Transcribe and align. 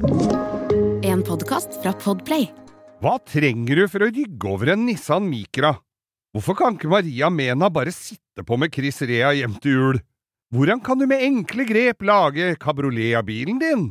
En 0.00 1.20
podkast 1.26 1.74
fra 1.82 1.92
Podplay. 1.92 2.46
Hva 3.04 3.18
trenger 3.28 3.82
du 3.82 3.88
for 3.92 4.06
å 4.06 4.08
rygge 4.08 4.48
over 4.48 4.72
en 4.72 4.86
Nissan 4.88 5.26
Micra? 5.28 5.74
Hvorfor 6.32 6.56
kan 6.56 6.78
ikke 6.78 6.88
Maria 6.88 7.28
Mena 7.28 7.68
bare 7.72 7.92
sitte 7.92 8.44
på 8.46 8.56
med 8.60 8.72
Chris 8.72 9.02
Rea 9.04 9.34
hjem 9.36 9.58
til 9.60 9.76
jul? 9.76 10.00
Hvordan 10.54 10.80
kan 10.84 11.00
du 11.00 11.04
med 11.10 11.20
enkle 11.26 11.66
grep 11.68 12.06
lage 12.06 12.54
kabriolet 12.62 13.18
av 13.20 13.26
bilen 13.28 13.60
din? 13.60 13.86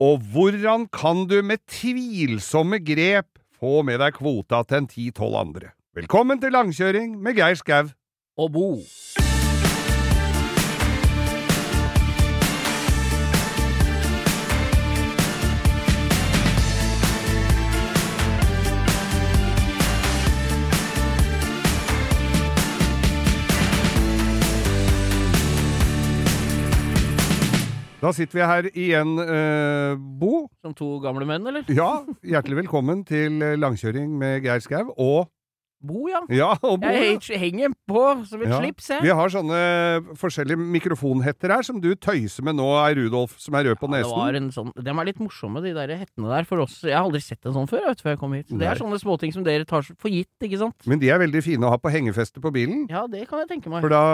Og 0.00 0.24
hvordan 0.32 0.86
kan 0.88 1.26
du 1.28 1.42
med 1.44 1.60
tvilsomme 1.68 2.80
grep 2.80 3.28
få 3.60 3.82
med 3.84 4.00
deg 4.00 4.16
kvota 4.16 4.62
til 4.64 4.80
en 4.80 4.88
ti–tolv 4.88 5.36
andre? 5.42 5.74
Velkommen 5.92 6.40
til 6.40 6.56
langkjøring 6.56 7.18
med 7.20 7.36
Geir 7.36 7.60
Skau. 7.60 7.92
og 8.40 8.52
Bo. 8.56 8.68
Da 28.00 28.14
sitter 28.16 28.38
vi 28.38 28.44
her 28.48 28.66
igjen, 28.72 29.10
eh, 29.20 29.92
Bo. 30.20 30.46
Som 30.64 30.72
to 30.72 30.94
gamle 31.04 31.26
menn, 31.28 31.44
eller? 31.46 31.66
Ja, 31.68 32.00
hjertelig 32.24 32.62
velkommen 32.62 33.02
til 33.04 33.42
langkjøring 33.60 34.14
med 34.16 34.40
Geir 34.46 34.62
Skau. 34.64 34.94
Og 34.96 35.28
Bo, 35.80 36.08
ja. 36.10 36.20
ja, 36.28 36.50
og 36.60 36.80
Bo. 36.82 36.88
Jeg 36.92 37.16
ja. 37.24 37.38
henger 37.40 37.72
på 37.88 38.02
som 38.28 38.42
et 38.42 38.50
Ja. 38.50 38.58
slips, 38.60 38.88
jeg. 38.92 39.02
Vi 39.06 39.14
har 39.16 39.32
sånne 39.32 39.60
forskjellige 40.20 40.60
mikrofonhetter 40.60 41.54
her 41.54 41.62
som 41.64 41.80
du 41.80 41.94
tøyser 41.96 42.44
med 42.44 42.58
nå, 42.58 42.68
er 42.84 42.98
Rudolf 42.98 43.38
som 43.40 43.54
er 43.56 43.70
rød 43.70 43.80
på 43.80 43.88
Ja, 43.90 44.02
det 44.04 44.12
var 44.12 44.34
en 44.36 44.50
sånn, 44.52 44.72
de 44.76 44.90
er 44.90 45.08
litt 45.08 45.20
morsomme, 45.20 45.62
de 45.64 45.72
der 45.72 45.88
hettene 45.96 46.28
der, 46.28 46.44
for 46.44 46.60
oss. 46.60 46.82
Jeg 46.84 46.92
har 46.94 47.04
aldri 47.08 47.22
sett 47.24 47.44
en 47.46 47.56
sånn 47.56 47.68
før, 47.70 47.86
vet 47.88 48.02
før 48.04 48.12
jeg 48.12 48.20
kom 48.20 48.32
hit. 48.36 48.48
Så 48.50 48.58
det 48.60 48.68
er 48.68 48.76
sånne 48.76 49.00
småting 49.00 49.32
som 49.32 49.42
dere 49.46 49.64
tar 49.64 49.82
for 49.82 50.12
gitt, 50.12 50.28
ikke 50.44 50.60
sant? 50.60 50.76
Men 50.86 51.00
de 51.00 51.08
er 51.08 51.18
veldig 51.18 51.42
fine 51.42 51.64
å 51.64 51.72
ha 51.72 51.80
på 51.80 51.90
hengefeste 51.90 52.40
på 52.44 52.52
bilen. 52.52 52.84
Ja, 52.92 53.06
det 53.08 53.26
kan 53.30 53.40
jeg 53.40 53.48
tenke 53.48 53.72
meg. 53.72 53.80
For 53.80 53.88
da 53.88 54.04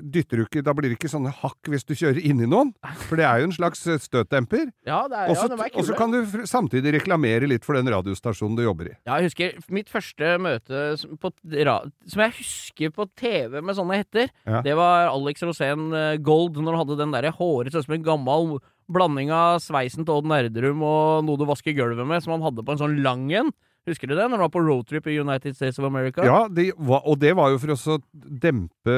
dytter 0.00 0.40
du 0.40 0.46
ikke 0.46 0.62
Da 0.64 0.72
blir 0.76 0.88
det 0.88 0.96
ikke 0.98 1.10
sånne 1.12 1.32
hakk 1.42 1.68
hvis 1.68 1.84
du 1.84 1.92
kjører 1.98 2.22
inni 2.24 2.46
noen. 2.48 2.72
For 3.08 3.18
det 3.20 3.26
er 3.26 3.42
jo 3.42 3.50
en 3.50 3.56
slags 3.56 3.82
eh, 3.90 3.98
støtdemper. 4.00 4.70
Ja, 4.90 5.04
det 5.10 5.16
er, 5.16 5.28
Og 5.30 5.36
så 5.36 5.44
ja, 5.44 5.54
de 5.54 5.66
er 5.66 5.76
og 5.78 5.84
så 5.86 5.94
kan 5.94 6.10
du 6.10 6.24
samtidig 6.48 6.94
reklamere 6.96 7.46
litt 7.46 7.66
for 7.66 7.76
den 7.78 7.86
radiostasjonen 7.92 8.56
du 8.58 8.62
jobber 8.64 8.88
i. 8.90 8.94
Ja, 9.06 9.18
jeg 9.20 9.28
husker 9.30 9.52
mitt 9.70 9.90
første 9.92 10.32
møte 10.42 10.59
som, 10.68 11.16
på, 11.20 11.30
som 11.40 12.20
jeg 12.24 12.34
husker 12.36 12.90
på 12.92 13.06
TV 13.16 13.60
med 13.64 13.74
sånne 13.78 13.96
hetter. 14.02 14.28
Ja. 14.44 14.60
Det 14.66 14.74
var 14.76 15.08
Alex 15.14 15.40
Rosén 15.46 15.88
eh, 15.96 16.18
Gold, 16.20 16.58
når 16.60 16.74
han 16.76 16.82
hadde 16.84 16.98
den 17.00 17.14
derre 17.16 17.32
håret 17.38 17.72
sånn 17.72 17.86
som 17.86 17.94
en 17.96 18.04
gammel 18.04 18.58
blanding 18.90 19.30
av 19.32 19.60
sveisen 19.62 20.04
til 20.04 20.16
Odd 20.18 20.26
Nerdrum 20.26 20.82
og 20.82 21.24
noe 21.24 21.38
du 21.38 21.46
vasker 21.46 21.72
gulvet 21.78 22.06
med, 22.10 22.20
som 22.24 22.34
han 22.36 22.42
hadde 22.42 22.64
på 22.66 22.72
en 22.74 22.80
sånn 22.82 23.00
lang 23.04 23.28
en. 23.32 23.52
Husker 23.88 24.10
du 24.10 24.14
det? 24.14 24.26
Når 24.28 24.36
han 24.36 24.44
var 24.44 24.52
på 24.52 24.60
roadtrip 24.66 25.06
i 25.08 25.16
United 25.22 25.54
States 25.56 25.78
of 25.80 25.86
America? 25.88 26.20
Ja, 26.26 26.42
de, 26.52 26.68
var- 26.76 27.06
og 27.08 27.16
det 27.22 27.32
var 27.38 27.50
jo 27.54 27.58
for 27.62 27.72
å 27.72 27.98
dempe 28.12 28.96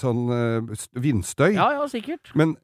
sånn 0.00 0.24
eh, 0.34 0.86
vindstøy. 0.98 1.52
ja, 1.54 1.68
ja, 1.78 1.84
sikkert. 1.92 2.32
Men 2.34 2.56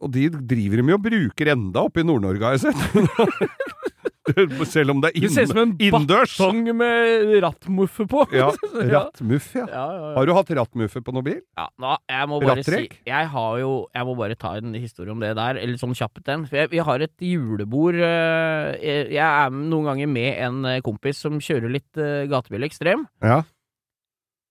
Og 0.00 0.08
de 0.14 0.28
driver 0.32 0.76
de 0.80 0.82
med 0.86 0.94
og 0.96 1.02
bruker 1.04 1.50
enda 1.52 1.82
oppe 1.84 2.00
i 2.00 2.06
Nord-Norge, 2.08 2.40
har 2.44 2.56
jeg 2.56 2.70
sett. 2.70 2.80
Selv 4.68 4.92
om 4.92 5.00
det 5.00 5.10
er 5.14 5.22
Det 5.24 5.30
ser 5.32 5.46
ut 5.48 5.52
som 5.54 5.60
en 5.62 5.70
inn, 5.72 5.86
innendørs. 5.88 6.34
Batong 6.36 6.66
med 6.76 7.30
rattmuffe 7.44 8.04
på. 8.10 8.24
Ja, 8.36 8.50
rattmuff, 8.94 9.46
ja. 9.56 9.64
Ja, 9.70 9.84
ja. 9.96 10.10
Har 10.18 10.28
du 10.28 10.32
hatt 10.36 10.50
rattmuffe 10.58 11.00
på 11.06 11.14
noen 11.16 11.26
bil? 11.26 11.38
Ja, 11.58 11.68
nå, 11.80 11.94
jeg 12.12 12.28
må 12.30 12.40
bare 12.44 12.64
si 12.66 12.82
Jeg 13.08 13.30
har 13.32 13.54
jo 13.62 13.70
Jeg 13.96 14.08
må 14.10 14.16
bare 14.18 14.36
ta 14.40 14.52
en 14.60 14.74
historie 14.76 15.14
om 15.14 15.22
det 15.24 15.32
der, 15.38 15.60
eller 15.62 15.80
sånn 15.80 15.96
kjapt 15.96 16.28
en. 16.34 16.44
For 16.50 16.60
jeg, 16.60 16.72
vi 16.74 16.82
har 16.84 17.06
et 17.06 17.16
julebord 17.24 17.96
eh, 17.96 18.74
Jeg 18.80 19.08
jeg 19.14 19.24
er 19.24 19.56
noen 19.56 19.88
ganger 19.92 20.10
med 20.10 20.36
en 20.44 20.60
eh, 20.68 20.82
kompis 20.84 21.20
som 21.24 21.40
kjører 21.42 21.72
litt 21.72 21.98
uh, 22.00 22.26
gatebil 22.30 22.64
ekstrem. 22.68 23.06
Ja. 23.24 23.40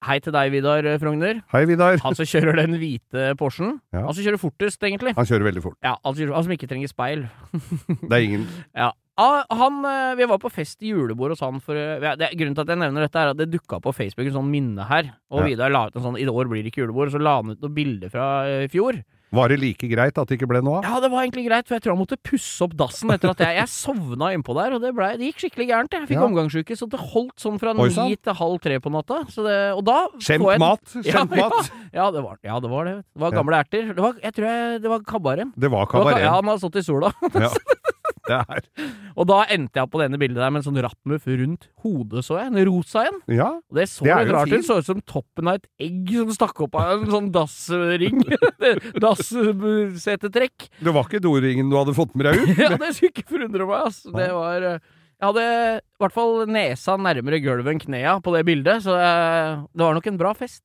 Hei 0.08 0.16
til 0.24 0.32
deg, 0.32 0.48
Vidar 0.54 0.86
eh, 0.88 0.96
Frogner. 1.02 1.42
Hei, 1.52 1.66
Vidar. 1.68 1.98
Han 2.06 2.16
som 2.16 2.28
kjører 2.30 2.56
den 2.62 2.78
hvite 2.80 3.34
Porschen. 3.40 3.74
Ja. 3.92 4.06
Han 4.08 4.16
som 4.16 4.24
kjører 4.24 4.40
fortest, 4.40 4.80
egentlig. 4.88 5.12
Han 5.18 5.28
kjører 5.28 5.50
veldig 5.50 5.64
fort. 5.66 5.76
Ja, 5.84 5.98
han 6.08 6.16
kjører- 6.16 6.38
han 6.38 6.46
som 6.48 6.54
ikke 6.56 6.70
trenger 6.72 6.92
speil. 6.92 7.26
Det 7.52 8.14
er 8.16 8.24
ingen 8.24 8.46
Ja. 8.86 8.94
Ah, 9.20 9.44
han, 9.52 9.82
eh, 9.84 10.16
vi 10.16 10.26
var 10.32 10.40
på 10.40 10.50
fest 10.54 10.80
i 10.82 10.94
julebord 10.94 11.34
hos 11.36 11.42
han 11.44 11.60
for 11.60 11.76
eh, 11.76 12.00
ja, 12.00 12.16
det, 12.16 12.32
Grunnen 12.40 12.56
til 12.56 12.64
at 12.64 12.72
jeg 12.72 12.80
nevner 12.80 13.04
dette, 13.04 13.20
er 13.20 13.34
at 13.34 13.38
det 13.42 13.50
dukka 13.52 13.82
på 13.84 13.92
Facebook 13.94 14.30
en 14.32 14.38
sånn 14.40 14.50
minne 14.54 14.88
her. 14.88 15.12
Og 15.30 15.42
Ja. 15.44 15.48
Vidar 15.52 15.70
la 15.76 15.88
ut 15.88 15.96
en 16.00 16.04
sånn 16.08 16.18
'I 16.20 16.26
år 16.32 16.48
blir 16.48 16.64
det 16.64 16.72
ikke 16.72 16.86
julebord', 16.88 17.12
og 17.12 17.18
så 17.20 17.22
la 17.22 17.36
han 17.42 17.52
ut 17.52 17.60
noen 17.62 17.74
bilder 17.76 18.10
fra 18.10 18.46
eh, 18.48 18.64
i 18.64 18.68
fjor. 18.72 19.04
Var 19.32 19.48
det 19.52 19.60
like 19.62 19.86
greit 19.92 20.18
at 20.18 20.26
det 20.28 20.40
ikke 20.40 20.48
ble 20.50 20.58
noe 20.66 20.80
av? 20.80 20.84
Ja, 20.90 21.00
det 21.04 21.12
var 21.12 21.22
egentlig 21.22 21.46
greit, 21.46 21.68
for 21.68 21.76
jeg 21.78 21.84
tror 21.84 21.94
han 21.94 22.02
måtte 22.02 22.18
pusse 22.18 22.64
opp 22.66 22.74
dassen 22.74 23.12
etter 23.14 23.30
at 23.30 23.38
jeg, 23.38 23.58
jeg 23.60 23.70
sovna 23.70 24.32
innpå 24.34 24.56
der, 24.58 24.74
og 24.74 24.82
det, 24.82 24.90
ble, 24.98 25.12
det 25.22 25.28
gikk 25.30 25.44
skikkelig 25.44 25.68
gærent. 25.70 25.92
Jeg 25.94 26.08
fikk 26.10 26.18
Ja. 26.18 26.26
omgangsuke, 26.26 26.74
så 26.74 26.90
det 26.90 26.98
holdt 27.14 27.38
sånn 27.38 27.60
fra 27.62 27.74
ni 27.78 28.16
til 28.16 28.34
halv 28.34 28.58
tre 28.60 28.80
på 28.82 28.90
natta. 28.90 29.30
Så 29.30 29.46
det, 29.46 29.78
og 29.78 29.86
da 29.86 30.08
Skjemt 30.18 30.50
jeg- 30.50 30.58
mat. 30.58 30.82
Ja, 31.06 31.24
mat. 31.30 31.72
Ja, 31.94 32.10
det 32.10 32.24
var, 32.26 32.38
ja, 32.42 32.60
det 32.60 32.70
var 32.72 32.86
det. 32.86 32.96
Det 33.06 33.22
var 33.22 33.30
Ja. 33.32 33.38
gamle 33.38 33.54
erter. 33.62 33.94
Det 33.94 34.02
var, 34.02 34.14
jeg 34.24 34.34
tror 34.34 34.46
jeg, 34.50 34.82
det 34.82 34.90
var 34.90 35.00
kabaren. 35.06 35.54
Det 35.56 35.70
var 35.70 35.86
Det 35.86 36.04
var. 36.10 36.20
Ja, 36.20 36.32
han 36.34 36.46
har 36.46 36.58
stått 36.58 36.78
i 36.78 36.82
sola. 36.82 37.14
Ja. 37.36 37.50
Det 38.30 38.38
er 38.38 38.92
Og 39.20 39.28
da 39.30 39.40
endte 39.52 39.82
jeg 39.82 39.90
på 39.92 40.02
denne 40.02 40.20
bildet 40.22 40.40
der 40.40 40.52
med 40.54 40.62
en 40.62 40.68
sånn 40.68 40.80
rattmuff 40.86 41.26
rundt 41.28 41.68
hodet, 41.84 42.24
så 42.28 42.38
jeg. 42.40 42.52
En 42.52 42.62
rosa 42.70 43.06
en. 43.10 43.18
Ja. 43.34 43.50
Det 43.74 43.88
så 43.92 44.06
Det 44.06 44.16
litt 44.20 44.30
jo 44.30 44.36
rart 44.38 44.54
ut. 44.54 44.68
Så 44.68 44.78
ut 44.80 44.90
som 44.90 45.02
toppen 45.10 45.50
av 45.50 45.60
et 45.60 45.68
egg 45.90 46.14
som 46.14 46.32
stakk 46.38 46.64
opp 46.68 46.78
av 46.80 46.94
en 47.00 47.12
sånn 47.12 47.32
dassring. 47.36 48.22
Dassetetrekk. 49.04 50.70
Det 50.80 50.96
var 50.96 51.10
ikke 51.10 51.24
doringen 51.24 51.72
du 51.72 51.78
hadde 51.80 51.98
fått 51.98 52.16
med 52.16 52.30
deg 52.30 52.46
ut? 52.46 52.56
ja, 52.64 52.72
det 52.78 52.94
skulle 52.96 53.14
ikke 53.16 53.28
forundre 53.34 53.68
meg, 53.70 53.90
ass. 53.90 54.02
Det 54.06 54.32
var 54.38 54.68
eh, 54.72 54.82
Jeg 55.20 55.28
hadde 55.28 55.46
i 55.50 56.04
hvert 56.06 56.16
fall 56.16 56.36
nesa 56.50 56.98
nærmere 57.02 57.42
gulvet 57.44 57.74
enn 57.74 57.84
knea 57.84 58.18
på 58.24 58.36
det 58.38 58.46
bildet, 58.48 58.86
så 58.86 58.96
eh, 58.96 59.64
det 59.74 59.86
var 59.86 59.98
nok 59.98 60.12
en 60.14 60.22
bra 60.22 60.36
fest. 60.38 60.64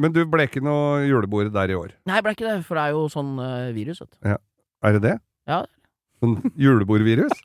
Men 0.00 0.14
du 0.14 0.22
ble 0.28 0.46
ikke 0.48 0.62
noe 0.64 1.02
julebord 1.04 1.50
der 1.52 1.72
i 1.72 1.76
år? 1.76 1.92
Nei, 2.08 2.16
jeg 2.16 2.24
ble 2.24 2.32
ikke 2.36 2.46
det, 2.48 2.56
for 2.64 2.78
det 2.78 2.86
er 2.86 2.94
jo 2.96 3.04
sånn 3.12 3.34
eh, 3.44 3.72
virus, 3.76 4.00
vet 4.04 4.14
du. 4.14 4.38
Er 4.82 4.96
det 4.96 5.02
det? 5.04 5.16
Ja. 5.50 5.62
Sånn 6.22 6.38
julebordvirus? 6.54 7.34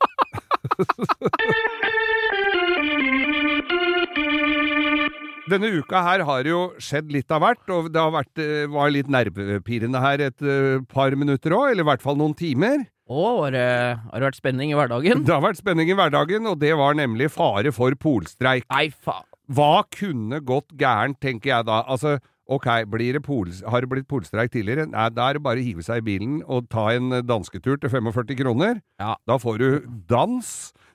Denne 5.48 5.70
uka 5.80 6.02
her 6.04 6.22
har 6.28 6.44
det 6.44 6.52
jo 6.52 6.60
skjedd 6.82 7.10
litt 7.14 7.32
av 7.32 7.40
hvert, 7.42 7.62
og 7.72 7.88
det 7.92 8.00
har 8.00 8.12
vært, 8.12 8.40
eh, 8.42 8.66
var 8.70 8.92
litt 8.92 9.08
nervepirrende 9.10 10.02
her 10.02 10.20
et 10.26 10.44
eh, 10.44 10.78
par 10.92 11.14
minutter 11.16 11.54
òg, 11.56 11.70
eller 11.72 11.86
i 11.86 11.88
hvert 11.88 12.04
fall 12.04 12.18
noen 12.20 12.36
timer. 12.36 12.84
Å, 13.08 13.22
har 13.40 13.54
det 13.54 13.64
har 13.64 14.20
det 14.20 14.26
vært 14.28 14.40
spenning 14.42 14.74
i 14.74 14.76
hverdagen? 14.76 15.22
Det 15.26 15.32
har 15.32 15.44
vært 15.44 15.62
spenning 15.62 15.88
i 15.88 15.96
hverdagen, 15.96 16.46
og 16.50 16.58
det 16.60 16.74
var 16.76 16.98
nemlig 16.98 17.30
fare 17.32 17.72
for 17.72 17.96
polstreik. 17.96 18.68
Nei, 18.68 18.90
faen. 18.92 19.24
Hva 19.48 19.80
kunne 19.94 20.42
gått 20.44 20.74
gærent, 20.76 21.16
tenker 21.24 21.54
jeg 21.54 21.68
da. 21.70 21.80
Altså, 21.88 22.18
ok, 22.48 22.66
blir 22.88 23.12
det 23.18 23.22
pols, 23.26 23.62
har 23.68 23.84
det 23.84 23.90
blitt 23.92 24.08
polstreik 24.08 24.52
tidligere? 24.54 24.86
Nei, 24.90 25.08
da 25.12 25.28
er 25.28 25.38
det 25.38 25.44
bare 25.44 25.60
å 25.60 25.64
hive 25.66 25.84
seg 25.84 26.00
i 26.00 26.06
bilen 26.06 26.38
og 26.46 26.68
ta 26.72 26.88
en 26.96 27.10
dansketur 27.28 27.76
til 27.82 27.92
45 27.92 28.38
kroner. 28.40 28.80
Ja. 29.00 29.14
Da 29.28 29.36
får 29.40 29.58
du 29.60 29.68
dans, 30.08 30.52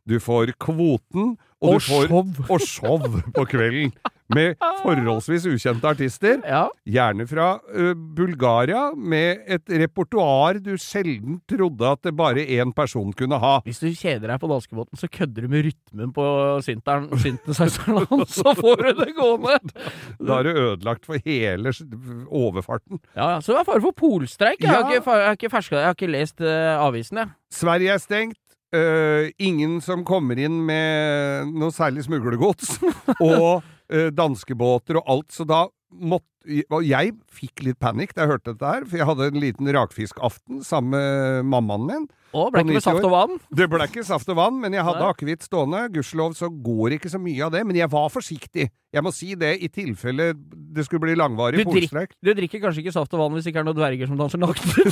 du 0.09 0.17
får 0.19 0.55
kvoten, 0.59 1.35
og, 1.63 1.77
Og 1.77 1.79
du 1.79 1.85
får 1.87 2.07
show. 2.09 2.49
og 2.49 2.65
show 2.67 3.21
på 3.37 3.45
kvelden. 3.53 3.93
Med 4.37 4.57
forholdsvis 4.83 5.47
ukjente 5.51 5.89
artister. 5.89 6.39
Ja. 6.47 6.65
Gjerne 6.89 7.27
fra 7.29 7.47
uh, 7.59 7.93
Bulgaria, 7.93 8.89
med 8.95 9.43
et 9.47 9.73
repertoar 9.83 10.59
du 10.63 10.73
sjelden 10.81 11.39
trodde 11.49 11.89
at 11.89 12.03
det 12.05 12.15
bare 12.17 12.43
én 12.43 12.73
person 12.75 13.13
kunne 13.17 13.39
ha. 13.41 13.55
Hvis 13.67 13.81
du 13.83 13.89
kjeder 13.89 14.31
deg 14.31 14.41
på 14.41 14.49
danskebåten, 14.51 14.99
så 14.99 15.09
kødder 15.11 15.45
du 15.45 15.53
med 15.53 15.67
rytmen 15.69 16.13
på 16.15 16.27
synthesizeren 16.65 18.07
hans, 18.09 18.37
så 18.41 18.55
får 18.57 18.83
du 18.83 18.91
det 19.03 19.09
gående! 19.17 19.57
Da 20.19 20.39
er 20.39 20.49
det 20.49 20.55
ødelagt 20.57 21.07
for 21.09 21.19
hele 21.25 21.73
overfarten. 22.27 23.01
Ja, 23.15 23.35
ja. 23.35 23.41
Så 23.41 23.53
det 23.53 23.63
er 23.63 23.69
fare 23.71 23.83
for 23.83 23.95
polstreik. 23.97 24.61
Jeg 24.63 24.69
har 24.69 24.87
ikke, 24.87 25.01
jeg 25.11 25.27
har 25.27 25.37
ikke, 25.37 25.51
ferska, 25.53 25.79
jeg 25.79 25.91
har 25.91 25.97
ikke 25.97 26.13
lest 26.13 26.41
uh, 26.43 26.79
avisen, 26.83 27.23
jeg. 27.23 27.35
Sverige 27.53 27.93
er 27.93 28.01
stengt. 28.01 28.39
Uh, 28.73 29.29
ingen 29.37 29.77
som 29.85 30.01
kommer 30.01 30.39
inn 30.41 30.55
med 30.65 31.51
noe 31.53 31.69
særlig 31.73 32.07
smuglergods. 32.07 32.79
og 33.21 33.61
danskebåter 34.15 34.97
og 35.01 35.09
alt. 35.15 35.31
Så 35.35 35.45
da 35.47 35.65
måtte 35.93 36.32
Og 36.43 36.83
jeg 36.83 37.13
fikk 37.31 37.63
litt 37.63 37.79
panikk 37.79 38.15
da 38.15 38.25
jeg 38.25 38.33
hørte 38.33 38.51
dette 38.51 38.73
her, 38.75 38.87
for 38.89 38.99
jeg 38.99 39.07
hadde 39.07 39.29
en 39.31 39.39
liten 39.39 39.71
rakfiskaften 39.75 40.63
sammen 40.65 40.91
med 40.93 41.49
mammaen 41.53 41.87
min. 41.87 42.11
Å, 42.33 42.47
ble 42.49 42.63
ikke 42.63 42.79
med 42.79 42.85
saft 42.85 43.05
og 43.05 43.11
vann? 43.13 43.35
Det 43.53 43.67
ble 43.69 43.85
ikke 43.85 44.03
saft 44.07 44.29
og 44.33 44.39
vann, 44.39 44.55
men 44.61 44.73
jeg 44.73 44.85
hadde 44.87 45.05
akevitt 45.05 45.45
stående. 45.45 45.83
Gudskjelov 45.93 46.33
så 46.37 46.49
går 46.49 46.97
ikke 46.97 47.11
så 47.13 47.21
mye 47.21 47.45
av 47.45 47.53
det, 47.53 47.61
men 47.69 47.77
jeg 47.77 47.91
var 47.93 48.09
forsiktig. 48.09 48.71
Jeg 48.93 49.01
må 49.05 49.09
si 49.13 49.31
det, 49.37 49.55
i 49.65 49.69
tilfelle 49.73 50.31
det 50.73 50.85
skulle 50.85 51.01
bli 51.05 51.15
langvarig 51.17 51.61
polstrekk. 51.65 52.15
Du 52.21 52.29
drikker 52.33 52.61
kanskje 52.61 52.83
ikke 52.83 52.93
saft 52.93 53.13
og 53.13 53.21
vann 53.21 53.33
hvis 53.33 53.45
det 53.45 53.53
ikke 53.53 53.61
er 53.61 53.67
noen 53.67 53.77
dverger 53.77 54.09
som 54.09 54.17
danser 54.17 54.41
nakne? 54.41 54.85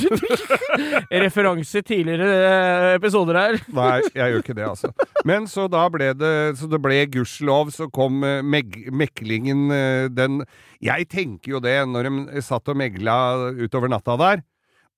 Referanse 1.24 1.82
tidligere 1.86 2.28
eh, 2.30 2.88
episoder 2.96 3.38
her. 3.38 3.58
Nei, 3.74 3.98
jeg 4.18 4.34
gjør 4.34 4.44
ikke 4.44 4.58
det, 4.58 4.66
altså. 4.70 4.92
Men 5.26 5.46
så 5.50 5.68
da 5.70 5.84
ble 5.92 6.10
det 6.18 6.32
Så 6.58 6.66
det 6.70 6.80
ble 6.82 6.98
gudskjelov, 7.14 7.70
så 7.74 7.86
kom 7.94 8.22
eh, 8.26 8.42
meklingen 8.42 9.70
eh, 9.74 10.06
den 10.10 10.42
Jeg 10.82 11.06
tenker 11.10 11.41
jo 11.48 11.60
det, 11.62 11.88
når 11.88 12.02
de 12.08 12.42
satt 12.44 12.68
og 12.70 12.76
megla 12.78 13.14
utover 13.58 13.88
natta 13.92 14.16
der, 14.20 14.42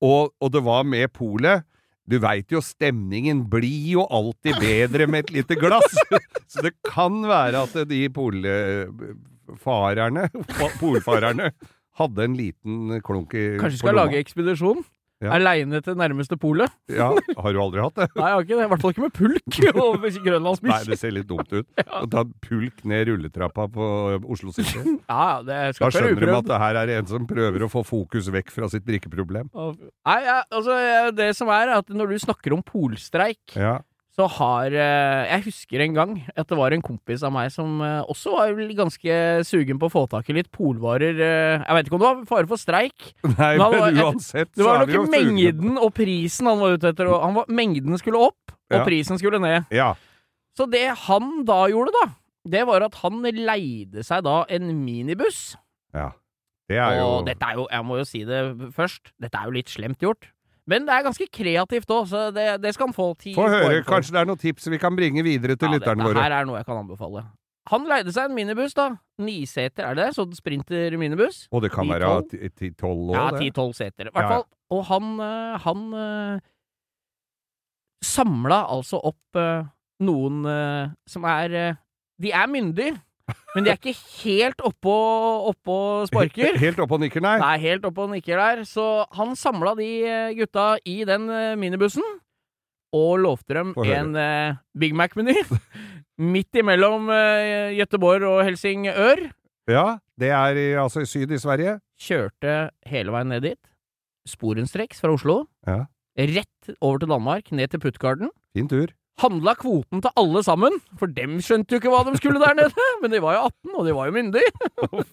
og, 0.05 0.33
og 0.43 0.49
det 0.53 0.63
var 0.67 0.83
med 0.85 1.13
polet 1.15 1.63
Du 2.05 2.19
veit 2.21 2.53
jo, 2.53 2.61
stemningen 2.61 3.49
blir 3.49 3.87
jo 3.95 4.03
alltid 4.13 4.59
bedre 4.61 5.07
med 5.09 5.25
et 5.25 5.31
lite 5.39 5.57
glass. 5.57 5.95
Så 6.53 6.61
det 6.67 6.75
kan 6.85 7.23
være 7.25 7.63
at 7.65 7.73
de 7.89 8.11
polfarerne, 8.13 10.29
polfarerne 10.83 11.49
hadde 11.97 12.21
en 12.27 12.37
liten 12.37 13.01
klunk 13.07 13.33
i 13.33 13.57
Kanskje 13.57 13.79
vi 13.79 13.83
skal 13.87 13.97
lage 13.97 14.21
ekspedisjon? 14.21 14.85
Ja. 15.25 15.33
Aleine 15.39 15.81
til 15.85 15.97
nærmeste 15.99 16.37
polet? 16.41 16.73
Ja, 16.93 17.09
har 17.15 17.55
du 17.57 17.61
aldri 17.63 17.81
hatt 17.81 17.97
det? 17.97 18.09
Nei, 18.19 18.27
jeg 18.29 18.35
har 18.37 18.45
ikke 18.45 18.59
det. 18.59 18.65
I 18.65 18.71
hvert 18.73 18.83
fall 18.83 18.95
ikke 18.95 19.05
med 19.05 19.15
pulk 19.17 19.59
og 19.85 20.65
Nei, 20.69 20.81
det 20.91 20.99
ser 21.01 21.15
litt 21.17 21.29
dumt 21.31 21.55
ut. 21.55 21.69
Å 22.03 22.05
ta 22.13 22.25
pulk 22.45 22.85
ned 22.91 23.09
rulletrappa 23.09 23.67
på 23.73 23.89
Oslo 24.21 24.55
City. 24.57 24.83
Ja, 25.15 25.41
det 25.45 25.59
skal 25.77 25.91
Da 25.91 26.01
skjønner 26.01 26.27
de 26.29 26.37
at 26.37 26.49
det 26.49 26.61
her 26.61 26.79
er 26.81 26.93
en 26.99 27.09
som 27.09 27.27
prøver 27.29 27.65
å 27.67 27.71
få 27.73 27.83
fokus 27.87 28.29
vekk 28.33 28.53
fra 28.55 28.69
sitt 28.73 28.85
drikkeproblem. 28.89 29.51
Nei, 29.55 30.21
ja, 30.27 30.39
altså, 30.53 30.77
det 31.17 31.31
som 31.39 31.51
er, 31.53 31.69
er 31.73 31.83
at 31.83 31.93
når 31.93 32.15
du 32.15 32.23
snakker 32.25 32.57
om 32.57 32.65
polstreik, 32.67 33.43
Ja. 33.57 33.79
Så 34.15 34.29
har 34.31 34.71
eh, 34.71 35.25
Jeg 35.33 35.43
husker 35.49 35.83
en 35.83 35.95
gang 35.97 36.11
at 36.39 36.47
det 36.47 36.57
var 36.59 36.71
en 36.71 36.83
kompis 36.87 37.25
av 37.27 37.33
meg 37.35 37.49
som 37.51 37.81
eh, 37.83 38.03
også 38.07 38.31
var 38.37 38.53
ganske 38.79 39.17
sugen 39.43 39.81
på 39.83 39.89
å 39.91 39.93
få 39.93 40.05
tak 40.13 40.29
i 40.31 40.37
litt 40.37 40.51
polvarer. 40.55 41.19
eh, 41.19 41.65
Jeg 41.65 41.75
vet 41.79 41.89
ikke 41.91 41.99
om 41.99 42.05
det 42.05 42.11
var 42.13 42.25
fare 42.31 42.47
for 42.53 42.61
streik. 42.63 43.09
Nei, 43.39 43.57
Men 43.59 43.65
var- 43.65 43.91
men 43.91 43.99
uansett 44.05 44.53
Det 44.55 44.63
var 44.67 44.83
er 44.83 44.87
det 44.87 44.95
jo 44.95 45.03
nok 45.03 45.11
mengden 45.17 45.79
og 45.83 45.95
prisen 45.99 46.47
han 46.47 46.61
var 46.63 46.77
ute 46.79 46.93
etter. 46.95 47.11
Og 47.11 47.23
han 47.27 47.35
var, 47.41 47.51
mengden 47.51 47.99
skulle 47.99 48.23
opp, 48.31 48.55
og 48.71 48.79
Ja. 48.79 48.85
prisen 48.87 49.19
skulle 49.19 49.41
ned. 49.43 49.67
Ja. 49.75 49.95
Så 50.55 50.69
det 50.71 50.87
han 51.09 51.43
da 51.45 51.65
gjorde, 51.67 51.91
da, 51.99 52.13
det 52.47 52.63
var 52.69 52.85
at 52.87 52.95
han 53.03 53.19
leide 53.25 54.05
seg 54.07 54.23
da 54.23 54.45
en 54.49 54.71
minibuss. 54.85 55.57
ja. 55.93 56.13
Det 56.65 56.79
er 56.81 56.95
jo 56.97 57.05
Og 57.19 57.27
dette 57.27 57.45
er 57.45 57.59
jo, 57.59 57.67
jeg 57.69 57.85
må 57.85 57.97
jo 57.99 58.05
si 58.09 58.23
det 58.25 58.39
først, 58.73 59.11
dette 59.21 59.37
er 59.37 59.51
jo 59.51 59.53
litt 59.53 59.69
slemt 59.69 59.99
gjort. 60.01 60.31
Men 60.67 60.87
det 60.89 60.95
er 60.97 61.03
ganske 61.05 61.27
kreativt 61.29 61.91
òg, 61.93 62.07
så 62.09 62.21
det, 62.33 62.45
det 62.63 62.71
skal 62.75 62.87
han 62.89 62.95
få 62.97 63.11
ti 63.21 63.35
Få 63.37 63.45
høre, 63.53 63.83
kanskje 63.85 64.15
det 64.15 64.21
er 64.23 64.29
noen 64.31 64.41
tips 64.41 64.69
vi 64.73 64.79
kan 64.81 64.97
bringe 64.97 65.21
videre 65.27 65.59
til 65.61 65.69
Ja, 65.69 65.77
lytterne 65.77 66.07
våre. 66.07 66.23
her 66.25 66.33
er 66.41 66.47
noe 66.49 66.57
jeg 66.63 66.65
kan 66.71 66.79
anbefale. 66.81 67.27
Han 67.73 67.85
leide 67.89 68.13
seg 68.13 68.29
en 68.31 68.35
minibuss, 68.37 68.75
da. 68.77 68.91
Niseter, 69.25 69.85
er 69.89 69.95
det 69.97 70.07
det? 70.11 70.15
Sånn 70.17 70.33
sprinter 70.37 70.97
minibuss? 71.01 71.47
Og 71.53 71.63
det 71.65 71.71
kan 71.73 71.85
Ti, 71.87 71.93
være 71.95 72.09
tolv? 72.09 72.29
ti- 72.31 72.49
ti- 72.53 72.75
tolv 72.77 73.13
år, 73.13 73.17
Ja, 73.17 73.31
ti-tolv 73.41 73.73
seter. 73.77 74.09
I 74.09 74.11
hvert 74.11 74.15
hvert 74.15 74.25
ja. 74.25 74.35
fall. 74.35 74.45
Og 74.75 74.85
han, 74.89 75.13
eh, 75.21 75.59
han 75.65 75.85
uh, 75.95 76.41
samla 78.05 78.59
altså 78.73 79.01
opp 79.09 79.39
eh, 79.41 79.65
noen 80.05 80.45
eh, 80.51 80.93
som 81.09 81.25
er 81.29 81.55
eh, 81.61 81.81
De 82.21 82.31
er 82.37 82.47
myndige, 82.47 82.95
men 83.55 83.65
de 83.65 83.73
er 83.73 83.79
ikke 83.79 83.95
helt 84.25 84.61
oppå, 84.67 84.95
oppå 85.51 85.77
sparker. 86.11 86.59
Helt 86.61 86.81
oppå 86.83 86.99
nikker, 87.01 87.23
nei. 87.25 87.37
Nei, 87.41 87.55
helt 87.63 87.87
oppå 87.89 88.07
nikker 88.11 88.41
der. 88.41 88.65
Så 88.69 89.07
han 89.17 89.33
samla 89.39 89.75
de 89.79 89.89
eh, 90.05 90.35
gutta 90.37 90.75
i 90.89 91.01
den 91.09 91.29
eh, 91.33 91.55
minibussen, 91.61 92.05
og 92.95 93.13
lovte 93.23 93.57
dem 93.57 93.73
en 93.85 94.19
eh, 94.21 94.59
Big 94.79 94.97
Mac-meny. 94.97 95.39
Midt 96.35 96.55
imellom 96.61 97.09
uh, 97.11 97.73
Gøteborg 97.75 98.23
og 98.29 98.45
Helsingør. 98.47 99.25
Ja, 99.67 99.97
det 100.21 100.29
er 100.31 100.61
i, 100.61 100.67
altså 100.79 101.03
i 101.03 101.09
syd 101.11 101.33
i 101.35 101.41
Sverige. 101.43 101.81
Kjørte 101.99 102.53
hele 102.87 103.11
veien 103.11 103.33
ned 103.35 103.43
dit. 103.49 103.59
Sporenstreks 104.31 105.03
fra 105.03 105.11
Oslo. 105.17 105.41
Ja. 105.67 105.89
Rett 106.15 106.77
over 106.79 107.03
til 107.03 107.11
Danmark, 107.11 107.51
ned 107.51 107.73
til 107.73 107.83
Puttgarden. 107.83 108.31
Fin 108.55 108.71
tur. 108.71 108.95
Handla 109.23 109.53
kvoten 109.55 110.01
til 110.03 110.11
alle 110.19 110.41
sammen, 110.43 110.81
for 110.99 111.07
dem 111.07 111.37
skjønte 111.45 111.77
jo 111.77 111.79
ikke 111.83 111.93
hva 111.93 112.01
de 112.09 112.17
skulle 112.19 112.41
der 112.43 112.57
nede. 112.59 112.87
Men 113.03 113.13
de 113.15 113.21
var 113.23 113.37
jo 113.37 113.45
18, 113.51 113.75
og 113.79 113.87
de 113.87 113.95
var 113.95 114.09
jo 114.11 114.17
myndige. 114.17 114.51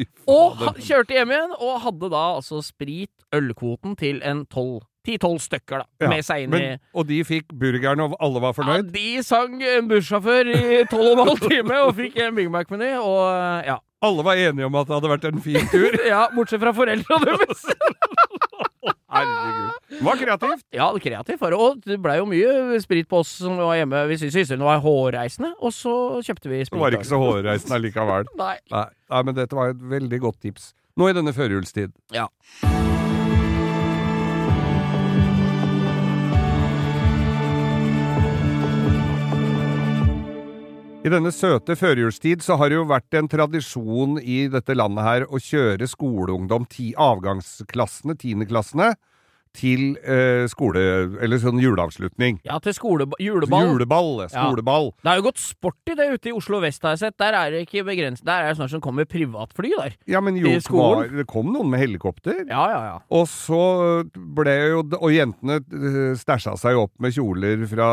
Og 0.30 0.62
kjørte 0.80 1.16
hjem 1.16 1.34
igjen, 1.34 1.52
og 1.60 1.80
hadde 1.84 2.08
da 2.12 2.22
altså 2.38 2.62
sprit, 2.64 3.12
ølkvoten, 3.36 3.96
til 4.00 4.22
en 4.26 4.46
12 4.46 4.80
10-12 5.08 5.38
stykker, 5.40 5.80
da, 5.80 5.86
Ja, 6.04 6.08
med 6.12 6.24
seg 6.26 6.42
inn 6.44 6.54
i 6.58 6.64
og 6.92 7.06
de 7.08 7.22
fikk 7.24 7.54
burgeren, 7.56 8.02
og 8.04 8.18
alle 8.20 8.42
var 8.44 8.52
fornøyd? 8.52 8.90
ja. 8.90 8.92
De 8.92 9.22
sang 9.24 9.54
en 9.64 9.88
bussjåfør 9.88 10.50
i 10.52 10.82
12 10.90 10.98
og 11.00 11.12
en 11.14 11.22
halv 11.24 11.40
time 11.48 11.78
og 11.86 11.94
fikk 11.96 12.18
en 12.20 12.36
Big 12.36 12.50
Mac-meny, 12.52 12.90
og 13.00 13.64
ja. 13.64 13.78
Alle 14.04 14.24
var 14.24 14.36
enige 14.40 14.64
om 14.68 14.76
at 14.80 14.88
det 14.88 14.94
hadde 14.98 15.10
vært 15.14 15.24
en 15.30 15.40
fin 15.44 15.66
tur? 15.72 15.96
ja. 16.08 16.26
Bortsett 16.36 16.60
fra 16.62 16.72
foreldrene 16.76 17.32
deres. 17.32 17.64
Herregud. 19.10 19.70
Det 19.90 20.04
var 20.06 20.20
kreativt. 20.20 20.64
Ja, 20.76 20.86
kreativt. 21.02 21.42
Og 21.56 21.80
det 21.86 21.98
blei 22.02 22.16
jo 22.20 22.28
mye 22.30 22.78
sprit 22.82 23.08
på 23.10 23.22
oss 23.24 23.32
som 23.42 23.58
var 23.58 23.74
hjemme 23.80 24.04
vi 24.10 24.20
syntes 24.22 24.52
det 24.52 24.60
var 24.62 24.82
hårreisende, 24.84 25.52
og 25.58 25.74
så 25.74 25.94
kjøpte 26.24 26.52
vi 26.52 26.62
sprit. 26.64 26.78
Det 26.78 26.84
var 26.86 26.98
ikke 27.00 27.10
så 27.10 27.20
hårreisende 27.22 27.80
allikevel. 27.80 28.30
Nei. 28.44 28.56
Nei, 28.70 28.86
nei, 29.10 29.24
men 29.26 29.38
dette 29.38 29.58
var 29.58 29.74
et 29.74 29.84
veldig 29.98 30.22
godt 30.22 30.40
tips. 30.46 30.72
Nå 30.98 31.10
i 31.10 31.16
denne 31.16 31.34
førjulstid. 31.34 31.94
Ja. 32.14 32.28
I 41.00 41.08
denne 41.08 41.30
søte 41.32 41.72
førjulstid 41.80 42.42
så 42.44 42.58
har 42.60 42.68
det 42.68 42.76
jo 42.76 42.82
vært 42.84 43.16
en 43.16 43.28
tradisjon 43.32 44.18
i 44.20 44.42
dette 44.52 44.74
landet 44.76 45.06
her 45.06 45.22
å 45.32 45.38
kjøre 45.40 45.86
skoleungdom, 45.88 46.66
ti 46.68 46.90
avgangsklassene, 46.92 48.18
tiendeklassene, 48.20 48.90
til 49.56 49.96
eh, 50.06 50.44
skole... 50.50 50.80
Eller 51.20 51.40
sånn 51.42 51.58
juleavslutning. 51.60 52.38
Ja, 52.46 52.58
til 52.62 52.74
skole, 52.76 53.06
juleball. 53.20 53.66
Juleball. 53.72 54.12
Skoleball. 54.30 54.90
Det 55.02 55.10
har 55.10 55.18
jo 55.20 55.24
gått 55.26 55.40
sport 55.42 55.90
i 55.90 55.96
det 55.98 56.06
ute 56.14 56.30
i 56.30 56.34
Oslo 56.36 56.60
vest, 56.62 56.82
har 56.86 56.94
jeg 56.94 57.02
sett. 57.02 57.16
Der 57.20 57.36
er 57.36 57.50
det 57.54 57.64
ikke 57.66 57.82
begrenset. 57.88 58.24
Der 58.28 58.44
er 58.46 58.52
det 58.52 58.60
snart 58.60 58.72
som 58.74 58.82
kommer 58.84 59.08
privatfly 59.10 59.72
der. 59.74 59.96
Ja, 60.10 60.22
men 60.22 60.38
jo, 60.38 60.52
var, 60.70 61.08
det 61.10 61.26
kom 61.30 61.50
noen 61.54 61.70
med 61.72 61.82
helikopter. 61.82 62.44
Ja, 62.46 62.62
ja, 62.70 62.80
ja. 62.92 62.96
Og 63.10 63.26
så 63.30 63.60
ble 64.14 64.54
jo 64.70 64.84
Og 65.00 65.10
jentene 65.14 65.58
eh, 65.60 65.98
stæsja 66.18 66.54
seg 66.60 66.78
opp 66.78 66.92
med 67.02 67.14
kjoler 67.16 67.66
fra 67.70 67.90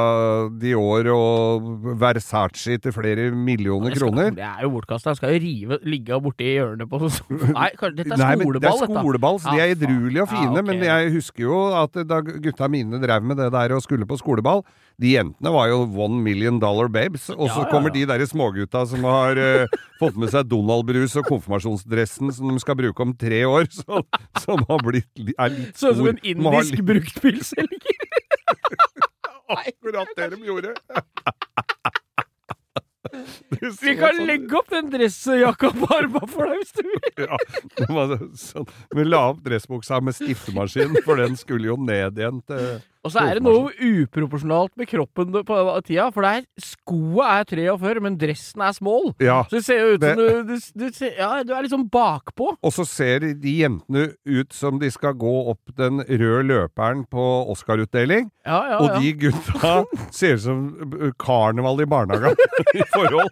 Dior 0.62 1.10
og 1.14 1.68
Versace 2.00 2.78
til 2.84 2.94
flere 2.96 3.30
millioner 3.34 3.96
skal- 3.96 4.08
kroner. 4.12 4.32
Det 4.38 4.46
er 4.46 4.64
jo 4.68 4.72
bortkasta. 4.78 5.16
Skal 5.18 5.36
jo 5.36 5.42
rive, 5.44 5.80
ligge 5.88 6.22
borti 6.22 6.54
hjørnet 6.58 6.90
på 6.92 7.02
Nei, 7.58 7.70
dette 7.98 8.14
er 8.14 8.20
skoleball, 8.20 8.22
Nei, 8.22 8.36
men 8.38 8.54
det 8.54 8.58
er 8.58 8.68
dette. 8.68 8.88
skoleball, 9.02 9.40
så 9.42 9.54
de 9.56 9.64
er 9.64 9.74
edruelige 9.76 10.24
og 10.26 10.30
fine. 10.32 10.46
Ja, 10.48 10.62
okay. 10.62 10.68
Men 10.70 10.86
jeg 10.86 11.12
husker 11.18 11.44
jo 11.44 11.47
at 11.78 11.96
da 12.08 12.20
gutta 12.26 12.68
mine 12.72 13.00
drev 13.02 13.24
med 13.24 13.40
det 13.40 13.50
der 13.54 13.74
og 13.76 13.84
skulle 13.84 14.08
på 14.08 14.18
skoleball, 14.20 14.64
de 14.98 15.14
jentene 15.14 15.52
var 15.54 15.70
jo 15.70 15.84
one 15.86 16.22
million 16.26 16.58
dollar 16.60 16.90
babes. 16.90 17.30
Og 17.36 17.48
så 17.50 17.62
Ja, 17.62 17.66
ja, 17.66 17.72
kommer 17.72 17.94
de 17.94 18.06
der 18.10 18.26
smågutta 18.26 18.86
som 18.90 19.06
har 19.06 19.38
uh, 19.38 19.78
fått 20.02 20.18
med 20.18 20.34
seg 20.34 20.50
Donald-brus 20.50 21.16
og 21.22 21.30
konfirmasjonsdressen 21.30 22.34
som 22.34 22.50
de 22.50 22.60
skal 22.64 22.80
bruke 22.80 23.06
om 23.06 23.14
tre 23.14 23.44
år, 23.46 23.70
så, 23.80 24.02
som 24.42 24.64
har 24.70 24.84
blitt 24.86 25.34
er 25.38 25.54
litt 25.54 25.78
Sånn 25.78 26.00
som 26.00 26.12
en 26.14 26.22
indisk 26.24 26.82
bruktbilselger. 26.88 28.02
Akkurat 29.62 30.10
det 30.18 30.32
de 30.34 30.44
gjorde. 30.44 30.74
Vi 33.84 33.96
kan 34.00 34.16
sånn- 34.16 34.28
legge 34.30 34.58
opp 34.60 34.70
den 34.74 34.90
dressjakka 34.94 35.72
på 35.78 35.90
arma 35.98 36.22
for 36.32 36.50
deg 36.52 36.62
hvis 36.62 36.76
du 36.78 36.84
vil. 36.88 37.08
Ja, 37.28 38.20
sånn. 38.38 38.68
Vi 38.96 39.06
la 39.08 39.24
opp 39.32 39.42
dressbuksa 39.46 40.00
med 40.04 40.16
stiftemaskin, 40.18 40.98
for 41.06 41.20
den 41.22 41.36
skulle 41.40 41.72
jo 41.72 41.78
ned 41.82 42.18
igjen 42.22 42.42
til 42.48 42.80
Og 43.08 43.14
så 43.16 43.24
er 43.24 43.40
det 43.40 43.44
noe 43.46 43.72
uproporsjonalt 43.74 44.74
med 44.78 44.90
kroppen 44.92 45.32
på 45.34 45.58
den 45.58 45.86
tida, 45.88 46.10
for 46.14 46.28
det 46.28 46.32
er 46.42 46.46
skoa 46.68 47.30
er 47.40 47.48
43, 47.50 48.04
men 48.04 48.18
dressen 48.20 48.62
er 48.68 48.76
small. 48.76 49.14
Ja. 49.24 49.40
Så 49.48 49.58
det 49.58 49.64
ser 49.66 49.80
jo 49.82 49.94
ut 49.96 50.04
som 50.04 50.18
Det- 50.22 50.28
du, 50.48 50.54
du, 50.54 50.90
du, 50.92 51.10
ja, 51.18 51.30
du 51.48 51.54
er 51.56 51.64
liksom 51.66 51.88
bakpå. 51.94 52.52
Og 52.62 52.74
så 52.76 52.86
ser 52.88 53.26
de 53.34 53.56
jentene 53.64 54.10
ut 54.28 54.54
som 54.54 54.78
de 54.80 54.92
skal 54.94 55.14
gå 55.18 55.34
opp 55.54 55.74
den 55.80 56.04
røde 56.04 56.44
løperen 56.52 57.06
på 57.10 57.26
Oscar-utdeling. 57.56 58.30
Ja, 58.46 58.60
ja, 58.76 58.78
Og 58.84 59.02
de 59.02 59.14
gutta 59.26 59.74
ser 60.12 60.36
ut 60.38 60.42
som 60.46 60.62
karneval 61.20 61.82
i 61.82 61.90
barnehagen 61.90 62.36
i 62.76 62.84
forhold. 62.94 63.32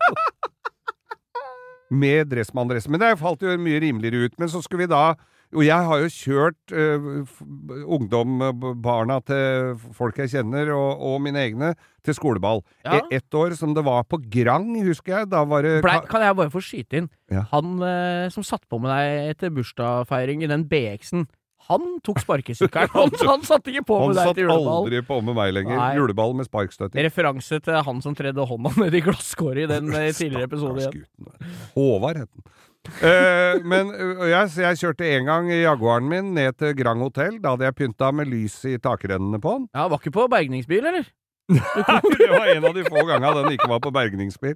Med 1.92 2.28
dressmann-dress. 2.32 2.88
Men 2.90 3.00
det 3.04 3.12
falt 3.22 3.44
jo 3.46 3.54
mye 3.62 3.80
rimeligere 3.84 4.26
ut. 4.26 4.40
Men 4.42 4.50
så 4.50 4.62
skulle 4.64 4.86
vi 4.88 4.92
da 4.92 5.14
Og 5.54 5.62
jeg 5.66 5.88
har 5.90 6.02
jo 6.02 6.10
kjørt 6.12 6.74
uh, 6.74 7.86
ungdom, 7.86 8.42
uh, 8.42 8.74
barna 8.82 9.20
til 9.26 9.76
folk 9.96 10.18
jeg 10.24 10.34
kjenner, 10.34 10.72
og, 10.76 11.04
og 11.06 11.22
mine 11.24 11.44
egne, 11.44 11.72
til 12.06 12.18
skoleball. 12.18 12.64
Ja. 12.86 13.00
E 13.00 13.20
ett 13.20 13.38
år 13.38 13.56
som 13.60 13.76
det 13.78 13.86
var 13.86 14.04
på 14.10 14.20
Grang, 14.32 14.72
husker 14.86 15.20
jeg. 15.20 15.32
Da 15.32 15.46
var 15.48 15.66
det 15.66 15.80
Blei, 15.86 16.00
kan 16.10 16.26
jeg 16.26 16.38
bare 16.42 16.54
få 16.54 16.64
skyte 16.64 17.02
inn? 17.02 17.10
Ja. 17.32 17.46
Han 17.54 17.78
uh, 17.84 18.28
som 18.34 18.46
satt 18.46 18.66
på 18.70 18.82
med 18.82 18.92
deg 18.94 19.36
etter 19.36 19.54
bursdagsfeiring 19.56 20.46
i 20.46 20.52
den 20.52 20.68
BX-en, 20.70 21.28
han 21.66 21.96
tok 22.06 22.20
sparkesykkelen. 22.22 22.92
Han, 23.00 23.14
han 23.26 23.46
satt 23.48 23.66
ikke 23.72 23.86
på 23.90 23.98
Han 23.98 24.12
med 24.12 24.20
deg 24.20 24.36
til 24.38 24.46
juleball. 24.46 24.66
Han 24.68 24.70
satt 24.70 24.84
aldri 24.86 25.02
på 25.08 25.18
med 25.26 25.38
meg 25.40 25.56
lenger. 25.56 25.80
Nei. 25.80 25.88
Juleball 25.98 26.36
med 26.38 26.46
sparkstøtting. 26.46 27.02
Referanse 27.08 27.60
til 27.66 27.80
han 27.88 28.04
som 28.06 28.18
tredde 28.18 28.46
hånda 28.46 28.74
ned 28.84 28.98
i 29.00 29.02
glasskåret 29.06 29.64
i 29.66 29.70
den 29.72 29.90
eh, 29.90 30.12
tidligere 30.20 30.46
episoden 30.46 30.84
igjen. 30.84 31.08
Håvard 31.74 32.22
het 32.22 32.30
den. 32.30 32.46
Eh, 32.86 33.60
men 33.66 33.92
uh, 33.92 34.24
jeg, 34.30 34.52
jeg 34.62 34.80
kjørte 34.82 35.08
en 35.18 35.30
gang 35.30 35.52
Jaguaren 35.52 36.08
min 36.10 36.34
ned 36.38 36.58
til 36.60 36.76
Grand 36.78 37.02
Hotell. 37.04 37.40
Da 37.44 37.56
hadde 37.56 37.68
jeg 37.68 37.78
pynta 37.82 38.12
med 38.16 38.30
lys 38.32 38.60
i 38.70 38.78
takrennene 38.82 39.42
på 39.42 39.60
den. 39.60 39.70
Ja, 39.76 39.88
Var 39.92 40.02
ikke 40.02 40.16
på 40.16 40.28
bergningsbil, 40.32 40.86
eller? 40.86 41.08
Nei, 41.54 42.00
det 42.18 42.30
var 42.32 42.48
en 42.50 42.66
av 42.66 42.74
de 42.74 42.84
få 42.88 43.04
gangene 43.06 43.34
den 43.38 43.52
ikke 43.54 43.70
var 43.70 43.82
på 43.84 43.92
bergningsbil. 43.94 44.56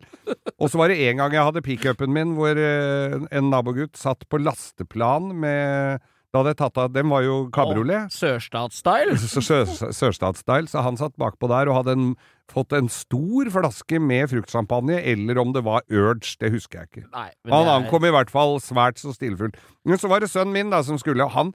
Og 0.58 0.72
så 0.72 0.80
var 0.80 0.90
det 0.90 0.98
en 1.06 1.20
gang 1.22 1.36
jeg 1.36 1.46
hadde 1.46 1.66
pickupen 1.66 2.16
min 2.16 2.34
hvor 2.38 2.58
uh, 2.58 3.20
en 3.30 3.52
nabogutt 3.54 4.00
satt 4.00 4.26
på 4.30 4.42
lasteplan 4.42 5.30
med 5.44 6.02
Da 6.30 6.40
hadde 6.44 6.52
jeg 6.54 6.60
tatt 6.60 6.78
av 6.78 6.92
Den 6.94 7.10
var 7.10 7.24
jo 7.26 7.38
kabriolet. 7.54 8.12
Sørstatsstyle. 8.14 9.16
Sørstatsstyle, 9.18 10.70
så 10.70 10.84
han 10.86 10.98
satt 11.00 11.16
bakpå 11.18 11.50
der 11.50 11.70
og 11.72 11.80
hadde 11.80 11.96
en, 11.98 12.12
fått 12.52 12.74
en 12.78 12.90
stor 12.94 13.50
flaske 13.54 13.98
med 14.02 14.30
fruktsjampanje, 14.30 15.00
eller 15.14 15.40
om 15.42 15.54
det 15.56 15.64
var 15.66 15.82
Urge, 15.90 16.36
det 16.42 16.52
husker 16.54 16.84
jeg 16.84 16.92
ikke. 16.92 17.08
Nei, 17.16 17.30
men 17.46 17.54
Han 17.54 17.66
er- 17.68 17.74
ankom 17.80 18.06
i 18.06 18.14
hvert 18.14 18.30
fall 18.34 18.60
svært 18.62 19.02
så 19.02 19.14
stillfullt. 19.16 19.58
Men 19.86 19.98
så 19.98 20.08
var 20.12 20.20
det 20.22 20.30
sønnen 20.30 20.54
min 20.54 20.70
da 20.70 20.82
som 20.86 20.98
skulle, 21.02 21.28
han 21.30 21.54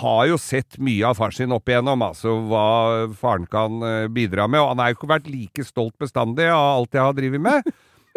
har 0.00 0.26
jo 0.26 0.36
sett 0.40 0.78
mye 0.80 1.04
av 1.06 1.14
far 1.20 1.30
sin 1.30 1.52
opp 1.52 1.66
igjennom, 1.68 2.00
altså 2.02 2.34
hva 2.48 3.06
faren 3.14 3.46
kan 3.46 3.82
eh, 3.84 4.08
bidra 4.08 4.48
med, 4.48 4.58
og 4.60 4.68
han 4.72 4.78
har 4.82 4.90
jo 4.90 4.96
ikke 4.98 5.12
vært 5.12 5.30
like 5.30 5.62
stolt 5.68 5.94
bestandig 6.00 6.48
av 6.50 6.80
alt 6.80 6.90
jeg 6.96 7.02
har 7.04 7.12
drevet 7.14 7.40
med. 7.40 7.62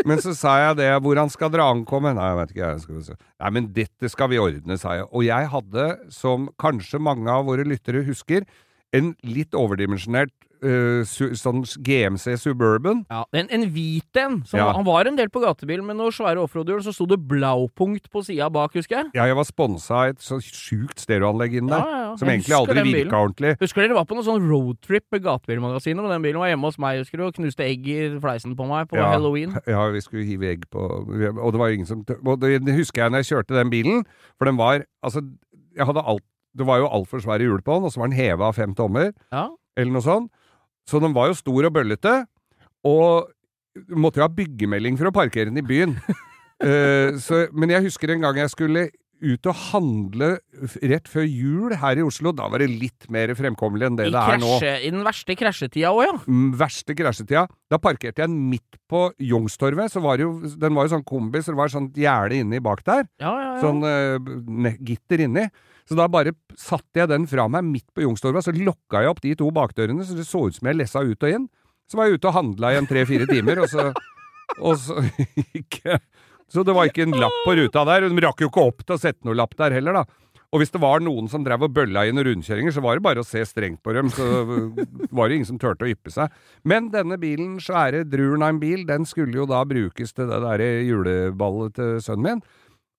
Men 0.06 0.22
så 0.22 0.34
sa 0.38 0.54
jeg 0.62 0.78
det, 0.78 0.92
hvor 1.02 1.18
han 1.18 1.32
skal 1.34 1.50
dra 1.54 1.66
ankomme? 1.74 2.12
Nei, 2.14 2.28
jeg 2.30 2.38
vet 2.38 2.54
ikke, 2.54 2.70
jeg 2.70 2.84
skal 2.84 3.04
se. 3.08 3.18
Nei, 3.42 3.52
men 3.56 3.70
dette 3.74 4.12
skal 4.14 4.30
vi 4.30 4.42
ordne, 4.42 4.78
sa 4.78 4.94
jeg. 5.00 5.08
Og 5.10 5.26
jeg 5.26 5.50
hadde, 5.54 5.88
som 6.14 6.50
kanskje 6.62 7.02
mange 7.02 7.32
av 7.34 7.48
våre 7.50 7.66
lyttere 7.66 8.06
husker, 8.06 8.46
en 8.96 9.16
litt 9.26 9.58
overdimensjonert 9.58 10.32
su 11.08 11.28
sånn 11.38 11.62
GMC 11.86 12.34
Suburban. 12.42 13.04
Ja, 13.12 13.24
en, 13.38 13.50
en 13.54 13.66
hvit 13.74 14.18
en. 14.22 14.40
Ja. 14.54 14.72
Han 14.76 14.86
var 14.88 15.06
en 15.10 15.18
del 15.20 15.30
på 15.34 15.42
gatebil 15.44 15.84
men 15.86 15.98
noen 16.00 16.14
svære 16.16 16.42
offroad-hjul, 16.42 16.82
så 16.86 16.94
sto 16.96 17.06
det 17.10 17.20
Blaupunkt 17.30 18.10
på 18.14 18.24
sida 18.26 18.50
bak, 18.54 18.74
husker 18.78 19.02
jeg. 19.04 19.12
Ja, 19.18 19.28
jeg 19.30 19.38
var 19.38 19.48
sponsa 19.48 20.00
av 20.02 20.14
et 20.16 20.24
så 20.26 20.40
sjukt 20.44 21.00
stereoanlegg 21.04 21.58
inn 21.62 21.70
der, 21.72 21.84
Ja, 21.84 22.00
ja, 22.08 22.16
som 22.20 22.32
egentlig 22.32 22.56
aldri 22.58 22.84
virka 22.88 23.20
ordentlig. 23.22 23.54
Husker 23.62 23.86
dere 23.86 23.98
var 24.00 24.08
på 24.10 24.18
noen 24.18 24.28
sånn 24.28 24.48
roadtrip 24.50 25.06
med 25.14 25.24
Gatebilmagasinet, 25.28 26.04
og 26.06 26.14
den 26.16 26.26
bilen 26.26 26.42
var 26.42 26.52
hjemme 26.52 26.72
hos 26.72 26.80
meg, 26.82 27.02
husker 27.04 27.22
du, 27.22 27.26
og 27.30 27.36
knuste 27.38 27.66
egg 27.68 27.88
i 27.94 28.00
fleisen 28.24 28.56
på 28.58 28.68
meg 28.70 28.90
på 28.92 28.98
halloween. 29.02 29.54
Ja, 29.70 29.86
vi 29.94 30.02
skulle 30.04 30.26
hive 30.28 30.50
egg 30.56 30.66
på 30.74 30.80
Og 30.82 31.52
det 31.54 31.60
var 31.60 31.70
ingen 31.74 31.88
som 31.90 32.02
Og 32.26 32.40
det, 32.42 32.58
det 32.66 32.74
husker 32.78 33.04
jeg 33.04 33.12
når 33.14 33.22
jeg 33.24 33.30
kjørte 33.32 33.56
den 33.58 33.70
bilen, 33.74 34.04
for 34.38 34.50
den 34.50 34.58
var 34.60 34.84
Altså, 35.06 35.22
jeg 35.78 35.86
hadde 35.86 36.04
alt 36.08 36.24
Det 36.58 36.66
var 36.66 36.80
jo 36.82 36.88
altfor 36.90 37.22
svære 37.22 37.46
hjul 37.46 37.62
på 37.62 37.76
den, 37.78 37.86
og 37.86 37.94
så 37.94 38.02
var 38.02 38.10
den 38.10 38.18
heva 38.18 38.48
av 38.50 38.56
fem 38.58 38.74
tommer, 38.78 39.12
Ja. 39.32 39.44
eller 39.78 39.92
noe 39.94 40.02
sånt. 40.02 40.32
Så 40.88 41.02
den 41.04 41.16
var 41.16 41.32
jo 41.32 41.40
stor 41.40 41.68
og 41.68 41.74
bøllete, 41.76 42.14
og 42.88 43.34
måtte 43.98 44.22
jo 44.22 44.28
ha 44.28 44.32
byggemelding 44.34 44.98
for 45.00 45.10
å 45.10 45.16
parkere 45.16 45.52
den 45.52 45.60
i 45.62 45.66
byen. 45.66 45.98
uh, 46.64 47.18
så, 47.26 47.46
men 47.54 47.76
jeg 47.76 47.90
husker 47.90 48.14
en 48.14 48.24
gang 48.26 48.40
jeg 48.42 48.54
skulle 48.54 48.88
ut 49.18 49.48
og 49.50 49.62
handle 49.72 50.28
rett 50.86 51.08
før 51.10 51.26
jul 51.26 51.74
her 51.82 52.00
i 52.00 52.04
Oslo. 52.06 52.34
Da 52.38 52.50
var 52.52 52.62
det 52.62 52.70
litt 52.70 53.08
mer 53.14 53.32
fremkommelig 53.38 53.88
enn 53.90 53.98
det 53.98 54.10
I, 54.10 54.14
det 54.14 54.22
er 54.22 54.42
nå. 54.42 54.52
I 54.62 54.92
den 54.94 55.06
verste 55.08 55.38
krasjetida 55.40 55.94
òg, 55.94 56.04
ja. 56.06 56.18
Mm, 56.30 56.52
verste 56.60 56.96
krasjetida. 56.98 57.48
Da 57.72 57.80
parkerte 57.82 58.24
jeg 58.24 58.34
midt 58.34 58.78
på 58.90 59.08
Youngstorget. 59.18 59.94
Så 59.94 60.04
var 60.06 60.22
jo, 60.22 60.36
den 60.54 60.78
var 60.78 60.88
jo 60.88 60.94
sånn 60.96 61.08
kombi, 61.08 61.42
så 61.42 61.56
det 61.56 61.62
var 61.62 61.74
sånn 61.74 61.90
gjerde 61.98 62.44
inni 62.44 62.62
bak 62.64 62.86
der. 62.88 63.08
Ja, 63.24 63.34
ja, 63.34 63.50
ja. 63.56 63.64
Sånn 63.64 63.82
uh, 63.82 64.78
gitter 64.86 65.26
inni. 65.26 65.48
Så 65.88 65.96
da 65.96 66.10
bare 66.12 66.36
satte 66.60 67.00
jeg 67.00 67.12
den 67.12 67.28
fra 67.32 67.48
meg 67.52 67.64
midt 67.68 67.88
på 67.96 68.04
Youngstorget, 68.04 68.48
så 68.48 68.54
lokka 68.56 69.06
jeg 69.06 69.14
opp 69.14 69.24
de 69.24 69.34
to 69.40 69.50
bakdørene, 69.56 70.04
så 70.04 70.18
det 70.18 70.28
så 70.28 70.44
ut 70.48 70.58
som 70.58 70.68
jeg 70.68 70.80
lessa 70.82 71.04
ut 71.06 71.24
og 71.24 71.32
inn. 71.32 71.48
Så 71.88 72.00
var 72.00 72.10
jeg 72.10 72.20
ute 72.20 72.28
og 72.28 72.36
handla 72.36 72.74
igjen 72.74 72.84
en 72.84 72.90
tre-fire 72.90 73.28
timer, 73.30 73.64
og 73.64 73.72
så, 73.72 73.90
og 74.60 74.80
så 74.82 75.00
ikke 75.56 76.02
Så 76.48 76.64
det 76.64 76.76
var 76.76 76.88
ikke 76.88 77.04
en 77.04 77.16
lapp 77.20 77.42
på 77.44 77.58
ruta 77.60 77.84
der. 77.88 78.06
De 78.08 78.24
rakk 78.24 78.40
jo 78.40 78.48
ikke 78.48 78.64
opp 78.70 78.84
til 78.86 78.96
å 78.96 79.02
sette 79.02 79.28
noe 79.28 79.36
lapp 79.36 79.56
der 79.60 79.74
heller, 79.76 80.00
da. 80.00 80.28
Og 80.56 80.62
hvis 80.62 80.72
det 80.72 80.80
var 80.80 81.02
noen 81.04 81.28
som 81.28 81.44
drev 81.44 81.66
og 81.68 81.74
bølla 81.76 82.06
inn 82.08 82.22
rundkjøringer, 82.24 82.72
så 82.72 82.80
var 82.84 82.96
det 82.96 83.04
bare 83.04 83.24
å 83.24 83.28
se 83.28 83.42
strengt 83.50 83.82
på 83.84 83.92
dem, 83.98 84.08
så 84.08 84.46
var 85.12 85.28
det 85.28 85.36
ingen 85.36 85.50
som 85.50 85.58
turte 85.60 85.84
å 85.84 85.92
yppe 85.92 86.14
seg. 86.14 86.32
Men 86.64 86.88
denne 86.94 87.18
bilen, 87.20 87.58
svære 87.64 88.06
Drurnheim-bil, 88.08 88.86
den 88.88 89.04
skulle 89.10 89.42
jo 89.42 89.48
da 89.50 89.66
brukes 89.68 90.16
til 90.16 90.32
det 90.32 90.40
derre 90.46 90.70
juleballet 90.88 91.76
til 91.76 92.00
sønnen 92.06 92.30
min. 92.30 92.42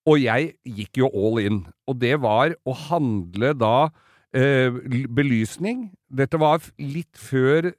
Og 0.09 0.23
jeg 0.23 0.55
gikk 0.65 1.03
jo 1.03 1.11
all 1.13 1.43
in. 1.43 1.59
Og 1.89 1.99
det 2.01 2.15
var 2.23 2.55
å 2.65 2.77
handle 2.89 3.53
da 3.59 3.91
eh, 4.33 4.73
belysning. 5.13 5.91
Dette 6.09 6.41
var 6.41 6.65
litt 6.81 7.21
før 7.21 7.73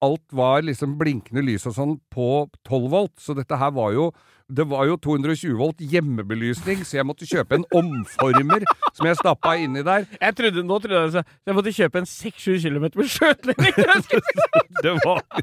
alt 0.00 0.32
var 0.32 0.64
liksom 0.64 0.96
blinkende 1.00 1.44
lys 1.44 1.66
og 1.68 1.76
sånn 1.76 1.96
på 2.12 2.46
12 2.64 2.86
volt, 2.92 3.16
så 3.20 3.36
dette 3.36 3.58
her 3.60 3.72
var 3.76 3.92
jo 3.92 4.06
det 4.50 4.66
var 4.70 4.86
jo 4.88 4.96
220 5.00 5.56
volt 5.60 5.80
hjemmebelysning, 5.80 6.82
så 6.86 6.98
jeg 7.00 7.06
måtte 7.08 7.28
kjøpe 7.28 7.58
en 7.60 7.66
omformer 7.76 8.64
som 8.96 9.06
jeg 9.08 9.18
stappa 9.20 9.54
inni 9.60 9.84
der. 9.86 10.06
Jeg 10.20 10.36
trodde, 10.38 10.64
nå 10.66 10.78
trodde 10.82 11.02
jeg 11.04 11.14
så 11.18 11.22
jeg 11.46 11.56
måtte 11.56 11.74
kjøpe 11.76 12.02
en 12.02 12.08
6-7 12.10 12.58
km 12.66 12.88
med 13.00 13.10
skjøteledning! 13.14 13.74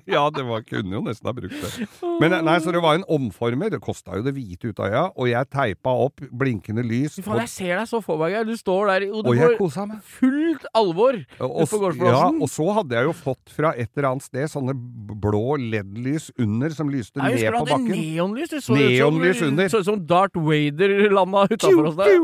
Ja, 0.07 0.23
det 0.33 0.43
var, 0.47 0.63
kunne 0.65 0.95
jo 0.95 1.01
nesten 1.05 1.27
ha 1.29 1.33
brukt 1.35 1.53
det. 1.61 1.87
Men 2.21 2.33
nei, 2.45 2.55
så 2.63 2.71
det 2.73 2.79
var 2.81 2.97
en 2.97 3.03
omformer. 3.11 3.69
Det 3.73 3.79
kosta 3.83 4.17
jo 4.17 4.23
det 4.25 4.33
hvite 4.33 4.71
ut 4.71 4.79
av 4.81 4.87
øya, 4.89 5.03
og 5.13 5.29
jeg 5.29 5.49
teipa 5.53 5.93
opp 6.07 6.23
blinkende 6.31 6.81
lys. 6.85 7.19
Faen, 7.25 7.41
jeg 7.43 7.51
ser 7.51 7.73
deg 7.81 7.89
så 7.91 8.01
for 8.05 8.17
meg, 8.21 8.37
Du 8.47 8.55
står 8.57 8.89
der, 8.93 9.05
og 9.11 9.25
du 9.27 9.33
jeg 9.37 9.57
får 9.59 9.93
fullt 10.17 10.65
alvor 10.77 11.17
Og, 11.43 11.67
på 11.69 11.91
ja, 12.07 12.23
og 12.31 12.49
så 12.49 12.65
hadde 12.79 12.97
jeg 12.97 13.07
jo 13.09 13.13
fått 13.17 13.53
fra 13.53 13.73
et 13.77 13.89
eller 13.95 14.09
annet 14.11 14.25
sted 14.25 14.49
sånne 14.51 14.73
blå 15.21 15.57
LED-lys 15.61 16.31
under 16.41 16.73
som 16.73 16.89
lyste 16.91 17.19
Jeg 17.19 17.23
ned 17.23 17.37
husker 17.37 17.51
du 17.51 17.57
på 17.57 17.63
hadde 17.63 17.75
bakken. 17.75 18.01
neonlys. 18.01 18.49
Du 18.49 18.57
så 18.57 18.65
som- 18.71 18.77
Neonlys 18.97 19.43
under. 19.45 19.69
Så 19.71 19.81
ut 19.83 19.89
som 19.89 19.99
Darth 20.09 20.39
Vader 20.41 20.95
landa 21.13 21.45
utafor 21.51 21.91
oss 21.91 21.99
der. 21.99 22.17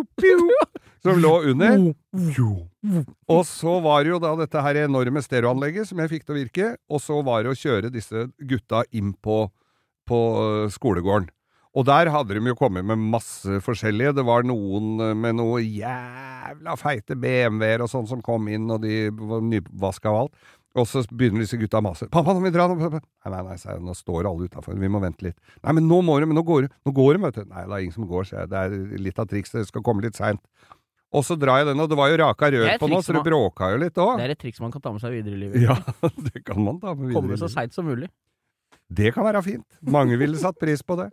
som 1.03 1.19
lå 1.19 1.33
under. 1.51 1.93
Og 3.31 3.45
så 3.47 3.77
var 3.83 4.03
det 4.03 4.13
jo 4.13 4.19
da 4.23 4.33
dette 4.39 4.63
her 4.65 4.83
enorme 4.85 5.23
stereoanlegget 5.23 5.89
som 5.89 6.01
jeg 6.01 6.11
fikk 6.15 6.25
til 6.25 6.35
å 6.35 6.39
virke, 6.39 6.71
og 6.91 7.03
så 7.03 7.19
var 7.25 7.43
det 7.43 7.53
å 7.53 7.59
kjøre 7.59 7.91
disse 7.93 8.27
gutta 8.49 8.83
inn 8.95 9.13
på, 9.15 9.45
på 10.09 10.19
øh, 10.43 10.67
skolegården. 10.73 11.29
Og 11.73 11.87
der 11.89 12.11
hadde 12.13 12.37
de 12.37 12.51
jo 12.51 12.57
kommet 12.57 12.85
med 12.85 13.01
masse 13.01 13.59
forskjellige. 13.65 14.13
Det 14.19 14.25
var 14.27 14.45
noen 14.45 14.99
øh, 15.01 15.13
med 15.17 15.39
noe 15.39 15.63
jævla 15.63 16.75
feite 16.79 17.17
BMW-er 17.17 17.83
og 17.83 17.89
sånn 17.91 18.09
som 18.09 18.21
kom 18.23 18.47
inn, 18.51 18.69
og 18.71 18.83
de 18.85 19.07
var 19.17 19.41
nyvaska 19.47 20.11
og 20.11 20.25
alt. 20.25 20.51
Og 20.73 20.87
så 20.89 21.03
begynner 21.05 21.43
disse 21.43 21.57
gutta 21.61 21.77
å 21.77 21.85
mase. 21.85 22.07
'Pappa, 22.09 22.33
nå 22.33 22.41
må 22.41 22.49
vi 22.49 22.53
dra!' 22.55 22.65
Nei, 22.73 22.89
nei, 23.29 23.41
nei, 23.45 23.57
jeg, 23.61 23.81
nå 23.85 23.93
står 23.93 24.25
alle 24.25 24.47
utafor. 24.49 24.73
Vi 24.79 24.89
må 24.89 25.01
vente 25.03 25.27
litt. 25.27 25.37
'Nei, 25.61 25.75
men 25.77 25.85
nå 25.89 25.99
må 26.01 26.17
de, 26.19 26.25
men 26.29 26.39
nå 26.39 26.43
går 26.47 26.65
de, 26.65 26.69
nå 26.87 26.93
går 26.97 27.17
de, 27.17 27.21
vet 27.27 27.37
du.' 27.37 27.51
Nei, 27.51 27.65
det 27.67 27.75
er 27.75 27.83
ingen 27.85 27.97
som 27.99 28.07
går, 28.09 28.25
sier 28.29 28.39
jeg. 28.41 28.49
Det 28.49 28.63
er 28.63 29.03
litt 29.05 29.21
av 29.21 29.29
trikset, 29.29 29.59
det 29.61 29.69
skal 29.69 29.85
komme 29.85 30.05
litt 30.05 30.17
seint. 30.17 30.41
Og 31.13 31.21
så 31.21 31.37
drar 31.37 31.61
jeg 31.61 31.69
den, 31.69 31.81
og 31.83 31.91
det 31.91 31.97
var 31.99 32.09
jo 32.09 32.17
raka 32.23 32.49
rør 32.49 32.71
på 32.81 32.89
nå, 32.89 32.99
så 33.05 33.13
det 33.13 33.21
bråka 33.27 33.69
jo 33.75 33.81
litt 33.83 33.99
òg. 34.01 34.15
Det 34.17 34.25
er 34.25 34.33
et 34.33 34.39
triks 34.41 34.61
man 34.63 34.73
kan 34.73 34.81
ta 34.81 34.93
med 34.95 35.03
seg 35.03 35.13
videre 35.13 35.37
i 35.37 35.41
livet. 35.43 35.61
Ja, 35.61 35.77
det 36.33 36.41
kan 36.41 36.57
man 36.65 36.79
ta 36.81 36.95
med 36.95 37.11
videre. 37.11 37.19
Komme 37.19 37.35
i 37.35 37.37
så 37.37 37.45
livet. 37.45 37.53
seint 37.59 37.77
som 37.77 37.85
mulig. 37.85 38.09
Det 38.89 39.13
kan 39.13 39.25
være 39.25 39.43
fint. 39.45 39.67
Mange 39.93 40.17
ville 40.17 40.41
satt 40.41 40.57
pris 40.61 40.81
på 40.81 40.97
det. 40.97 41.11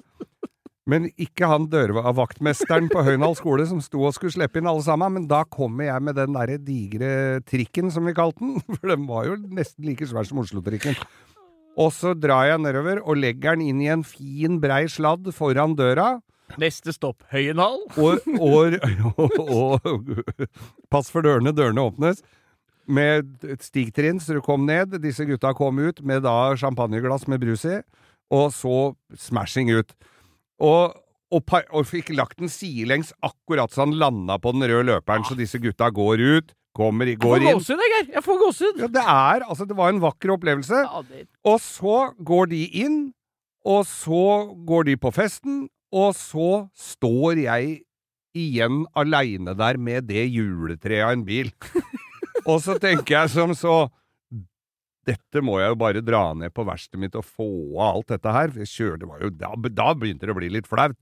Men 0.90 1.06
ikke 1.20 1.46
han 1.46 1.68
dørvaktmesteren 1.70 2.88
på 2.90 3.04
Høynal 3.06 3.36
skole 3.38 3.66
som 3.68 3.82
sto 3.84 4.02
og 4.08 4.14
skulle 4.16 4.34
slippe 4.34 4.58
inn 4.58 4.68
alle 4.70 4.82
sammen. 4.84 5.14
Men 5.18 5.28
da 5.30 5.44
kommer 5.46 5.86
jeg 5.86 6.06
med 6.06 6.18
den 6.18 6.34
derre 6.34 6.58
digre 6.58 7.12
trikken, 7.46 7.92
som 7.94 8.08
vi 8.08 8.16
kalte 8.16 8.42
den. 8.42 8.58
For 8.78 8.90
den 8.90 9.06
var 9.10 9.28
jo 9.28 9.36
nesten 9.44 9.86
like 9.86 10.08
svær 10.08 10.26
som 10.26 10.42
Oslo-trikken. 10.42 10.98
Og 11.80 11.92
så 11.94 12.16
drar 12.18 12.48
jeg 12.48 12.62
nedover 12.64 12.98
og 13.04 13.20
legger 13.20 13.56
den 13.56 13.68
inn 13.70 13.84
i 13.84 13.92
en 13.92 14.02
fin, 14.04 14.58
brei 14.62 14.82
sladd 14.90 15.30
foran 15.36 15.76
døra. 15.78 16.16
Neste 16.58 16.90
stopp 16.94 17.22
Høyenhall. 17.30 17.84
Og, 18.00 18.26
og, 18.42 18.74
og, 19.14 19.86
og 19.86 20.10
Pass 20.90 21.12
for 21.12 21.22
dørene, 21.22 21.54
dørene 21.54 21.86
åpnes. 21.86 22.24
Med 22.90 23.46
et 23.46 23.62
stigtrinn, 23.62 24.18
så 24.18 24.34
du 24.34 24.42
kom 24.42 24.66
ned. 24.66 24.98
Disse 25.04 25.26
gutta 25.28 25.54
kom 25.54 25.78
ut 25.78 26.02
med 26.02 26.24
da 26.26 26.56
champagneglass 26.58 27.28
med 27.30 27.44
brus 27.44 27.62
i, 27.68 27.78
og 28.34 28.50
så 28.54 28.78
smashing 29.14 29.70
ut. 29.78 29.94
Og, 30.60 30.96
og, 31.32 31.52
og 31.72 31.86
fikk 31.88 32.10
lagt 32.16 32.38
den 32.40 32.50
sidelengs 32.52 33.12
akkurat 33.24 33.72
så 33.72 33.86
han 33.86 33.96
landa 34.00 34.36
på 34.42 34.52
den 34.56 34.66
røde 34.68 34.86
løperen, 34.90 35.24
så 35.24 35.36
disse 35.38 35.60
gutta 35.62 35.88
går 35.94 36.20
ut, 36.20 36.52
kommer 36.76 37.08
går 37.18 37.40
Jeg 37.42 37.54
får 37.54 37.58
gåsehud, 37.58 37.80
jeg, 37.82 37.92
Geir. 37.94 38.14
Jeg 38.14 38.24
får 38.26 38.40
gåsehud. 38.44 38.80
Ja, 38.84 38.88
det 38.94 39.04
er 39.04 39.44
Altså, 39.48 39.66
det 39.66 39.76
var 39.78 39.88
en 39.90 40.02
vakker 40.02 40.34
opplevelse. 40.36 40.82
Ja, 40.84 41.02
det- 41.08 41.26
Og 41.44 41.60
så 41.60 41.96
går 42.24 42.50
de 42.52 42.64
inn, 42.84 42.98
og 43.64 43.86
så 43.86 44.54
går 44.66 44.84
de 44.84 44.96
på 44.96 45.10
festen, 45.12 45.68
og 45.92 46.14
så 46.14 46.68
står 46.76 47.40
jeg 47.42 47.80
igjen 48.36 48.84
aleine 48.94 49.56
der 49.58 49.76
med 49.76 50.06
det 50.06 50.28
juletreet 50.30 51.02
av 51.04 51.12
en 51.16 51.24
bil. 51.24 51.50
og 52.50 52.60
så 52.62 52.78
tenker 52.78 53.16
jeg 53.22 53.30
som 53.30 53.54
så 53.58 53.88
Dette 55.08 55.40
må 55.42 55.60
jeg 55.62 55.72
jo 55.72 55.78
bare 55.80 56.02
dra 56.04 56.24
ned 56.36 56.52
på 56.52 56.66
verkstedet 56.68 57.00
mitt 57.00 57.14
og 57.16 57.24
få 57.24 57.46
av 57.80 57.96
alt 57.96 58.12
dette 58.16 58.34
her. 58.36 58.50
For 58.52 58.58
Jeg 58.66 58.68
kjørte, 58.74 59.00
det 59.04 59.08
var 59.08 59.24
jo, 59.24 59.30
da, 59.30 59.54
da 59.80 59.94
begynte 59.94 60.26
det 60.28 60.34
å 60.36 60.40
bli 60.42 60.50
litt 60.52 60.68
flaut. 60.68 60.96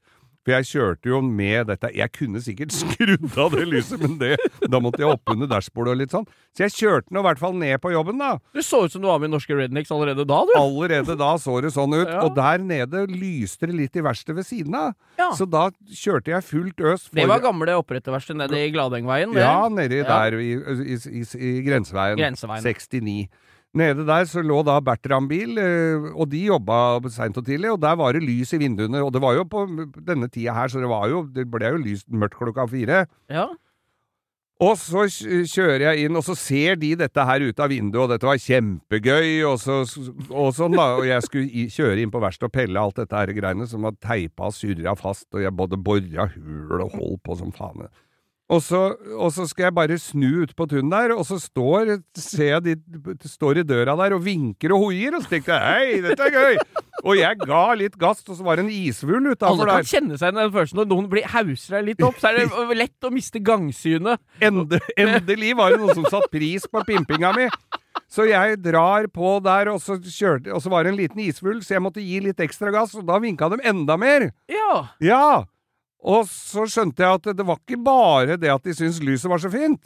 For 0.47 0.55
jeg 0.55 0.65
kjørte 0.71 1.11
jo 1.11 1.19
med 1.21 1.67
dette 1.69 1.91
Jeg 1.93 2.09
kunne 2.15 2.41
sikkert 2.41 2.71
skrudd 2.81 3.35
av 3.43 3.51
det 3.53 3.67
lyset, 3.69 3.99
men 4.01 4.15
det, 4.21 4.37
da 4.71 4.79
måtte 4.81 5.03
jeg 5.03 5.11
opp 5.11 5.33
under 5.35 5.51
dashbordet 5.51 5.93
og 5.93 5.99
litt 6.01 6.15
sånn. 6.15 6.25
Så 6.57 6.63
jeg 6.65 6.73
kjørte 6.77 7.13
nå 7.13 7.21
i 7.21 7.27
hvert 7.27 7.41
fall 7.43 7.59
ned 7.59 7.75
på 7.83 7.91
jobben, 7.93 8.17
da. 8.23 8.31
Du 8.55 8.63
så 8.65 8.85
ut 8.87 8.95
som 8.95 9.03
du 9.03 9.09
var 9.11 9.19
med 9.21 9.29
i 9.29 9.33
Norske 9.35 9.59
Rednecks 9.59 9.91
allerede 9.93 10.25
da, 10.31 10.39
du. 10.49 10.55
Allerede 10.57 11.19
da 11.21 11.33
så 11.43 11.59
det 11.61 11.75
sånn 11.75 11.93
ut, 11.99 12.07
Ja. 12.09 12.23
og 12.25 12.39
der 12.39 12.63
nede 12.65 13.03
lyste 13.11 13.69
det 13.69 13.77
litt 13.77 13.99
i 13.99 14.07
verkstedet 14.07 14.39
ved 14.39 14.49
siden 14.49 14.79
av. 14.79 14.95
Ja. 15.21 15.29
Så 15.37 15.45
da 15.51 15.67
kjørte 15.91 16.33
jeg 16.33 16.47
fullt 16.49 16.81
øs. 16.95 17.11
Det 17.13 17.29
var 17.29 17.43
gamle 17.45 17.75
oppretterverksted 17.83 18.39
nede 18.41 18.63
i 18.63 18.71
Gladengveien. 18.73 19.35
det. 19.37 19.43
Ja, 19.45 19.69
nedi 19.69 20.01
Ja. 20.01 20.09
der 20.31 20.39
i, 20.39 20.55
i, 20.55 20.97
i, 21.19 21.27
i 21.51 21.53
grenseveien. 21.67 22.17
Grenseveien. 22.17 22.65
69. 22.65 23.29
Nede 23.77 24.07
der 24.09 24.25
så 24.25 24.41
lå 24.41 24.63
da 24.65 24.79
Bertram-bil, 24.81 25.59
eh, 25.61 26.09
og 26.17 26.31
de 26.33 26.47
jobba 26.47 26.99
seint 27.13 27.37
og 27.37 27.45
tidlig, 27.45 27.75
og 27.75 27.83
der 27.83 27.99
var 28.01 28.17
det 28.17 28.25
lys 28.25 28.55
i 28.57 28.61
vinduene, 28.63 29.03
og 29.05 29.13
det 29.13 29.21
var 29.21 29.37
jo 29.37 29.45
på 29.45 29.67
denne 30.09 30.31
tida 30.33 30.57
her, 30.57 30.73
så 30.73 30.81
det 30.81 30.89
var 30.89 31.09
jo, 31.13 31.27
det 31.35 31.45
ble 31.53 31.75
jo 31.75 31.81
lyst 31.83 32.09
mørkt 32.09 32.39
klokka 32.41 32.65
fire. 32.71 33.05
Ja. 33.29 33.51
Og 34.59 34.73
så 34.81 35.05
kjører 35.07 35.85
jeg 35.85 36.09
inn, 36.09 36.17
og 36.19 36.25
så 36.27 36.35
ser 36.35 36.81
de 36.81 36.95
dette 36.99 37.27
her 37.29 37.45
ute 37.45 37.63
av 37.63 37.71
vinduet, 37.71 38.01
og 38.03 38.11
dette 38.11 38.27
var 38.27 38.41
kjempegøy, 38.43 39.45
og, 39.47 39.61
så, 39.63 39.85
og 40.33 40.51
sånn 40.57 40.75
da. 40.75 40.89
Og 40.99 41.07
jeg 41.07 41.27
skulle 41.29 41.69
kjøre 41.71 42.01
inn 42.03 42.11
på 42.11 42.23
verkstedet 42.25 42.49
og 42.49 42.57
pelle 42.57 42.83
alt 42.83 42.99
dette 42.99 43.21
her 43.21 43.35
greiene 43.37 43.69
som 43.71 43.87
var 43.87 43.95
teipa 44.03 44.49
og 44.49 44.57
surra 44.57 44.97
fast, 44.99 45.29
og 45.31 45.45
jeg 45.45 45.55
både 45.55 45.79
bora 45.79 46.27
hull 46.33 46.83
og 46.89 46.97
holdt 46.97 47.23
på 47.29 47.39
som 47.39 47.55
faen. 47.55 47.87
Og 48.49 48.63
så, 48.65 48.79
og 49.13 49.29
så 49.35 49.45
skal 49.45 49.67
jeg 49.67 49.75
bare 49.77 49.97
snu 50.01 50.43
ut 50.47 50.55
på 50.57 50.65
tunet 50.71 50.89
der, 50.95 51.13
og 51.13 51.27
så 51.29 51.37
står, 51.37 51.99
ser 52.17 52.55
jeg 52.55 52.79
de 52.81 53.29
står 53.29 53.61
i 53.61 53.65
døra 53.69 53.93
der 54.01 54.15
og 54.17 54.23
vinker 54.25 54.73
og 54.73 54.87
hoier, 54.87 55.19
og 55.19 55.25
så 55.27 55.35
tenkte 55.35 55.53
jeg 55.53 55.67
hei, 55.69 55.99
dette 56.07 56.29
er 56.31 56.33
gøy! 56.33 56.57
Og 57.05 57.15
jeg 57.15 57.37
ga 57.45 57.65
litt 57.79 57.99
gass, 58.01 58.25
og 58.25 58.39
så 58.39 58.47
var 58.47 58.57
det 58.59 58.65
en 58.65 58.73
isvull 58.73 59.21
Alle 59.21 59.35
utafor 59.37 59.69
kan 59.69 59.83
der. 59.83 59.91
kjenne 59.91 60.17
seg 60.19 60.31
igjen 60.31 60.41
i 60.41 60.47
den 60.47 60.55
følelsen 60.57 60.81
når 60.81 60.89
noen 60.95 61.11
blir 61.13 61.29
hauser 61.31 61.77
deg 61.77 61.91
litt 61.91 62.01
opp, 62.09 62.17
så 62.19 62.31
er 62.33 62.41
det 62.41 62.79
lett 62.83 63.07
å 63.07 63.13
miste 63.15 63.43
gangsynet. 63.45 64.25
Ende, 64.49 64.81
endelig 64.97 65.53
var 65.61 65.77
det 65.77 65.83
noen 65.85 65.95
som 66.01 66.09
satte 66.09 66.33
pris 66.33 66.65
på 66.73 66.83
pimpinga 66.89 67.35
mi. 67.37 67.47
Så 68.09 68.25
jeg 68.31 68.57
drar 68.65 69.11
på 69.13 69.35
der, 69.45 69.69
og 69.75 69.83
så, 69.85 69.99
kjørte, 70.01 70.55
og 70.57 70.65
så 70.65 70.73
var 70.73 70.89
det 70.89 70.95
en 70.95 70.99
liten 71.03 71.21
isvull, 71.21 71.61
så 71.61 71.77
jeg 71.77 71.85
måtte 71.85 72.01
gi 72.01 72.23
litt 72.25 72.41
ekstra 72.41 72.73
gass, 72.73 72.97
og 72.97 73.05
da 73.09 73.21
vinka 73.21 73.51
de 73.53 73.61
enda 73.69 73.99
mer. 74.01 74.31
Ja. 74.49 74.73
Ja! 75.05 75.25
Og 76.07 76.29
så 76.31 76.67
skjønte 76.71 77.03
jeg 77.03 77.19
at 77.19 77.29
det 77.37 77.47
var 77.47 77.59
ikke 77.59 77.81
bare 77.83 78.39
det 78.39 78.53
at 78.53 78.65
de 78.65 78.75
syntes 78.77 79.03
lyset 79.03 79.31
var 79.31 79.43
så 79.43 79.51
fint. 79.53 79.81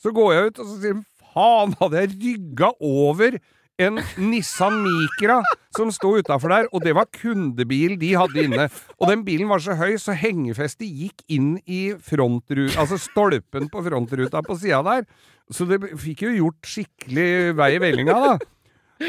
Så 0.00 0.14
går 0.14 0.32
jeg 0.34 0.50
ut, 0.50 0.58
og 0.62 0.66
så 0.70 0.80
sier 0.82 0.98
faen, 1.34 1.74
hadde 1.80 2.02
jeg 2.02 2.16
rygga 2.16 2.72
over 2.80 3.38
en 3.78 4.00
Nissan 4.18 4.80
Micra 4.82 5.38
som 5.76 5.90
sto 5.94 6.16
utafor 6.18 6.50
der, 6.50 6.66
og 6.74 6.82
det 6.82 6.96
var 6.98 7.06
kundebil 7.14 7.94
de 8.00 8.10
hadde 8.18 8.44
inne. 8.48 8.66
Og 8.98 9.10
den 9.12 9.22
bilen 9.26 9.50
var 9.50 9.62
så 9.62 9.76
høy, 9.78 9.94
så 10.02 10.16
hengefestet 10.18 10.88
gikk 10.88 11.22
inn 11.30 11.56
i 11.62 11.92
frontruta, 11.94 12.80
altså 12.82 12.98
stolpen 12.98 13.68
på 13.70 13.84
frontruta 13.86 14.42
på 14.42 14.58
sida 14.58 14.82
der. 14.86 15.06
Så 15.54 15.64
det 15.68 15.78
fikk 16.00 16.26
jo 16.26 16.34
gjort 16.34 16.66
skikkelig 16.68 17.28
vei 17.58 17.70
i 17.76 17.82
vellinga, 17.82 18.16
da. 18.24 18.38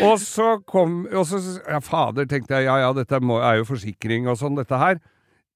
Og 0.05 0.19
så 0.21 0.59
kom 0.69 1.01
og 1.09 1.25
så, 1.25 1.39
Ja, 1.65 1.79
fader, 1.81 2.27
tenkte 2.29 2.59
jeg, 2.59 2.69
ja 2.69 2.77
ja, 2.83 2.91
dette 2.93 3.17
må, 3.25 3.39
er 3.41 3.57
jo 3.59 3.69
forsikring 3.71 4.29
og 4.29 4.37
sånn, 4.37 4.59
dette 4.59 4.77
her. 4.77 5.01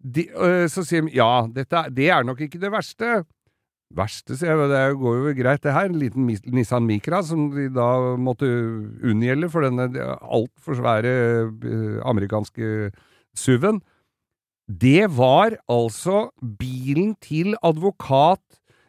De, 0.03 0.27
øh, 0.35 0.65
så 0.71 0.83
sier 0.83 1.05
de 1.07 1.15
ja, 1.15 1.45
dette, 1.47 1.87
det 1.95 2.09
er 2.11 2.25
nok 2.27 2.43
ikke 2.43 2.59
det 2.59 2.71
verste. 2.73 3.23
Verste, 3.93 4.35
sier 4.35 4.57
jeg, 4.57 4.69
det 4.71 4.99
går 4.99 5.19
jo 5.19 5.33
greit 5.37 5.63
det 5.63 5.75
her. 5.75 5.87
En 5.89 5.99
liten 6.01 6.27
Nissan 6.27 6.87
Micra 6.87 7.21
som 7.25 7.51
de 7.53 7.69
da 7.71 8.15
måtte 8.19 8.49
unngjelde 9.05 9.49
for 9.53 9.65
denne 9.65 9.87
altfor 10.19 10.79
svære 10.79 11.13
øh, 11.53 11.99
amerikanske 12.09 12.89
SUV-en. 13.37 13.81
Det 14.67 15.09
var 15.11 15.57
altså 15.71 16.29
bilen 16.59 17.15
til 17.21 17.55
advokat 17.63 18.41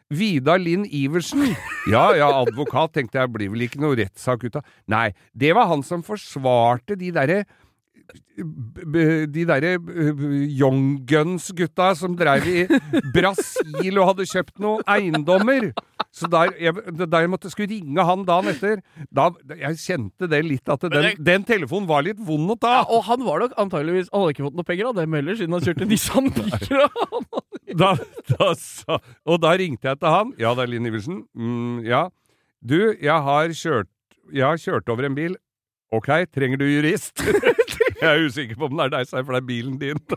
Vidar 0.09 0.59
Linn 0.61 0.85
Iversen. 0.85 1.55
Ja, 1.89 2.11
ja, 2.15 2.29
advokat, 2.41 2.93
tenkte 2.93 3.19
jeg, 3.19 3.31
blir 3.33 3.51
vel 3.53 3.65
ikke 3.65 3.81
noe 3.81 3.97
rettssak 3.97 4.45
ut 4.45 4.59
av 4.59 4.65
Nei, 4.91 5.09
det 5.33 5.55
var 5.57 5.69
han 5.71 5.83
som 5.85 6.05
forsvarte 6.05 6.97
de 6.99 7.11
derre 7.13 7.43
de 8.35 9.43
derre 9.47 9.75
Young 10.51 10.99
Guns-gutta 11.07 11.91
som 11.97 12.15
drev 12.19 12.47
i 12.49 12.65
Brasil 13.15 13.99
og 14.01 14.11
hadde 14.11 14.27
kjøpt 14.29 14.59
noen 14.63 14.83
eiendommer. 14.91 15.69
Så 16.15 16.29
der 16.31 16.51
jeg, 16.59 16.75
der 16.95 17.25
jeg 17.25 17.31
måtte 17.31 17.51
skulle 17.51 17.71
ringe 17.71 18.03
han 18.07 18.23
dagen 18.27 18.51
etter 18.51 18.79
da, 19.11 19.29
Jeg 19.59 19.79
kjente 19.81 20.29
det 20.31 20.41
litt, 20.45 20.69
at 20.71 20.83
den, 20.91 21.09
den 21.19 21.47
telefonen 21.47 21.87
var 21.89 22.05
litt 22.07 22.19
vond 22.23 22.53
å 22.53 22.57
ta. 22.59 22.73
Ja, 22.79 22.85
og 22.87 23.03
han 23.09 23.23
var 23.25 23.43
nok 23.43 23.55
antageligvis 23.59 24.11
Han 24.13 24.23
hadde 24.23 24.35
ikke 24.35 24.45
fått 24.47 24.59
noe 24.59 24.67
penger 24.67 24.91
av 24.91 24.99
dem 24.99 25.17
heller, 25.17 25.39
siden 25.39 25.55
han 25.57 25.65
kjørte 25.65 25.89
Nissan 25.89 26.31
Micra. 26.37 26.89
Da, 27.75 27.89
da 28.29 28.53
sa, 28.55 29.01
og 29.27 29.41
da 29.43 29.49
ringte 29.59 29.89
jeg 29.89 29.97
til 29.99 30.07
han. 30.13 30.29
Ja, 30.39 30.53
det 30.55 30.63
er 30.63 30.69
Linn 30.71 30.85
Iversen. 30.87 31.17
Mm, 31.35 31.81
ja. 31.83 32.05
Du, 32.63 32.77
jeg 32.93 33.17
har 33.25 33.51
kjørt 33.51 33.89
Jeg 34.31 34.45
har 34.45 34.61
kjørt 34.61 34.87
over 34.93 35.09
en 35.09 35.17
bil. 35.17 35.35
Ok, 35.93 36.07
trenger 36.31 36.61
du 36.61 36.65
jurist? 36.69 37.19
jeg 38.01 38.09
er 38.11 38.25
usikker 38.27 38.59
på 38.59 38.67
om 38.67 38.75
det 38.77 38.87
er 38.87 38.93
deg, 38.97 39.13
for 39.15 39.35
det 39.35 39.41
er 39.41 39.47
bilen 39.47 39.79
din. 39.81 40.01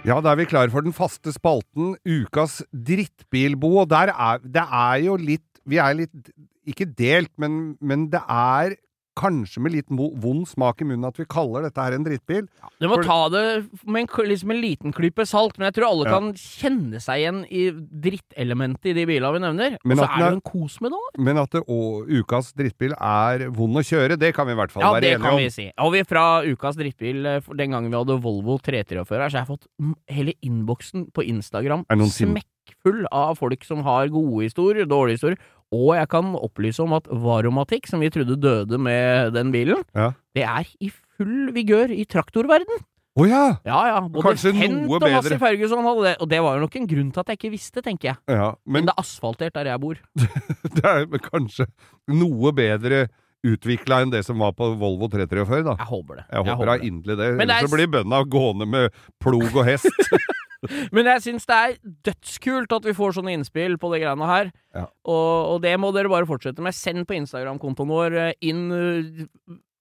Ja, 0.00 0.16
da 0.24 0.30
er 0.32 0.38
vi 0.40 0.46
klare 0.48 0.72
for 0.72 0.80
den 0.82 0.94
faste 0.96 1.30
spalten 1.34 1.92
Ukas 2.08 2.62
drittbilbo, 2.72 3.82
og 3.82 3.90
der 3.92 4.10
er 4.10 4.40
Det 4.40 4.62
er 4.64 5.02
jo 5.04 5.16
litt 5.20 5.60
Vi 5.68 5.76
er 5.76 5.92
litt 5.98 6.30
Ikke 6.66 6.88
delt, 6.88 7.30
men, 7.38 7.76
men 7.84 8.08
det 8.10 8.22
er 8.24 8.78
kanskje 9.18 9.60
med 9.60 9.72
litt 9.74 9.90
vond 9.90 10.46
smak 10.48 10.80
i 10.80 10.86
munnen 10.86 11.04
at 11.08 11.18
vi 11.18 11.26
kaller 11.28 11.66
dette 11.66 11.82
her 11.82 11.92
en 11.92 12.04
drittbil. 12.06 12.46
Du 12.80 12.86
må 12.88 12.94
For- 12.96 13.04
ta 13.04 13.28
det 13.28 13.68
med 13.84 14.06
en, 14.06 14.28
liksom 14.30 14.50
en 14.54 14.60
liten 14.62 14.92
klype 14.94 15.26
salt, 15.26 15.58
men 15.58 15.66
jeg 15.72 15.74
tror 15.74 15.90
alle 15.90 16.04
Ja. 16.06 16.18
kan 16.18 16.32
kjenne 16.32 17.00
seg 17.02 17.20
igjen 17.20 17.44
i 17.50 17.70
drittelementet 17.70 18.86
i 18.86 18.92
de 18.94 19.04
bilene 19.06 19.32
vi 19.34 19.40
nevner. 19.40 19.76
Og 19.84 19.96
så 19.98 20.08
er 20.08 20.18
det 20.30 20.32
en 20.32 20.40
kos 20.40 20.80
med 20.80 20.92
det 20.92 20.98
òg. 20.98 21.18
Men 21.18 21.36
at 21.38 21.50
det, 21.50 21.62
å, 21.66 22.06
ukas 22.06 22.52
drittbil 22.54 22.94
er 22.98 23.50
vond 23.50 23.76
å 23.76 23.84
kjøre, 23.84 24.16
det 24.18 24.34
kan 24.34 24.46
vi 24.46 24.52
i 24.52 24.56
hvert 24.56 24.70
fall 24.70 24.82
Ja, 24.82 24.92
være 24.94 25.00
det 25.02 25.20
kan 25.20 25.36
vi 25.36 25.50
si. 25.50 25.72
Og 25.78 25.92
vi 25.92 26.02
fra 26.04 26.42
ukas 26.42 26.76
drittbil, 26.76 27.26
eh, 27.26 27.40
den 27.56 27.70
gangen 27.70 27.90
vi 27.90 27.96
hadde 27.98 28.20
Volvo 28.22 28.58
343 28.58 29.18
her, 29.20 29.28
så 29.28 29.36
jeg 29.36 29.44
har 29.44 29.50
jeg 29.50 29.58
fått 29.58 29.66
hele 30.08 30.34
innboksen 30.44 31.10
på 31.12 31.24
Instagram 31.26 31.84
smekkfull 31.88 33.06
av 33.12 33.38
folk 33.40 33.64
som 33.66 33.82
har 33.86 34.08
gode 34.12 34.44
historier, 34.46 34.86
dårlige 34.86 35.18
historier. 35.18 35.38
Og 35.70 35.92
jeg 35.94 36.08
kan 36.10 36.32
opplyse 36.34 36.82
om 36.82 36.94
at 36.96 37.06
Varomatikk, 37.06 37.86
som 37.86 38.02
vi 38.02 38.10
trodde 38.10 38.36
døde 38.42 38.78
med 38.78 39.32
den 39.36 39.52
bilen, 39.54 39.84
Ja. 39.94 40.12
det 40.34 40.42
er 40.42 40.66
i 40.80 40.90
full 40.90 41.52
vigør 41.54 41.92
i 41.94 42.04
traktorverden. 42.04 42.82
Å 43.18 43.26
ja! 43.26 43.44
Ja, 43.66 43.78
ja. 43.90 44.00
Både 44.06 44.22
Kanskje 44.30 44.52
Hent 44.54 44.84
noe 44.86 44.98
og 44.98 45.02
bedre. 45.02 45.38
Ferguson 45.38 45.82
hadde 45.84 46.04
det. 46.06 46.12
Og 46.22 46.28
det 46.30 46.38
var 46.42 46.56
jo 46.56 46.64
nok 46.64 46.76
en 46.78 46.86
grunn 46.90 47.08
til 47.14 47.20
at 47.22 47.32
jeg 47.32 47.38
ikke 47.40 47.52
visste, 47.56 47.82
tenker 47.82 48.12
jeg. 48.12 48.18
ja. 48.30 48.52
Men 48.64 48.80
Men 48.80 48.86
det 48.90 48.94
er 48.94 49.02
asfaltert 49.02 49.54
der 49.54 49.70
jeg 49.72 49.80
bor. 49.82 49.98
det 50.76 50.84
er 50.84 51.06
kanskje 51.26 51.66
noe 52.08 52.52
bedre 52.54 53.08
utvikla 53.46 54.02
enn 54.04 54.12
det 54.12 54.24
som 54.26 54.38
var 54.38 54.52
på 54.52 54.68
Volvo 54.78 55.08
343, 55.10 55.62
da. 55.64 55.76
Jeg 55.80 55.88
håper 55.90 56.20
det. 56.20 56.24
Jeg 56.30 56.38
håper 56.38 56.50
jeg 56.50 56.56
håper 56.56 56.70
det. 56.70 57.30
Men 57.36 57.48
det 57.48 57.54
er 57.54 57.58
Ellers 57.60 57.70
så 57.70 57.76
blir 57.76 57.90
bøndene 57.94 58.24
gående 58.30 58.66
med 58.68 59.00
plog 59.22 59.48
og 59.54 59.64
hest. 59.66 59.90
Men 60.94 61.08
jeg 61.08 61.24
syns 61.24 61.48
det 61.48 61.56
er 61.56 61.76
dødskult 62.10 62.74
at 62.76 62.86
vi 62.88 62.96
får 62.96 63.16
sånne 63.16 63.32
innspill 63.36 63.78
på 63.80 63.90
de 63.94 64.02
greiene 64.02 64.28
her. 64.28 64.52
Ja. 64.76 64.86
Og, 65.08 65.54
og 65.54 65.62
det 65.64 65.72
må 65.80 65.92
dere 65.96 66.12
bare 66.12 66.28
fortsette 66.28 66.62
med. 66.64 66.76
Send 66.76 67.06
på 67.08 67.16
Instagram-kontoen 67.16 67.90
vår 67.90 68.18
eh, 68.20 68.34
inn 68.50 68.66
eh, 68.76 69.24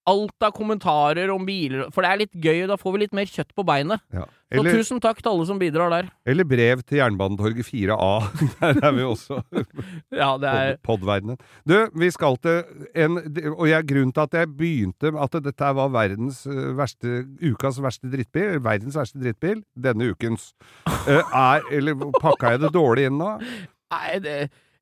alt 0.10 0.46
av 0.46 0.54
kommentarer 0.58 1.32
om 1.34 1.46
biler, 1.48 1.88
for 1.94 2.06
det 2.06 2.12
er 2.12 2.22
litt 2.24 2.36
gøy. 2.36 2.66
Da 2.70 2.78
får 2.80 2.96
vi 2.96 3.02
litt 3.06 3.16
mer 3.18 3.30
kjøtt 3.30 3.54
på 3.58 3.66
beinet. 3.68 4.04
Ja. 4.16 4.26
Så 4.50 4.64
tusen 4.66 5.02
takk 5.04 5.20
til 5.22 5.30
alle 5.30 5.46
som 5.46 5.60
bidrar 5.62 5.92
der. 5.94 6.08
eller 6.26 6.48
brev 6.50 6.82
til 6.82 6.98
Jernbanetorget 6.98 7.68
4A. 7.68 8.14
Der 8.60 8.80
er 8.88 8.94
vi 8.98 9.04
også. 9.06 9.38
Ja, 10.10 10.32
det 10.42 10.50
er 10.50 10.78
Podverdenen. 10.82 11.38
Du, 11.70 11.76
vi 11.94 12.10
skal 12.10 12.38
til 12.42 12.64
en 12.98 13.20
Og 13.54 13.68
jeg, 13.70 13.86
grunnen 13.92 14.14
til 14.16 14.26
at 14.26 14.38
jeg 14.40 14.50
begynte 14.58 15.12
at 15.14 15.38
dette 15.46 15.70
var 15.78 15.92
verdens 15.94 16.42
eh, 16.50 16.72
verste 16.78 17.28
Ukas 17.46 17.78
verste 17.84 18.10
drittbil, 18.10 18.58
verdens 18.66 18.98
verste 18.98 19.22
drittbil, 19.22 19.62
denne 19.78 20.10
ukens, 20.10 20.54
eh, 21.06 21.22
er 21.22 21.70
Eller 21.72 22.10
pakka 22.18 22.56
jeg 22.56 22.64
det 22.66 22.74
dårlig 22.74 23.06
inn 23.12 23.22
nå? 23.22 23.36
Nei, 23.94 24.18
det 24.24 24.36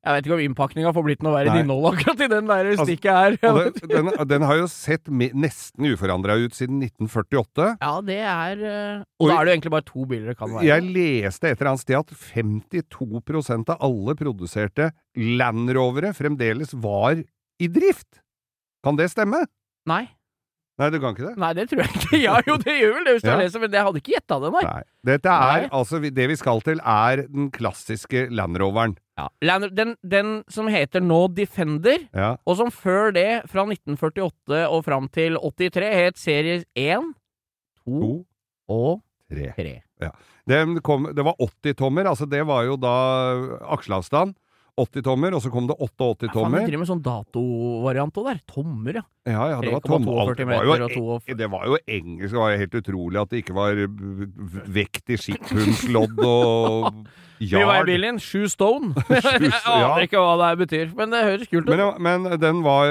jeg 0.06 0.14
vet 0.14 0.26
ikke 0.28 0.34
om 0.36 0.42
innpakninga 0.44 0.92
får 0.94 1.04
blitt 1.04 1.22
noe 1.26 1.32
verre 1.34 1.50
enn 1.52 1.64
innholdet 1.66 1.98
akkurat 1.98 2.20
i 2.22 2.28
den 2.30 2.46
der 2.48 2.68
Altså, 2.70 2.84
stikket 2.86 3.10
her. 3.12 3.36
Og 3.50 3.58
den, 3.78 3.88
den, 3.94 4.10
den 4.30 4.44
har 4.46 4.60
jo 4.60 4.68
sett 4.70 5.08
me, 5.10 5.28
nesten 5.34 5.88
uforandra 5.90 6.36
ut 6.38 6.54
siden 6.56 6.78
1948. 6.86 7.66
Ja, 7.82 7.92
det 8.06 8.18
er 8.22 8.62
eh, 8.62 9.00
Og 9.18 9.26
Og 9.26 9.32
da 9.32 9.40
er 9.40 9.44
det 9.44 9.50
jo 9.50 9.56
egentlig 9.58 9.74
bare 9.74 9.88
to 9.90 10.06
biler 10.08 10.30
det 10.32 10.36
kan 10.38 10.54
være. 10.54 10.64
Jeg 10.68 10.86
leste 10.94 11.50
et 11.50 11.58
eller 11.58 11.72
annet 11.74 11.82
sted 11.84 11.98
at 11.98 12.14
52% 12.14 13.72
av 13.74 13.82
alle 13.88 14.14
produserte 14.18 14.90
Land 15.18 15.74
Rovere 15.76 16.12
fremdeles 16.16 16.72
var 16.78 17.18
i 17.58 17.68
drift. 17.68 18.22
Kan 18.86 18.96
det 18.96 19.10
stemme? 19.10 19.42
Nei. 19.90 20.04
Nei, 20.78 20.92
du 20.94 21.00
kan 21.02 21.10
ikke 21.16 21.26
det. 21.26 21.34
Nei, 21.42 21.50
det 21.58 21.64
tror 21.72 21.80
jeg 21.82 21.90
ikke. 21.98 22.18
Ja, 22.22 22.36
jo, 22.46 22.54
det 22.62 22.76
gjør 22.78 22.92
vel 23.00 23.06
det 23.08 23.14
hvis 23.16 23.24
du 23.26 23.30
Ja. 23.32 23.36
leser, 23.40 23.58
men 23.64 23.72
jeg 23.74 23.82
hadde 23.82 23.98
ikke 23.98 24.12
gjetta 24.14 24.36
det, 24.44 24.50
nei. 24.54 24.62
Nei. 24.62 24.82
Dette 25.08 25.32
er 25.34 25.64
Nei. 25.64 25.68
altså 25.74 25.98
Det 26.06 26.26
vi 26.30 26.36
skal 26.38 26.62
til, 26.62 26.78
er 26.86 27.24
den 27.26 27.48
klassiske 27.50 28.28
Land 28.30 28.60
Roveren. 28.62 28.94
Ja. 29.18 29.26
Land- 29.42 29.74
Den, 29.74 29.96
den 30.06 30.28
som 30.48 30.68
heter 30.70 31.02
nå 31.02 31.26
Defender, 31.34 31.98
Ja. 32.14 32.36
og 32.46 32.56
som 32.56 32.70
før 32.70 33.10
det, 33.12 33.42
fra 33.50 33.64
1948 33.66 34.68
og 34.70 34.84
fram 34.86 35.08
til 35.10 35.34
83, 35.36 35.90
het 36.06 36.18
serie 36.18 36.64
1, 36.76 37.12
2 37.84 38.00
To, 38.00 38.24
og 38.68 39.02
3. 39.32 39.52
3. 39.56 39.74
Det, 40.48 40.82
kom, 40.86 41.08
det 41.14 41.24
var 41.26 41.34
80-tommer, 41.42 42.06
altså 42.08 42.24
det 42.30 42.46
var 42.46 42.62
jo 42.64 42.76
da 42.80 42.94
aksjeavstand. 43.74 44.34
80-tommer, 44.84 45.34
og 45.36 45.42
så 45.44 45.50
kom 45.52 45.66
det 45.68 45.76
Ja, 45.78 45.86
faen, 45.86 46.14
de 46.18 46.28
88-tommer. 46.28 46.66
driver 46.66 46.82
med 46.84 46.90
sånn 46.90 47.02
datovariant 47.04 48.20
òg 48.22 48.28
der. 48.32 48.40
Tommer, 48.48 49.00
ja. 49.02 49.06
Ja, 49.28 49.44
ja, 49.52 49.60
det 49.60 49.72
var 49.74 49.82
3,42 49.84 49.88
tom, 49.92 50.08
alt- 50.08 50.36
det 50.38 50.46
var 50.48 50.64
jo, 50.64 51.04
og 51.18 51.36
det 51.36 51.48
var 51.52 51.64
jo 51.68 51.76
engelsk, 51.84 52.32
det 52.32 52.40
var 52.40 52.52
jo 52.54 52.60
helt 52.62 52.76
utrolig 52.80 53.20
at 53.20 53.28
det 53.34 53.42
ikke 53.42 53.56
var 53.58 53.82
vekt 54.78 55.10
i 55.12 55.18
skipphundslodd 55.20 56.20
og 56.24 56.92
Vi 57.38 57.54
var 57.54 57.84
i 57.84 57.92
bilen. 57.92 58.16
Sju 58.18 58.48
stone. 58.50 58.96
Jeg 59.14 59.44
ja. 59.46 59.60
aner 59.70 60.02
ikke 60.08 60.18
hva 60.18 60.32
det 60.40 60.46
her 60.48 60.56
betyr, 60.58 60.88
men 60.98 61.12
det 61.14 61.20
høres 61.22 61.46
kult 61.52 61.68
ut. 61.68 61.70
Men, 61.70 62.02
men 62.02 62.40
den 62.42 62.64
var 62.64 62.90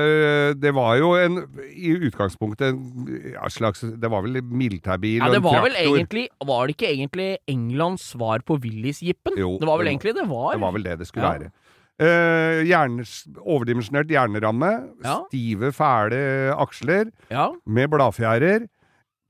Det 0.55 0.71
var 0.77 0.93
jo 1.01 1.09
en 1.19 1.41
i 1.75 1.91
utgangspunktet 2.07 2.69
en 2.69 3.09
ja, 3.33 3.49
slags 3.51 3.83
Det 3.83 4.07
var 4.13 4.23
vel 4.23 4.39
militærbil 4.47 5.17
Ja, 5.19 5.27
og 5.27 5.35
det 5.35 5.41
en 5.41 5.47
var 5.49 5.65
vel 5.65 5.75
egentlig 5.81 6.29
Var 6.47 6.63
det 6.71 6.77
ikke 6.77 6.93
egentlig 6.93 7.27
Englands 7.51 8.07
svar 8.13 8.39
på 8.47 8.55
Willys-jippen? 8.63 9.35
Det 9.35 9.67
var 9.67 9.81
vel 9.81 9.89
det 9.89 9.97
egentlig 9.97 10.15
det 10.15 10.27
var. 10.31 10.53
Det 10.55 10.63
var 10.63 10.77
vel 10.79 10.87
det 10.87 10.95
det 11.03 11.09
skulle 11.11 11.27
Ja. 11.27 11.33
være. 11.43 11.51
Eh, 11.99 12.61
hjernes, 12.69 13.23
overdimensjonert 13.41 14.11
hjerneramme. 14.13 14.71
Ja. 15.03 15.19
stive, 15.31 15.71
fæle 15.73 16.53
aksler 16.53 17.11
Ja. 17.31 17.47
med 17.65 17.89
bladfjærer, 17.89 18.67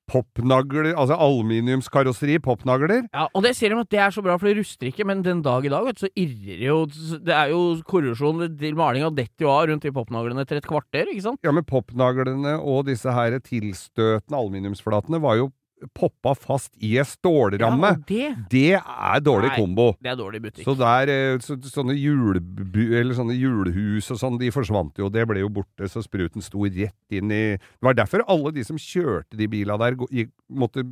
popnagler, 0.07 0.93
altså 0.95 1.15
aluminiumskarosseri, 1.19 2.37
popnagler. 2.39 3.07
ja, 3.13 3.25
og 3.33 3.43
det 3.43 3.53
sier 3.57 3.69
de 3.73 3.79
at 3.81 3.89
det 3.91 3.99
er 3.99 4.09
så 4.15 4.21
bra, 4.23 4.37
for 4.39 4.47
det 4.47 4.57
ruster 4.61 4.87
ikke, 4.87 5.05
men 5.05 5.21
den 5.21 5.41
dag 5.43 5.65
i 5.65 5.71
dag 5.71 5.83
vet 5.85 5.99
så 5.99 6.07
irrer 6.15 6.59
det 6.61 6.67
jo 6.69 6.85
Det 7.19 7.33
er 7.35 7.49
jo 7.51 7.81
korrosjon 7.83 8.57
til 8.57 8.75
malinga 8.75 9.09
detter 9.13 9.43
jo 9.43 9.49
av 9.51 9.67
rundt 9.67 9.83
i 9.85 9.91
popnaglene 9.91 10.41
etter 10.45 10.57
et 10.61 10.67
kvarter, 10.67 11.07
ikke 11.11 11.23
sant? 11.25 11.39
Ja, 11.43 11.51
men 11.51 11.63
popnaglene 11.67 12.55
og 12.61 12.85
disse 12.87 13.11
her 13.11 13.35
tilstøtende 13.39 14.31
aluminiumsflatene 14.39 15.19
var 15.21 15.35
jo 15.41 15.51
poppa 15.93 16.33
fast 16.37 16.73
i 16.81 16.95
ei 16.97 17.05
stålramme. 17.05 17.91
Ja, 17.93 18.05
det, 18.09 18.29
Det 18.49 18.73
er 18.79 19.21
dårlig 19.21 19.51
Nei. 19.51 19.59
kombo. 19.59 19.87
det 20.01 20.11
er 20.11 20.17
dårlig 20.19 20.41
butikk. 20.41 20.65
Så 20.65 20.73
der, 20.79 21.11
eh, 21.13 21.37
så, 21.43 21.57
sånne, 21.61 21.93
julebu, 21.97 22.81
eller 22.97 23.13
sånne 23.17 23.37
julehus 23.37 24.09
og 24.11 24.21
sånn, 24.21 24.39
de 24.41 24.49
forsvant 24.53 24.97
jo. 24.97 25.09
Det 25.13 25.27
ble 25.29 25.43
jo 25.43 25.51
borte, 25.53 25.89
så 25.91 26.01
spruten 26.05 26.41
sto 26.41 26.65
rett 26.65 27.13
inn 27.13 27.31
i 27.31 27.43
Det 27.57 27.85
var 27.85 27.93
derfor 27.93 28.25
alle 28.27 28.51
de 28.55 28.63
som 28.65 28.77
kjørte 28.77 29.37
de 29.37 29.47
bila 29.47 29.77
der, 29.77 29.95
gikk, 30.09 30.33
måtte 30.49 30.83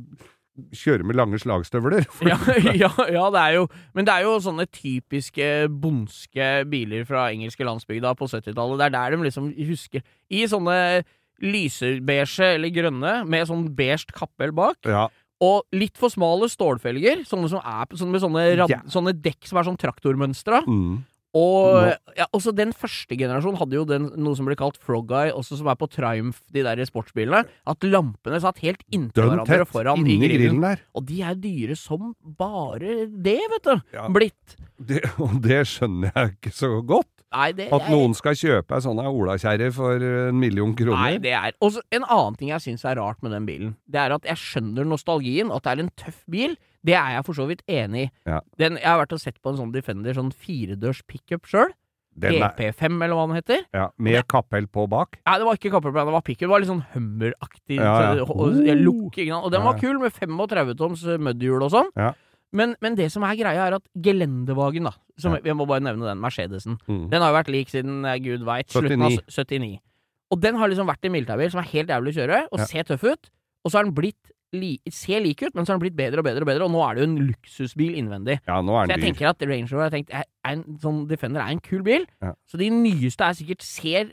kjøre 0.72 1.04
med 1.04 1.18
lange 1.18 1.38
slagstøvler. 1.42 2.06
Ja, 2.30 2.38
ja, 2.86 2.90
ja, 3.12 3.26
det 3.34 3.42
er 3.42 3.52
jo 3.58 3.66
Men 3.94 4.06
det 4.08 4.14
er 4.14 4.24
jo 4.24 4.38
sånne 4.40 4.66
typiske 4.72 5.68
bondske 5.82 6.64
biler 6.70 7.04
fra 7.08 7.28
engelske 7.34 7.66
landsbygda 7.66 8.14
på 8.16 8.28
70-tallet. 8.30 8.78
Det 8.80 8.86
er 8.88 8.96
der 8.96 9.16
de 9.16 9.28
liksom 9.28 9.50
husker 9.68 10.04
I 10.30 10.46
sånne 10.50 10.78
lysebeige 11.42 12.52
eller 12.54 12.72
grønne 12.74 13.14
med 13.28 13.48
sånn 13.50 13.66
beige 13.76 14.14
kappel 14.16 14.54
bak. 14.56 14.80
Ja. 14.88 15.06
Og 15.44 15.66
litt 15.76 15.98
for 16.00 16.12
smale 16.12 16.48
stålfelger, 16.48 17.26
sånne, 17.28 17.50
som 17.52 17.60
er, 17.60 17.92
sånne 17.92 18.14
med 18.14 18.22
sånne, 18.24 18.46
rad, 18.62 18.72
yeah. 18.72 18.86
sånne 18.88 19.12
dekk 19.20 19.44
som 19.44 19.60
er 19.60 19.68
sånn 19.68 19.78
traktormønstra. 19.80 20.62
Mm. 20.64 21.04
Og 21.36 21.90
ja, 22.16 22.24
også 22.32 22.52
den 22.56 22.70
første 22.72 23.16
generasjonen 23.18 23.58
hadde 23.60 23.76
jo 23.76 23.84
den, 23.88 24.06
noe 24.16 24.38
som 24.38 24.46
ble 24.48 24.56
kalt 24.56 24.78
Frog 24.80 25.10
Eye, 25.12 25.34
også 25.36 25.58
som 25.60 25.68
er 25.68 25.76
på 25.76 25.88
Triumph, 25.92 26.40
de 26.54 26.62
der 26.64 26.80
sportsbilene. 26.88 27.42
At 27.68 27.84
lampene 27.84 28.40
satt 28.40 28.62
helt 28.64 28.80
inntil 28.88 29.28
hverandre 29.28 29.66
foran 29.68 30.06
i 30.06 30.16
grillen. 30.16 30.32
grillen 30.32 30.64
der. 30.64 30.86
Og 30.96 31.04
de 31.10 31.20
er 31.28 31.36
dyre 31.42 31.76
som 31.76 32.14
bare 32.38 33.02
det, 33.12 33.40
vet 33.52 33.68
du. 33.68 33.74
Ja. 33.98 34.06
Blitt. 34.12 34.56
Det, 34.80 35.02
og 35.20 35.36
det 35.44 35.60
skjønner 35.68 36.14
jeg 36.14 36.36
ikke 36.38 36.54
så 36.56 36.72
godt. 36.86 37.10
Nei, 37.34 37.52
det 37.52 37.72
At 37.74 37.88
noen 37.90 38.14
skal 38.14 38.34
kjøpe 38.38 38.76
ei 38.76 38.80
sånn 38.84 39.00
olakjerre 39.02 39.72
for 39.74 39.96
en 39.98 40.38
million 40.38 40.74
kroner. 40.78 40.96
Nei, 40.96 41.18
det 41.18 41.32
er 41.34 41.52
Og 41.60 41.74
en 41.92 42.04
annen 42.04 42.36
ting 42.38 42.48
jeg 42.52 42.60
syns 42.62 42.84
er 42.84 42.96
rart 43.00 43.22
med 43.22 43.32
den 43.34 43.46
bilen, 43.48 43.74
det 43.90 43.98
er 44.00 44.14
at 44.14 44.22
jeg 44.30 44.36
skjønner 44.36 44.86
nostalgien, 44.86 45.50
at 45.54 45.62
det 45.66 45.72
er 45.74 45.82
en 45.82 45.90
tøff 45.96 46.22
bil. 46.30 46.56
Det 46.86 46.94
er 46.94 47.16
jeg 47.16 47.24
for 47.26 47.34
så 47.34 47.46
vidt 47.48 47.62
enig 47.66 48.06
i. 48.06 48.10
Ja. 48.30 48.40
Den- 48.58 48.76
Jeg 48.78 48.86
har 48.86 49.04
vært 49.04 49.12
og 49.12 49.20
sett 49.20 49.42
på 49.42 49.50
en 49.50 49.56
sånn 49.58 49.72
Defender, 49.72 50.14
sånn 50.14 50.32
firedørs 50.32 51.02
pickup 51.06 51.42
sjøl. 51.46 51.74
Den 52.18 52.40
er, 52.40 52.54
EP5, 52.56 53.02
eller 53.02 53.12
hva 53.14 53.26
den 53.26 53.36
heter. 53.36 53.64
ja, 53.74 53.90
med 53.98 54.26
kappell 54.26 54.66
på 54.66 54.88
bak. 54.88 55.18
Nei, 55.26 55.36
det 55.36 55.44
var 55.44 55.54
ikke 55.58 55.70
kappell 55.70 55.92
på 55.92 55.98
den, 55.98 56.06
det 56.06 56.12
var 56.14 56.22
pickup. 56.22 56.46
Det 56.46 56.48
var 56.48 56.60
litt 56.60 56.68
sånn 56.70 56.86
Hummer-aktig 56.94 57.76
Ja, 57.76 58.14
ja. 58.14 58.22
og- 58.22 58.54
look. 58.80 59.18
Og 59.18 59.50
den 59.52 59.62
var 59.62 59.74
kul, 59.78 59.98
med 59.98 60.12
35 60.14 60.74
toms 60.78 61.02
mudhjul 61.04 61.62
og 61.62 61.70
sånn. 61.72 61.90
Ja. 61.96 62.12
Men, 62.52 62.76
men 62.80 62.94
det 62.96 63.08
som 63.12 63.24
er 63.26 63.34
greia, 63.38 63.66
er 63.66 63.76
at 63.78 63.88
Gelendevagen, 64.02 64.86
da 64.86 64.94
som. 65.18 65.36
Jeg 65.44 65.56
må 65.56 65.66
bare 65.68 65.82
nevne 65.84 66.06
den, 66.06 66.20
Mercedesen. 66.22 66.78
Mm. 66.86 67.06
Den 67.12 67.22
har 67.24 67.32
jo 67.32 67.38
vært 67.38 67.50
lik 67.52 67.72
siden 67.72 68.04
eh, 68.04 68.18
gud 68.22 68.44
veit 68.46 68.70
slutten 68.72 69.02
av 69.02 69.14
79. 69.16 69.32
79. 69.32 69.78
Og 70.34 70.40
den 70.42 70.58
har 70.58 70.70
liksom 70.70 70.88
vært 70.90 71.06
en 71.06 71.14
militærbil 71.14 71.52
som 71.52 71.62
er 71.62 71.70
helt 71.70 71.92
jævlig 71.92 72.12
å 72.12 72.18
kjøre, 72.20 72.40
og 72.50 72.58
Ja. 72.60 72.66
ser 72.66 72.88
tøff 72.88 73.04
ut. 73.06 73.30
Og 73.64 73.70
så 73.70 73.78
har 73.78 73.84
den 73.86 73.94
blitt 73.94 74.32
li 74.56 74.70
ser 74.92 75.20
lik 75.24 75.42
ut, 75.46 75.54
men 75.54 75.64
så 75.66 75.72
har 75.72 75.78
den 75.78 75.84
blitt 75.86 75.96
bedre 75.98 76.22
og 76.22 76.26
bedre 76.26 76.42
og 76.46 76.48
bedre, 76.50 76.66
og 76.66 76.72
nå 76.74 76.80
er 76.86 76.96
det 76.96 77.02
jo 77.04 77.08
en 77.10 77.18
luksusbil 77.30 77.94
innvendig. 78.00 78.38
Ja, 78.48 78.58
nå 78.64 78.72
Så 78.74 78.82
er 78.82 78.92
jeg 78.94 78.98
dyr. 79.00 79.06
tenker 79.10 79.28
at 79.30 79.44
Range 79.50 79.70
Rover 79.72 79.92
tenkt, 79.94 80.10
er, 80.14 80.24
er 80.46 80.56
en, 80.56 80.64
sånn 80.82 81.02
Defender 81.10 81.42
er 81.44 81.52
en 81.54 81.60
kul 81.64 81.82
bil. 81.86 82.06
Ja. 82.24 82.32
Så 82.50 82.58
de 82.60 82.70
nyeste 82.72 83.26
er 83.28 83.36
sikkert 83.38 83.62
ser 83.66 84.10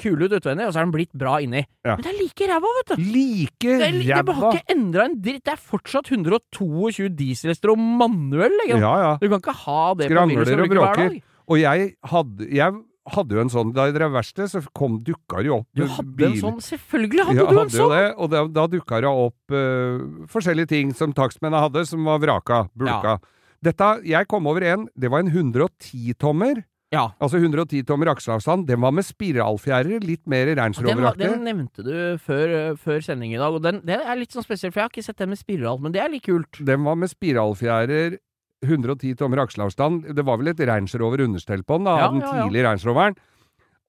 kule 0.00 0.28
ut 0.28 0.36
utvendig, 0.38 0.66
og 0.68 0.74
så 0.74 0.82
er 0.82 0.86
den 0.88 0.94
blitt 0.94 1.12
bra 1.18 1.38
inni. 1.44 1.64
Ja. 1.86 1.96
Men 1.96 2.04
det 2.06 2.12
er 2.12 2.18
like 2.20 2.48
ræva, 2.52 2.72
vet 2.78 2.92
du! 2.92 3.02
Like 3.02 3.72
Det, 3.82 3.88
er, 3.88 3.98
det 4.22 4.36
har 4.38 4.56
ikke 4.56 4.76
endra 4.76 5.08
en 5.08 5.18
dritt. 5.22 5.42
Det 5.48 5.56
er 5.56 5.60
fortsatt 5.72 6.12
122 6.12 7.08
dieselhester 7.18 7.72
og 7.74 7.78
manuell. 7.82 8.54
liksom. 8.64 8.80
Ja, 8.84 8.94
ja. 9.06 9.12
Du 9.22 9.28
kan 9.28 9.40
ikke 9.42 9.58
ha 9.64 9.82
det 9.98 10.08
på 10.12 10.14
bilen 10.14 10.32
som 10.32 10.38
du 10.38 10.46
Skrangler 10.46 10.52
skal 10.52 10.64
og 10.64 10.72
bruke 10.76 10.88
hver 10.88 11.12
dag. 11.12 11.22
Og 11.52 11.58
jeg 11.58 11.92
hadde, 12.12 12.48
jeg 12.54 12.80
hadde 13.10 13.34
jo 13.34 13.42
en 13.42 13.50
sånn 13.50 13.72
Da 13.74 13.88
jeg 13.88 13.96
drev 13.96 14.12
verksted, 14.14 14.50
så 14.52 14.62
kom, 14.76 15.00
dukka 15.02 15.42
det 15.42 15.50
jo 15.50 15.60
opp 15.60 15.68
Du 15.74 15.82
hadde 15.82 15.96
hadde 15.98 16.28
en 16.28 16.40
sånn, 16.40 16.58
selvfølgelig 16.68 17.28
hadde 17.28 17.40
ja, 17.40 17.46
du 17.46 17.54
en 17.54 17.60
hadde 17.62 17.78
jo 17.78 17.86
sånn! 17.86 17.94
det, 17.96 18.08
og 18.14 18.32
da, 18.32 18.42
da 18.60 18.66
dukka 18.76 19.00
det 19.02 19.12
opp 19.26 19.56
uh, 19.56 20.26
forskjellige 20.32 20.72
ting 20.72 20.92
som 20.96 21.14
takstmennene 21.16 21.62
hadde, 21.66 21.86
som 21.88 22.04
var 22.06 22.20
vraka, 22.22 22.64
bulka. 22.78 23.18
Dette, 23.62 23.88
Jeg 24.06 24.28
kom 24.30 24.46
over 24.50 24.64
en, 24.66 24.86
det 24.98 25.10
var 25.10 25.22
en 25.22 25.30
110-tommer. 25.30 26.64
Ja. 26.92 27.06
Altså 27.22 27.40
110 27.40 27.86
tommer 27.88 28.10
aksjeavstand. 28.12 28.66
Den 28.68 28.82
var 28.84 28.92
med 28.92 29.06
spiralfjærer, 29.06 30.02
litt 30.04 30.26
mer 30.28 30.50
Range 30.58 30.82
Den, 30.84 31.06
den 31.16 31.46
nevnte 31.46 31.84
du 31.86 31.94
før, 32.20 32.74
før 32.76 33.00
sending 33.04 33.32
i 33.32 33.40
dag, 33.40 33.54
og 33.54 33.62
den, 33.64 33.80
den 33.86 34.02
er 34.02 34.18
litt 34.20 34.34
sånn 34.34 34.44
spesiell, 34.44 34.74
for 34.74 34.82
jeg 34.82 34.90
har 34.90 34.92
ikke 34.92 35.06
sett 35.06 35.22
den 35.22 35.32
med 35.32 35.40
spiral, 35.40 35.80
men 35.80 35.94
det 35.94 36.02
er 36.04 36.12
litt 36.12 36.26
kult. 36.26 36.60
Den 36.60 36.84
var 36.84 36.98
med 37.00 37.12
spiralfjærer, 37.12 38.18
110 38.62 39.16
tommer 39.18 39.42
aksjeavstand. 39.42 40.08
Det 40.16 40.24
var 40.26 40.38
vel 40.40 40.52
et 40.52 40.62
Range 40.68 41.02
Rover 41.02 41.24
understell 41.26 41.64
på 41.66 41.80
den, 41.80 41.90
da, 41.90 41.98
Ja, 41.98 42.08
den 42.12 42.24
ja, 42.24 42.32
ja. 42.32 42.46
tidlige 42.46 42.66
Range 42.68 42.88
Roveren. 42.88 43.20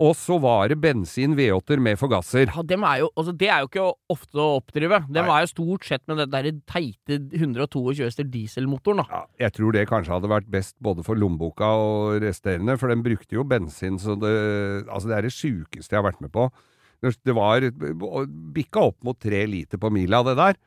Og 0.01 0.15
så 0.17 0.39
var 0.41 0.71
det 0.71 0.79
bensin 0.81 1.35
V8-er 1.37 1.79
med 1.79 1.99
forgasser. 2.01 2.49
Ja, 2.49 2.63
dem 2.65 2.81
er 2.83 3.03
jo, 3.03 3.11
altså, 3.15 3.31
det 3.37 3.47
er 3.53 3.61
jo 3.61 3.69
ikke 3.69 3.85
ofte 4.11 4.41
å 4.41 4.47
oppdrive. 4.57 4.99
Dem 5.05 5.29
Nei. 5.29 5.35
er 5.37 5.45
jo 5.45 5.51
stort 5.51 5.85
sett 5.85 6.01
med 6.09 6.17
den 6.23 6.33
der 6.33 6.49
teite 6.67 7.19
122 7.37 8.01
hester 8.01 8.27
dieselmotoren, 8.27 9.03
da. 9.03 9.05
Ja, 9.13 9.45
jeg 9.45 9.55
tror 9.59 9.77
det 9.77 9.85
kanskje 9.91 10.15
hadde 10.15 10.31
vært 10.33 10.49
best 10.51 10.75
både 10.83 11.05
for 11.05 11.19
lommeboka 11.19 11.69
og 11.77 12.17
resterende, 12.25 12.75
for 12.81 12.91
den 12.91 13.05
brukte 13.05 13.37
jo 13.37 13.45
bensin, 13.47 14.01
så 14.01 14.17
det 14.19 14.33
Altså, 14.89 15.07
det 15.09 15.15
er 15.17 15.27
det 15.27 15.33
sjukeste 15.37 15.93
jeg 15.93 16.01
har 16.01 16.09
vært 16.09 16.21
med 16.25 16.33
på. 16.33 16.49
Det 17.03 17.13
det 17.27 17.35
var 17.35 17.63
bikka 18.55 18.89
opp 18.89 18.97
mot 19.05 19.19
tre 19.19 19.45
liter 19.47 19.77
på 19.77 19.91
mila, 19.93 20.23
det 20.25 20.35
der. 20.39 20.59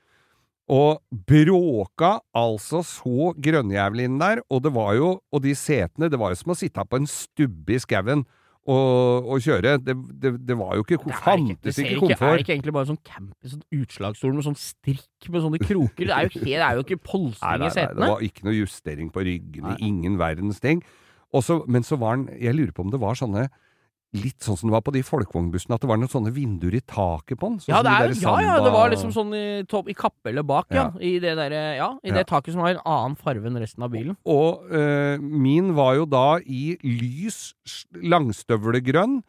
Og 0.73 0.99
bråka 1.29 2.17
altså 2.35 2.81
så 2.83 3.31
grønnjævlig 3.39 4.09
inn 4.09 4.17
der, 4.19 4.41
og 4.51 4.65
det 4.65 4.73
var 4.75 4.97
jo 4.99 5.13
Og 5.31 5.43
de 5.45 5.53
setene, 5.55 6.09
det 6.11 6.19
var 6.19 6.33
jo 6.33 6.41
som 6.41 6.57
å 6.57 6.59
sitte 6.59 6.83
på 6.83 6.99
en 6.99 7.07
stubbe 7.07 7.77
i 7.77 7.79
skauen 7.83 8.25
og, 8.67 9.29
og 9.31 9.43
kjøre. 9.45 9.77
Det, 9.79 9.95
det, 10.23 10.33
det 10.43 10.57
var 10.59 10.75
jo 10.75 10.83
ikke 10.83 10.99
Det 11.05 11.13
er 11.13 11.21
Fantes 11.23 11.79
ikke 11.79 11.87
ikke, 11.87 11.95
er 11.95 12.01
komfort. 12.01 12.33
det 12.33 12.43
ikke 12.43 12.55
egentlig 12.57 12.75
bare 12.75 12.89
sånn 12.89 13.03
camping, 13.07 13.51
sånn 13.53 13.67
utslagsstol 13.79 14.35
med 14.35 14.47
sånn 14.49 14.59
strikk 14.59 15.29
med 15.31 15.45
sånne 15.45 15.61
kroker? 15.63 16.03
Det 16.09 16.17
er 16.17 16.27
jo, 16.27 16.43
det 16.43 16.57
er 16.59 16.81
jo 16.81 16.87
ikke 16.87 16.99
polstring 17.05 17.63
i 17.63 17.71
i 17.71 17.77
nei, 17.77 17.87
det 17.95 18.11
var 18.11 18.25
ikke 18.27 18.49
noe 18.49 18.57
justering 18.57 19.13
på 19.15 19.23
ryggene, 19.29 19.77
ingen 19.87 20.19
verdens 20.19 20.59
ting. 20.65 20.83
Også, 21.37 21.61
men 21.71 21.87
så 21.87 21.99
var 22.01 22.19
den 22.19 22.29
Jeg 22.41 22.55
lurer 22.55 22.75
på 22.75 22.85
om 22.87 22.91
det 22.91 23.01
var 23.03 23.19
sånne 23.19 23.47
Litt 24.15 24.45
sånn 24.47 24.57
som 24.57 24.71
det 24.71 24.75
var 24.77 24.85
på 24.87 24.93
de 24.95 25.03
folkevognbussene, 25.05 25.77
at 25.77 25.83
det 25.83 25.89
var 25.91 25.99
noen 25.99 26.11
sånne 26.13 26.31
vinduer 26.33 26.77
i 26.79 26.81
taket 26.81 27.41
på 27.41 27.51
den. 27.51 27.57
Sånn 27.61 27.73
Ja, 27.75 27.81
de 27.85 27.91
er, 27.91 28.13
der 28.15 28.23
ja, 28.23 28.35
ja, 28.45 28.55
det 28.65 28.71
var 28.73 28.93
liksom 28.93 29.11
sånn 29.13 29.35
i, 29.37 29.47
topp, 29.69 29.91
i 29.93 29.97
kappellet 29.99 30.47
bak, 30.47 30.71
ja. 30.71 30.87
Ja. 30.95 31.01
I 31.03 31.19
det 31.21 31.35
der, 31.37 31.57
Ja, 31.77 31.91
i 32.07 32.15
det 32.15 32.27
taket 32.31 32.55
som 32.55 32.63
har 32.65 32.77
en 32.77 32.85
annen 32.87 33.17
farve 33.19 33.51
enn 33.51 33.59
resten 33.61 33.83
av 33.85 33.91
bilen. 33.93 34.17
Og 34.25 34.71
øh, 34.71 35.19
min 35.21 35.75
var 35.77 35.99
jo 35.99 36.07
da 36.09 36.39
i 36.47 36.79
lys 36.87 37.57
langstøvlegrønn 37.99 39.21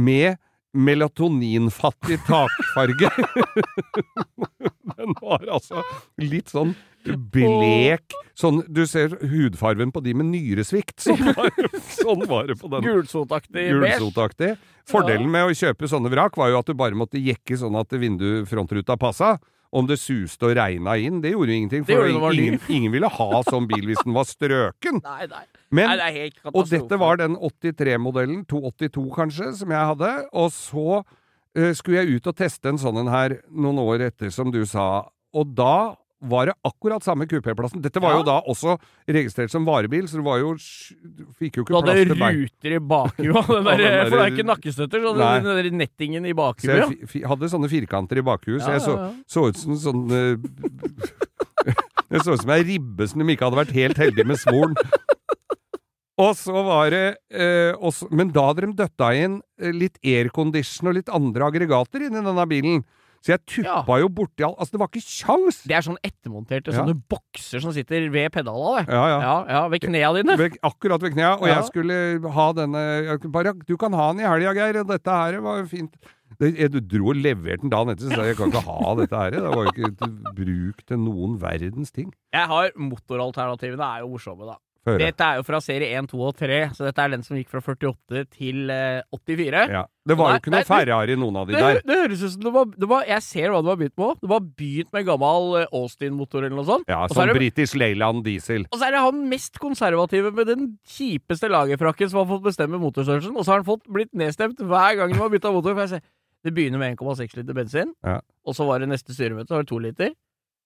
med 0.00 0.40
melatoninfattig 0.72 2.16
takfarge. 2.26 3.12
Den 4.96 5.14
var 5.20 5.44
altså 5.52 5.82
litt 6.20 6.50
sånn 6.52 6.72
blek 7.04 8.14
Sånn, 8.38 8.62
Du 8.72 8.82
ser 8.88 9.12
hudfarven 9.20 9.92
på 9.92 10.00
de 10.04 10.14
med 10.16 10.30
nyresvikt. 10.32 11.02
Sånn 11.04 11.20
var, 11.36 11.52
sånn 11.92 12.26
var 12.30 12.48
det 12.48 12.56
på 12.60 12.70
den. 12.72 12.86
Gulsotaktig. 12.86 13.66
Gulsotaktig. 13.76 14.54
Fordelen 14.88 15.30
med 15.30 15.50
å 15.50 15.56
kjøpe 15.56 15.88
sånne 15.90 16.10
vrak 16.12 16.38
var 16.40 16.50
jo 16.50 16.60
at 16.62 16.70
du 16.70 16.74
bare 16.78 16.96
måtte 16.98 17.20
jekke 17.22 17.58
sånn 17.60 17.76
at 17.78 17.92
vindufrontruta 17.92 18.96
passa. 19.00 19.36
Om 19.72 19.86
det 19.88 19.96
suste 20.02 20.50
og 20.50 20.56
regna 20.58 20.98
inn, 21.00 21.22
det 21.24 21.30
gjorde 21.32 21.54
jo 21.54 21.60
ingenting. 21.62 21.84
For 21.88 22.08
ingen, 22.08 22.58
ingen 22.68 22.92
ville 22.92 23.08
ha 23.08 23.40
sånn 23.46 23.64
bil 23.70 23.86
hvis 23.88 24.02
den 24.04 24.12
var 24.12 24.26
strøken. 24.28 25.00
Nei, 25.06 25.28
nei. 25.30 25.46
Men, 25.72 25.94
nei, 25.96 26.10
det 26.28 26.50
og 26.52 26.66
dette 26.68 26.98
var 27.00 27.16
den 27.16 27.38
83-modellen, 27.40 28.42
282 28.50 29.06
kanskje, 29.16 29.46
som 29.56 29.72
jeg 29.72 29.88
hadde. 29.94 30.10
Og 30.36 30.50
så 30.52 30.98
uh, 31.00 31.70
skulle 31.72 32.02
jeg 32.02 32.18
ut 32.18 32.28
og 32.28 32.36
teste 32.36 32.68
en 32.68 32.80
sånn 32.82 33.00
en 33.00 33.08
her 33.08 33.38
noen 33.48 33.80
år 33.80 34.10
etter, 34.10 34.28
som 34.34 34.52
du 34.52 34.60
sa. 34.68 35.06
Og 35.32 35.54
da 35.56 35.94
var 36.22 36.46
det 36.46 36.54
akkurat 36.64 37.02
samme 37.02 37.26
kupéplassen. 37.26 37.82
Dette 37.82 38.00
var 38.02 38.12
Ja. 38.14 38.18
jo 38.20 38.24
da 38.28 38.36
også 38.46 38.76
registrert 39.10 39.50
som 39.50 39.64
varebil, 39.66 40.06
så 40.06 40.20
det 40.20 40.24
var 40.26 40.38
jo 40.38 40.52
Du 40.54 41.24
fikk 41.38 41.56
jo 41.58 41.64
ikke 41.64 41.74
plass 41.82 41.98
til 42.06 42.14
bein. 42.18 42.36
ruter 42.42 42.76
i 42.76 42.78
bakhua, 42.78 43.42
den 43.48 43.66
Ja, 43.66 43.76
der, 43.76 44.04
den 44.04 44.10
for 44.10 44.16
det 44.16 44.24
er 44.24 44.32
ikke 44.36 44.48
nakkestøtter, 44.52 45.02
så 45.02 45.12
hadde 45.12 45.42
du 45.42 45.48
den 45.48 45.58
der 45.64 45.78
nettingen 45.82 46.26
i 46.26 46.32
Så 46.32 46.70
jeg 46.70 47.26
hadde 47.26 47.50
sånne 47.50 47.68
firkanter 47.72 48.18
i 48.18 48.22
bakhuet, 48.22 48.62
så 48.62 48.76
jeg 48.76 48.84
så, 48.86 48.94
så 49.26 49.48
ut 49.48 49.56
som 49.58 49.74
sånn 49.76 50.04
eh, 50.10 50.36
Det 52.12 52.20
så 52.24 52.34
ut 52.36 52.42
som 52.42 52.50
ei 52.52 52.62
ribbe 52.66 53.06
som 53.08 53.22
de 53.22 53.32
ikke 53.34 53.46
hadde 53.48 53.60
vært 53.62 53.72
helt 53.76 53.96
heldige 54.00 54.26
med 54.28 54.36
svoren. 54.40 54.74
Og 56.22 56.34
så 56.36 56.52
var 56.52 56.90
det 56.92 57.16
eh, 57.32 57.72
også, 57.80 58.10
Men 58.12 58.28
da 58.34 58.44
hadde 58.50 58.66
de 58.66 58.74
døtta 58.82 59.08
inn 59.16 59.38
eh, 59.58 59.72
litt 59.72 59.96
aircondition 60.04 60.90
og 60.90 60.98
litt 60.98 61.08
andre 61.12 61.48
aggregater 61.48 62.04
inni 62.04 62.20
denne 62.20 62.44
bilen. 62.50 62.82
Så 63.22 63.36
jeg 63.36 63.42
tuppa 63.46 63.96
jo 64.02 64.08
borti 64.10 64.42
alt 64.42 64.58
Altså, 64.58 64.74
det 64.74 64.80
var 64.82 64.88
ikke 64.90 65.04
kjangs! 65.06 65.60
Det 65.70 65.76
er 65.78 65.84
sånn 65.86 65.98
ettermonterte 66.02 66.72
Ja. 66.72 66.80
sånne 66.80 66.96
bokser 67.08 67.62
som 67.62 67.70
sitter 67.72 68.08
ved 68.10 68.32
pedala, 68.34 68.80
det. 68.82 68.88
Ja, 68.92 69.04
ja. 69.12 69.18
Ja, 69.22 69.36
ja, 69.48 69.60
ved 69.70 69.80
knea 69.84 70.10
dine. 70.16 70.36
Ved, 70.40 70.56
akkurat 70.66 71.00
ved 71.06 71.14
knea. 71.14 71.36
Og 71.38 71.46
Ja. 71.46 71.60
jeg 71.60 71.70
skulle 71.70 72.32
ha 72.34 72.48
denne 72.52 72.82
bare, 73.30 73.52
Du 73.66 73.76
kan 73.76 73.92
ha 73.94 74.12
den 74.12 74.20
i 74.24 74.28
helga, 74.28 74.52
Geir. 74.58 74.82
Dette 74.84 75.06
her 75.10 75.40
var 75.40 75.62
jo 75.62 75.66
fint. 75.70 75.94
Jeg, 76.40 76.72
du 76.72 76.80
dro 76.80 77.10
og 77.12 77.16
leverte 77.22 77.60
den 77.62 77.70
dagen 77.70 77.90
etter, 77.92 78.08
så 78.10 78.16
sa 78.16 78.22
jeg 78.26 78.36
kan 78.36 78.50
ikke 78.50 78.64
ha 78.66 78.94
dette 78.98 79.14
her. 79.14 79.30
Det 79.30 79.42
var 79.42 79.62
jo 79.62 79.70
ikke 79.70 80.34
bruk 80.34 80.82
til 80.88 80.98
noen 80.98 81.38
verdens 81.38 81.92
ting. 81.92 82.12
Jeg 82.34 82.48
har 82.48 82.72
motoralternativene, 82.74 83.84
er 83.84 84.00
jo 84.02 84.08
morsomme, 84.16 84.46
da. 84.48 84.56
Få 84.82 84.96
høre. 84.96 84.98
Dette 85.12 85.22
er 85.22 85.36
jo 85.38 85.42
fra 85.46 85.58
serie 85.62 85.88
1, 86.00 86.08
2 86.10 86.20
og 86.26 86.32
3, 86.40 86.56
så 86.74 86.86
dette 86.88 87.02
er 87.04 87.10
den 87.12 87.20
som 87.22 87.36
gikk 87.38 87.52
fra 87.52 87.60
48 87.62 88.22
til 88.34 88.70
eh, 88.74 89.02
84. 89.14 89.60
Ja. 89.70 89.82
Det 90.10 90.16
var 90.18 90.32
Nei, 90.32 90.34
jo 90.34 90.42
ikke 90.42 90.50
noe 90.56 90.66
Ferrari 90.66 91.14
i 91.14 91.18
noen 91.22 91.36
av 91.38 91.46
de 91.46 91.54
Det, 91.54 91.60
der. 91.62 91.78
det 91.86 91.98
høres 92.00 92.22
ut 92.26 92.32
som 92.32 92.42
det 92.42 92.52
var, 92.56 92.64
det 92.82 92.88
var 92.90 93.04
Jeg 93.06 93.22
ser 93.22 93.52
hva 93.54 93.60
det 93.62 93.70
var 93.70 93.76
begynt 93.78 93.94
med. 94.02 94.16
Det 94.24 94.30
var 94.32 94.40
begynt 94.58 94.90
med 94.98 95.06
gammel 95.06 95.46
eh, 95.60 95.68
Austin-motor 95.78 96.42
eller 96.42 96.56
noe 96.58 96.66
sånt. 96.66 96.90
Ja, 96.90 97.04
som 97.06 97.20
så 97.30 97.36
British 97.38 97.76
Leyland 97.78 98.24
diesel. 98.26 98.66
Og 98.72 98.80
så 98.80 98.88
er 98.88 98.96
det 98.96 99.04
han 99.06 99.22
mest 99.30 99.60
konservative 99.62 100.34
med 100.34 100.50
den 100.50 100.66
kjipeste 100.96 101.52
lagerfrakken 101.54 102.10
som 102.10 102.24
har 102.24 102.28
fått 102.34 102.42
bestemme 102.50 102.82
motorstørrelsen, 102.82 103.36
og 103.38 103.46
så 103.46 103.54
har 103.54 103.62
han 103.62 103.70
fått 103.70 103.86
blitt 103.86 104.10
nedstemt 104.18 104.58
hver 104.58 104.98
gang 104.98 105.14
de 105.14 105.22
har 105.22 105.30
bytta 105.30 105.54
motor. 105.54 105.78
For 105.78 105.86
jeg 105.86 105.94
ser, 105.94 106.02
det 106.42 106.56
begynner 106.58 106.82
med 106.82 106.96
1,6 106.98 107.38
liter 107.38 107.54
bensin, 107.54 107.94
Ja. 108.02 108.18
og 108.42 108.58
så 108.58 108.66
var 108.66 108.82
det 108.82 108.90
neste 108.90 109.14
styremøte, 109.14 109.46
så 109.46 109.60
var 109.60 109.62
det 109.62 109.70
2 109.70 109.78
liter. 109.86 110.14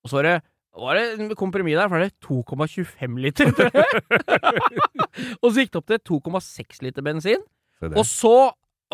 Og 0.06 0.08
så 0.08 0.16
var 0.22 0.30
det, 0.30 0.36
var 0.76 0.98
det 0.98 1.36
kompromiss 1.40 1.78
der, 1.78 1.88
for 1.88 2.02
det 2.02 2.10
er 2.10 2.16
2,25 2.26 3.18
liter. 3.24 3.50
tror 3.56 3.72
jeg. 3.76 5.00
og 5.40 5.48
så 5.50 5.62
gikk 5.62 5.72
det 5.72 5.80
opp 5.80 5.90
til 5.90 6.02
2,6 6.12 6.82
liter 6.86 7.06
bensin. 7.06 7.42
Og 7.92 8.04
så 8.08 8.34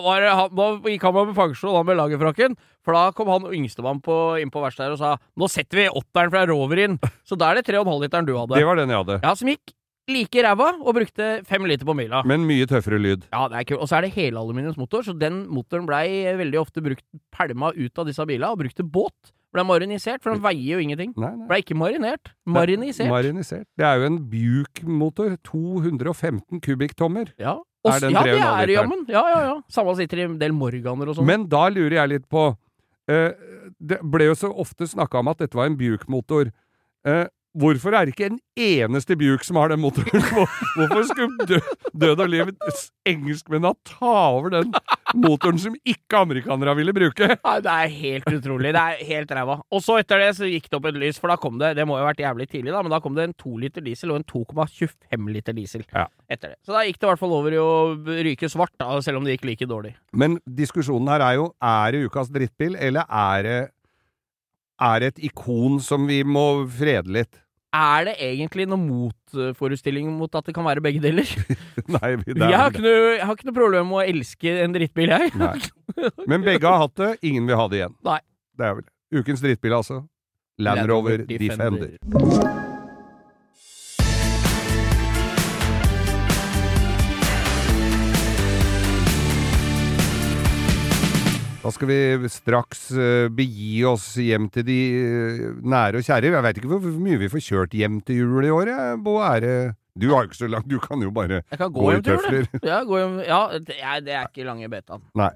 var 0.00 0.22
det, 0.24 0.30
han, 0.32 0.54
da 0.56 0.68
gikk 0.88 1.02
han 1.04 1.16
med 1.18 1.34
pensjon 1.36 1.76
han 1.76 1.84
med 1.88 1.98
lagerfrakken, 1.98 2.56
for 2.86 2.96
da 2.96 3.02
kom 3.16 3.28
han 3.28 3.50
yngstemann 3.52 4.00
på, 4.04 4.16
inn 4.40 4.50
på 4.54 4.62
verkstedet 4.62 4.96
og 4.96 5.02
sa 5.02 5.10
nå 5.38 5.48
setter 5.52 5.82
vi 5.82 5.90
åtteren 5.92 6.32
fra 6.32 6.46
Rover 6.48 6.80
inn. 6.86 6.96
Så 7.28 7.36
da 7.38 7.50
er 7.52 7.60
det 7.60 7.68
3,5 7.68 7.92
literen 8.06 8.28
du 8.28 8.32
hadde. 8.38 8.56
Det 8.56 8.66
var 8.66 8.80
den 8.80 8.92
jeg 8.94 9.02
hadde. 9.04 9.18
Ja, 9.22 9.34
som 9.38 9.50
gikk 9.52 9.74
like 10.10 10.42
ræva 10.42 10.72
og 10.80 10.96
brukte 10.96 11.28
fem 11.46 11.68
liter 11.70 11.86
på 11.86 11.94
mila. 11.94 12.24
Men 12.26 12.42
mye 12.48 12.66
tøffere 12.70 12.98
lyd. 12.98 13.28
Ja, 13.30 13.44
det 13.52 13.60
er 13.60 13.68
kult. 13.68 13.84
Og 13.84 13.90
så 13.90 13.98
er 14.00 14.06
det 14.08 14.14
helaluminiumsmotor, 14.16 15.04
så 15.06 15.14
den 15.14 15.44
motoren 15.52 15.86
blei 15.86 16.06
veldig 16.40 16.58
ofte 16.62 16.82
brukt 16.84 17.04
pælma 17.34 17.70
ut 17.76 18.00
av 18.02 18.08
disse 18.08 18.26
bilene 18.26 18.50
og 18.50 18.58
brukt 18.64 18.78
til 18.80 18.88
båt. 18.96 19.32
Blei 19.52 19.64
marinisert, 19.68 20.22
for 20.24 20.32
den 20.32 20.40
veier 20.44 20.78
jo 20.78 20.80
ingenting. 20.80 21.12
Nei, 21.20 21.32
nei. 21.36 21.46
Ble 21.50 21.58
ikke 21.60 21.76
marinert. 21.76 22.32
Marinisert. 22.48 23.10
Marinisert. 23.12 23.66
Det 23.76 23.84
er 23.84 24.00
jo 24.00 24.08
en 24.08 24.18
Buick-motor. 24.32 25.36
215 25.44 26.62
kubikktommer. 26.64 27.34
ja. 27.38 27.58
Er 27.82 27.98
den 27.98 28.12
ja, 28.14 28.22
det 28.22 28.36
er 28.38 28.70
jammen. 28.76 29.00
Ja, 29.10 29.22
ja, 29.26 29.38
ja. 29.42 29.54
Samme 29.68 29.96
sitter 29.98 30.20
i 30.20 30.26
en 30.28 30.36
del 30.38 30.52
Morganer 30.54 31.08
og 31.10 31.16
sånn. 31.18 31.26
Men 31.26 31.48
da 31.50 31.64
lurer 31.66 31.96
jeg 31.96 32.10
litt 32.12 32.28
på 32.30 32.44
uh, 32.54 33.30
Det 33.82 33.98
ble 34.06 34.28
jo 34.28 34.36
så 34.38 34.52
ofte 34.54 34.86
snakka 34.86 35.18
om 35.18 35.30
at 35.32 35.42
dette 35.42 35.58
var 35.58 35.66
en 35.66 35.74
Buick-motor. 35.80 36.52
Eh, 37.02 37.24
hvorfor 37.58 37.94
er 37.94 38.06
det 38.08 38.14
ikke 38.14 38.28
en 38.30 38.38
eneste 38.58 39.16
Buick 39.18 39.44
som 39.44 39.58
har 39.60 39.72
den 39.72 39.80
motoren? 39.82 40.22
Hvorfor 40.76 41.04
skulle 41.10 41.46
død, 41.50 41.70
Død 41.92 42.22
og 42.24 42.30
liv 42.32 42.50
engelskmennene 43.08 43.74
ta 43.88 44.12
over 44.32 44.52
den 44.54 44.70
motoren 45.18 45.58
som 45.60 45.74
ikke 45.84 46.20
amerikanere 46.22 46.74
ville 46.78 46.94
bruke? 46.96 47.28
Nei, 47.44 47.56
det 47.64 47.72
er 47.74 47.92
helt 47.98 48.30
utrolig. 48.38 48.72
Det 48.74 48.82
er 48.82 49.02
helt 49.10 49.34
ræva. 49.36 49.58
Og 49.74 49.82
så 49.84 49.98
etter 50.00 50.22
det 50.22 50.30
så 50.38 50.48
gikk 50.48 50.70
det 50.70 50.78
opp 50.78 50.88
et 50.92 50.98
lys, 51.02 51.18
for 51.20 51.32
da 51.32 51.36
kom 51.40 51.58
det 51.60 51.74
Det 51.78 51.84
må 51.88 51.98
jo 51.98 52.04
ha 52.04 52.10
vært 52.12 52.22
jævlig 52.24 52.48
tidlig, 52.52 52.72
da, 52.72 52.80
men 52.86 52.94
da 52.94 53.00
kom 53.04 53.16
det 53.18 53.26
en 53.28 53.36
2 53.42 53.54
liter 53.66 53.84
diesel 53.84 54.14
og 54.14 54.22
en 54.22 54.26
2,25 54.32 55.28
liter 55.36 55.56
diesel 55.56 55.84
Ja. 55.92 56.06
etter 56.32 56.54
det. 56.54 56.58
Så 56.64 56.72
da 56.74 56.84
gikk 56.86 56.98
det 57.00 57.08
i 57.08 57.10
hvert 57.12 57.22
fall 57.22 57.36
over 57.36 57.52
i 57.54 57.60
å 57.60 57.70
ryke 58.24 58.48
svart, 58.52 58.72
da, 58.80 58.96
selv 59.04 59.20
om 59.20 59.26
det 59.28 59.36
gikk 59.36 59.48
like 59.50 59.68
dårlig. 59.68 59.94
Men 60.16 60.38
diskusjonen 60.48 61.10
her 61.12 61.24
er 61.28 61.38
jo 61.40 61.50
er 61.62 61.92
det 61.92 62.06
ukas 62.08 62.32
drittbil, 62.32 62.76
eller 62.80 63.04
er 63.08 63.42
det, 63.46 63.58
er 64.82 65.08
et 65.08 65.18
ikon 65.30 65.78
som 65.84 66.06
vi 66.10 66.20
må 66.26 66.44
frede 66.70 67.12
litt? 67.20 67.38
Er 67.72 68.04
det 68.04 68.14
egentlig 68.20 68.66
noen 68.68 68.82
motforestilling 68.84 70.10
mot 70.12 70.34
at 70.36 70.44
det 70.44 70.52
kan 70.56 70.66
være 70.66 70.82
begge 70.84 71.00
deler? 71.00 71.28
Nei, 71.96 72.10
vi- 72.20 72.34
det 72.36 72.42
Jeg 72.44 72.52
er 72.52 72.58
har 72.60 72.70
ikke 72.74 72.84
noe, 72.84 73.06
jeg 73.16 73.24
har 73.30 73.38
ikke 73.38 73.48
noe 73.48 73.56
problem 73.56 73.88
med 73.88 74.00
å 74.02 74.04
elske 74.12 74.56
en 74.66 74.74
drittbil, 74.76 75.14
jeg. 75.14 75.32
Nei. 75.40 76.10
Men 76.28 76.44
begge 76.44 76.68
har 76.68 76.82
hatt 76.84 76.96
det, 77.00 77.12
ingen 77.30 77.48
vil 77.48 77.56
ha 77.60 77.68
det 77.72 77.80
igjen. 77.80 77.96
Nei. 78.04 78.18
Det 78.60 78.68
er 78.68 78.76
vel 78.82 79.22
ukens 79.22 79.40
drittbil, 79.44 79.78
altså. 79.80 80.02
Land 80.60 80.84
Rover 80.90 81.24
Defender. 81.24 81.96
Da 91.62 91.70
skal 91.70 91.86
vi 91.86 92.28
straks 92.32 92.88
eh, 92.90 93.28
begi 93.30 93.84
oss 93.86 94.16
hjem 94.18 94.48
til 94.50 94.64
de 94.66 94.78
eh, 94.98 95.44
nære 95.62 96.00
og 96.00 96.08
kjære. 96.08 96.32
Jeg 96.34 96.44
veit 96.48 96.58
ikke 96.58 96.70
hvor, 96.72 96.88
mye 97.04 97.20
vi 97.20 97.28
får 97.30 97.44
kjørt 97.46 97.76
hjem 97.78 98.00
til 98.02 98.18
jul 98.24 98.48
i 98.48 98.50
år, 98.50 98.72
jeg, 98.72 98.96
Bo. 99.04 99.20
Ære. 99.22 99.52
Du 99.94 100.08
har 100.10 100.24
jo 100.24 100.30
ikke 100.32 100.40
så 100.40 100.48
langt, 100.50 100.66
du 100.72 100.80
kan 100.82 101.04
jo 101.04 101.12
bare 101.14 101.42
kan 101.52 101.70
gå 101.70 101.84
gå 101.84 101.92
i 101.94 102.02
tøfler. 102.02 102.48
Ja, 102.64 102.80
gå 102.88 102.98
hjem, 102.98 103.18
ja 103.28 103.40
det, 103.60 103.76
er, 103.78 104.02
det 104.02 104.14
er 104.16 104.26
ikke 104.26 104.48
lange 104.48 104.70
betaen. 104.72 105.04
Nei. 105.20 105.30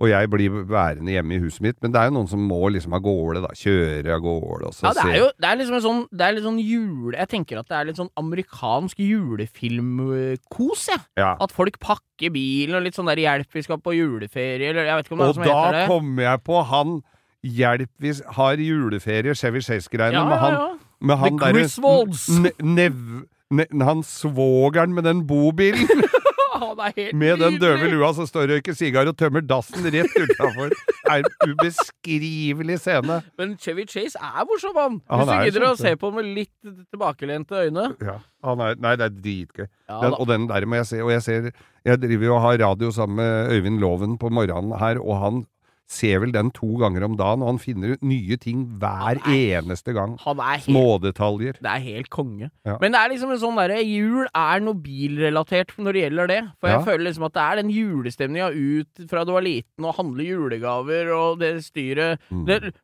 Og 0.00 0.08
jeg 0.08 0.30
blir 0.32 0.62
værende 0.64 1.12
hjemme 1.12 1.34
i 1.36 1.38
huset 1.42 1.60
mitt, 1.60 1.76
men 1.84 1.92
det 1.92 2.00
er 2.00 2.08
jo 2.08 2.14
noen 2.16 2.28
som 2.30 2.40
må 2.48 2.70
liksom 2.72 2.94
av 2.96 3.02
gårde, 3.04 3.42
da. 3.44 3.50
Kjøre 3.52 4.14
av 4.14 4.22
gårde, 4.24 4.70
og 4.70 4.72
så 4.72 4.86
Ja, 4.86 4.92
det 4.96 5.04
er 5.04 5.18
jo 5.20 5.26
det 5.36 5.48
er 5.50 5.58
liksom 5.60 5.76
en 5.76 5.84
sånn, 5.84 6.00
det 6.08 6.24
er 6.24 6.36
litt 6.36 6.46
sånn 6.46 6.60
jule... 6.64 7.12
Jeg 7.18 7.30
tenker 7.34 7.60
at 7.60 7.68
det 7.68 7.76
er 7.76 7.88
litt 7.90 8.00
sånn 8.00 8.12
amerikansk 8.22 9.02
julefilmkos, 9.04 10.86
jeg. 10.88 11.04
ja. 11.20 11.34
At 11.36 11.52
folk 11.52 11.76
pakker 11.84 12.32
bilen 12.32 12.78
og 12.78 12.86
litt 12.86 12.96
sånn 12.96 13.10
der 13.12 13.20
'hjelp, 13.20 13.50
vi 13.52 13.64
skal 13.66 13.80
på 13.84 13.92
juleferie', 13.98 14.72
eller 14.72 14.88
jeg 14.88 14.96
vet 14.96 15.10
ikke 15.10 15.18
om 15.18 15.20
det 15.20 15.26
er 15.26 15.34
Og 15.34 15.36
som 15.36 15.44
heter 15.44 15.76
da 15.76 15.86
kommer 15.90 16.22
jeg 16.30 16.44
på 16.48 16.62
han 16.72 17.00
Hjelp, 17.40 17.90
vi 17.98 18.12
har 18.36 18.60
juleferie, 18.60 19.34
Chevy 19.34 19.60
Chase-greiene, 19.64 20.16
Ja, 20.16 20.24
med 20.24 20.36
ja, 20.36 20.40
han, 20.40 20.52
ja. 20.52 20.68
med 21.00 21.16
han 21.16 21.38
derre 21.40 22.64
Nev... 22.64 23.26
Ne, 23.50 23.64
han 23.82 24.04
svogeren 24.06 24.92
med 24.94 25.02
den 25.08 25.26
bobilen, 25.26 25.88
med 27.22 27.40
den 27.42 27.58
døve 27.62 27.90
lua 27.92 28.10
som 28.16 28.28
står 28.28 28.46
og 28.46 28.52
røyker 28.54 28.76
sigar 28.76 29.08
og 29.10 29.16
tømmer 29.18 29.44
dassen 29.46 29.86
rett 29.86 30.16
utafor. 30.16 30.74
Er 31.10 31.22
en 31.24 31.52
ubeskrivelig 31.52 32.78
scene. 32.82 33.20
Men 33.40 33.56
Chevy 33.60 33.86
Chase 33.90 34.20
er 34.20 34.46
morsom, 34.48 34.76
han. 34.78 34.98
Ja, 35.04 35.20
han 35.20 35.26
Hvis 35.26 35.30
du 35.30 35.36
er 35.38 35.46
gidder 35.50 35.66
å 35.70 35.72
se 35.80 35.94
på 36.00 36.12
med 36.14 36.28
litt 36.38 36.72
tilbakelente 36.92 37.64
øyne. 37.66 37.86
Ja, 38.04 38.18
han 38.46 38.64
er, 38.64 38.76
nei, 38.80 38.96
det 39.00 39.08
er 39.08 39.16
dritgøy. 39.16 39.66
Ja, 39.66 40.00
Den, 40.04 40.16
og 40.18 40.28
den 40.30 40.48
der 40.50 40.66
må 40.68 40.80
jeg 40.80 40.90
se. 40.90 41.00
Og 41.04 41.12
jeg 41.14 41.24
ser 41.26 41.50
Jeg 41.86 41.96
driver 42.02 42.26
jo 42.28 42.34
og 42.36 42.42
har 42.44 42.58
radio 42.60 42.90
sammen 42.92 43.16
med 43.22 43.54
Øyvind 43.56 43.80
Loven 43.80 44.18
på 44.20 44.28
morgenen 44.28 44.76
her, 44.78 45.00
og 45.00 45.16
han 45.24 45.44
ser 45.90 46.20
vel 46.22 46.30
den 46.30 46.52
to 46.54 46.68
ganger 46.78 47.02
om 47.02 47.16
dagen, 47.18 47.42
og 47.42 47.48
han 47.50 47.58
finner 47.58 47.96
nye 48.06 48.36
ting 48.38 48.60
hver 48.78 49.18
eneste 49.26 49.90
gang. 49.96 50.12
Han 50.22 50.38
er 50.38 50.60
helt 50.60 50.68
Smådetaljer. 50.70 51.56
Det 51.58 51.66
er 51.72 51.82
helt 51.82 52.10
konge. 52.14 52.50
Ja. 52.64 52.76
Men 52.80 52.94
det 52.94 53.00
er 53.00 53.10
liksom 53.10 53.32
en 53.34 53.40
sånn 53.42 53.58
derre 53.58 53.80
Jul 53.82 54.28
er 54.30 54.60
noe 54.62 54.78
bilrelatert 54.78 55.74
når 55.82 55.96
det 55.96 56.02
gjelder 56.04 56.30
det. 56.30 56.40
For 56.60 56.68
jeg 56.70 56.78
Ja. 56.78 56.84
føler 56.86 57.04
liksom 57.08 57.24
at 57.26 57.32
det 57.34 57.42
er 57.42 57.56
den 57.62 57.70
julestemninga 57.74 58.48
ut 58.54 59.08
fra 59.10 59.24
du 59.24 59.32
var 59.32 59.42
liten 59.42 59.84
og 59.84 59.94
handle 59.96 60.22
julegaver 60.24 61.10
og 61.16 61.38
det 61.40 61.64
styret 61.64 62.18
Mm. 62.30 62.46
det, 62.46 62.74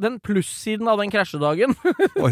Den 0.00 0.18
plussiden 0.20 0.88
av 0.88 0.98
den 0.98 1.10
krasjedagen. 1.10 1.74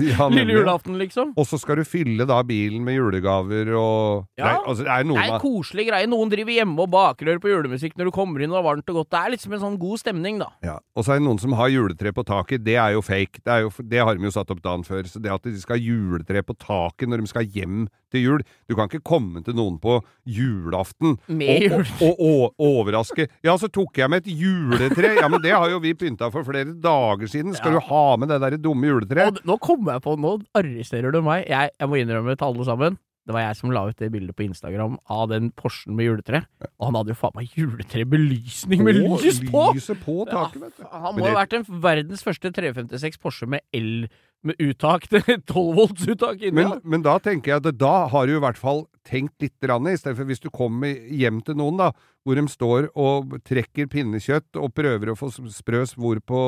Ja, 0.03 0.29
Lille 0.29 0.53
julaften, 0.55 0.97
liksom. 0.99 1.35
og 1.37 1.45
så 1.47 1.59
skal 1.61 1.77
du 1.77 1.85
fylle 1.85 2.27
da 2.27 2.43
bilen 2.43 2.83
med 2.85 2.95
julegaver 2.97 3.69
og 3.77 4.27
Ja. 4.39 4.45
Nei, 4.45 4.59
altså, 4.67 4.83
det 4.85 4.89
er 4.89 5.03
Det 5.05 5.17
er 5.17 5.35
en 5.35 5.41
koselig 5.41 5.87
greie. 5.89 6.07
Noen 6.09 6.31
driver 6.31 6.53
hjemme 6.53 6.79
og 6.81 6.91
baker 6.91 7.39
på 7.39 7.49
julemusikk 7.53 7.95
når 7.97 8.05
du 8.07 8.11
kommer 8.11 8.41
inn 8.43 8.51
og 8.51 8.57
det 8.57 8.65
er 8.65 8.71
varmt 8.71 8.89
og 8.89 8.95
godt. 8.97 9.11
Det 9.11 9.21
er 9.21 9.31
liksom 9.37 9.53
en 9.53 9.61
sånn 9.61 9.79
god 9.79 9.99
stemning, 9.99 10.22
da. 10.41 10.49
ja. 10.63 10.79
Og 10.97 11.05
så 11.07 11.13
er 11.15 11.19
det 11.21 11.27
noen 11.27 11.39
som 11.41 11.53
har 11.57 11.69
juletre 11.73 12.13
på 12.13 12.23
taket. 12.29 12.63
Det 12.65 12.75
er 12.77 12.93
jo 12.95 13.01
fake. 13.03 13.41
Det, 13.45 13.49
er 13.53 13.61
jo, 13.65 13.71
det 13.83 13.99
har 14.05 14.15
de 14.19 14.25
jo 14.27 14.31
satt 14.35 14.51
opp 14.53 14.61
dagen 14.63 14.85
før. 14.85 15.03
Så 15.09 15.21
det 15.23 15.31
at 15.33 15.43
de 15.43 15.55
skal 15.61 15.77
ha 15.79 15.83
juletre 15.83 16.43
på 16.45 16.55
taket 16.61 17.09
når 17.09 17.23
de 17.25 17.31
skal 17.33 17.45
hjem 17.49 17.87
til 18.13 18.21
jul 18.27 18.43
Du 18.69 18.75
kan 18.77 18.91
ikke 18.91 19.01
komme 19.09 19.41
til 19.43 19.55
noen 19.57 19.79
på 19.81 19.95
julaften 20.29 21.15
Med 21.33 21.73
og, 21.73 21.87
og, 22.03 22.11
og, 22.21 22.43
og 22.59 22.67
overraske. 22.67 23.27
Ja, 23.45 23.55
så 23.61 23.71
tok 23.73 23.99
jeg 24.03 24.11
med 24.13 24.25
et 24.27 24.33
juletre. 24.37 25.15
Ja, 25.21 25.29
men 25.33 25.41
det 25.45 25.55
har 25.57 25.71
jo 25.73 25.81
vi 25.83 25.95
pynta 25.99 26.29
for 26.33 26.45
flere 26.47 26.75
dager 26.77 27.27
siden. 27.31 27.55
Skal 27.57 27.73
Ja. 27.73 27.81
du 27.81 27.89
ha 27.89 28.17
med 28.21 28.29
det 28.29 28.41
derre 28.43 28.61
dumme 28.61 28.87
juletreet? 28.91 29.41
Nå 29.49 29.57
kommer 29.63 29.97
jeg 29.97 30.05
på 30.05 30.17
Nå 30.21 30.37
arresterer 30.59 31.13
du 31.15 31.23
meg. 31.25 31.47
Jeg, 31.49 31.73
jeg 31.81 31.89
må 31.89 31.97
innrømme 32.01 32.37
til 32.37 32.51
alle 32.53 32.69
sammen. 32.69 32.99
Det 33.27 33.35
var 33.37 33.45
jeg 33.45 33.55
som 33.61 33.71
la 33.71 33.85
ut 33.87 33.97
det 34.03 34.09
bildet 34.11 34.35
på 34.35 34.43
Instagram 34.49 34.97
av 35.15 35.29
den 35.31 35.53
Porschen 35.55 35.95
med 35.95 36.09
juletre. 36.09 36.41
Og 36.81 36.89
han 36.89 36.97
hadde 36.99 37.13
jo 37.15 37.19
faen 37.21 37.37
meg 37.39 37.53
juletrebelysning 37.55 38.83
med 38.83 38.99
På- 38.99 39.21
lys 39.23 39.39
på! 39.47 39.63
Lyset 39.77 40.01
på 40.05 40.17
taket, 40.27 40.61
vet 40.65 40.77
du. 40.77 40.85
Han 40.91 41.15
Men 41.15 41.23
må 41.23 41.29
ha 41.29 41.31
det- 41.31 41.39
vært 41.39 41.51
den 41.69 41.81
verdens 41.81 42.23
første 42.27 42.51
356 42.53 43.17
Porsche 43.23 43.47
med 43.49 43.61
el 43.73 44.09
Med 44.45 44.57
uttak 44.59 45.05
12 45.47 45.75
volts 45.77 46.03
uttak 46.11 46.41
inni. 46.43 46.51
Men, 46.65 46.81
men 46.83 47.03
da 47.03 47.17
tenker 47.23 47.53
jeg 47.53 47.61
at 47.63 47.79
da 47.79 48.09
har 48.11 48.27
du 48.27 48.33
i 48.35 48.41
hvert 48.43 48.59
fall 48.59 48.89
tenkt 49.07 49.39
litt, 49.39 49.55
grann, 49.63 49.87
i 49.87 49.95
stedet 49.95 50.17
for 50.19 50.25
hvis 50.27 50.43
du 50.43 50.51
kommer 50.51 50.91
hjem 51.15 51.39
til 51.47 51.55
noen 51.55 51.77
da, 51.79 51.93
hvor 52.27 52.35
de 52.35 52.43
står 52.51 52.89
og 52.99 53.37
trekker 53.47 53.87
pinnekjøtt 53.87 54.59
og 54.59 54.75
prøver 54.75 55.13
å 55.13 55.15
få 55.15 55.31
sprø 55.31 55.85
svor 55.87 56.19
på 56.27 56.43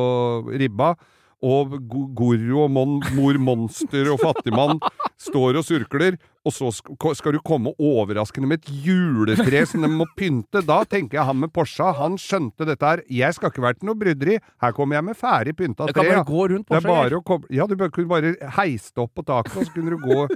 ribba, 0.58 0.96
og 1.44 1.76
Go- 1.86 2.08
Goro 2.18 2.64
og 2.64 2.70
mon, 2.74 2.98
mor 3.14 3.38
Monster 3.38 4.10
og 4.10 4.18
Fattigmann 4.26 4.80
står 5.30 5.60
og 5.60 5.66
surkler, 5.70 6.18
og 6.44 6.52
så 6.52 6.68
skal 7.16 7.32
du 7.32 7.40
komme 7.44 7.72
overraskende 7.80 8.48
med 8.50 8.60
et 8.62 8.70
juletre 8.84 9.64
som 9.66 9.84
de 9.84 9.88
må 9.88 10.04
pynte. 10.18 10.60
Da 10.66 10.82
tenker 10.84 11.18
jeg 11.18 11.26
han 11.28 11.38
med 11.40 11.52
Porscha, 11.54 11.90
han 11.96 12.18
skjønte 12.20 12.66
dette 12.68 12.84
her. 12.84 13.02
Jeg 13.08 13.32
skal 13.36 13.52
ikke 13.52 13.64
være 13.64 13.78
til 13.80 13.88
noe 13.90 13.98
bryderi. 14.00 14.38
Her 14.62 14.74
kommer 14.76 14.98
jeg 14.98 15.06
med 15.08 15.16
ferdig 15.16 15.54
pynta 15.56 15.88
tre. 15.88 16.04
bare 16.04 16.24
gå 16.28 16.48
rundt 16.52 16.68
Det 16.68 16.80
er 16.80 16.88
bare 16.88 17.20
å 17.20 17.24
komme 17.24 17.48
Ja, 17.54 17.66
du 17.70 17.76
kunne 17.78 18.10
bare 18.10 18.34
heise 18.58 18.92
det 18.94 19.02
opp 19.06 19.14
på 19.16 19.24
taket, 19.24 19.56
og 19.56 19.64
så 19.68 19.72
kunne 19.74 19.94
du 19.96 20.04
gå 20.04 20.26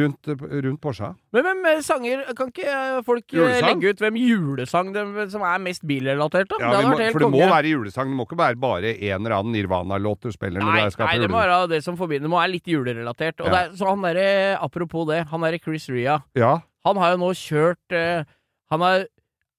rundt, 0.00 0.30
rundt 0.64 0.80
Porscha. 0.80 1.12
Men 1.34 1.44
hvem 1.46 1.64
eh, 1.72 1.80
sanger 1.86 2.24
Kan 2.38 2.50
ikke 2.52 2.66
eh, 2.70 3.00
folk 3.06 3.26
eh, 3.34 3.38
Julesang? 3.40 3.68
legge 3.80 3.92
ut 3.94 4.02
hvem 4.04 4.18
julesang 4.20 4.92
det, 4.94 5.04
som 5.32 5.44
er 5.46 5.58
mest 5.62 5.84
bilrelatert, 5.86 6.48
da? 6.50 6.60
Ja, 6.62 6.72
det 6.80 6.88
må, 6.88 6.98
for 7.12 7.24
det 7.26 7.30
må 7.34 7.44
være 7.50 7.72
julesang. 7.74 8.10
Det 8.12 8.16
må 8.18 8.26
ikke 8.28 8.38
være 8.40 8.60
bare 8.60 8.94
en 8.96 9.20
eller 9.26 9.36
annen 9.40 9.52
Nirvana-låt 9.56 10.24
du 10.24 10.32
spiller. 10.34 10.60
når 10.62 10.72
Nei, 10.72 10.84
du 10.88 10.94
skal 10.96 11.10
nei, 11.10 11.18
det 11.20 11.30
må 11.30 11.40
være 11.42 11.60
det 11.74 11.82
som 11.84 11.98
forbinder. 12.00 12.28
Det 12.28 12.32
må 12.32 12.40
være 12.40 12.52
litt 12.56 12.70
julerelatert. 12.70 13.40
Og 13.44 13.50
Ja. 13.50 13.52
det 13.52 13.60
er, 13.60 13.76
så 13.80 13.90
han 13.90 14.02
derre, 14.06 14.26
apropos 14.62 15.06
det, 15.10 15.20
han 15.30 15.44
derre 15.50 15.60
Chris 15.62 15.88
Ria, 15.90 16.20
Ja, 16.38 16.60
han 16.86 16.96
har 17.02 17.12
jo 17.16 17.20
nå 17.26 17.32
kjørt 17.36 17.92
eh, 17.92 18.24
Han 18.70 18.80
har 18.86 19.06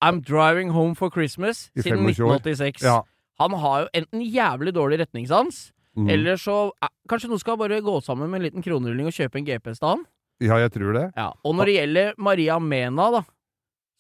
I'm 0.01 0.21
Driving 0.25 0.71
Home 0.73 0.95
for 0.97 1.11
Christmas 1.13 1.67
I 1.75 1.83
siden 1.85 2.07
1986. 2.09 2.81
ja. 2.87 3.01
Han 3.41 3.51
har 3.59 3.83
jo 3.83 3.87
enten 4.01 4.21
jævlig 4.25 4.73
dårlig 4.75 4.99
retningssans, 5.05 5.71
Mm. 5.91 6.07
eller 6.09 6.37
så 6.39 6.71
eh, 6.81 6.87
Kanskje 7.11 7.27
noen 7.27 7.39
skal 7.41 7.57
bare 7.59 7.81
gå 7.83 7.97
sammen 8.01 8.29
med 8.31 8.39
en 8.39 8.45
liten 8.47 8.63
kronerulling 8.63 9.09
og 9.09 9.11
kjøpe 9.17 9.35
en 9.41 9.45
GPS 9.45 9.79
til 9.81 9.89
han? 9.89 10.05
ja, 10.39 10.55
jeg 10.63 10.71
tror 10.71 10.93
det. 10.95 11.11
Ja. 11.17 11.31
Og 11.43 11.53
når 11.55 11.65
det 11.67 11.73
gjelder 11.75 12.13
Maria 12.17 12.55
Mena, 12.59 13.09
da, 13.11 13.21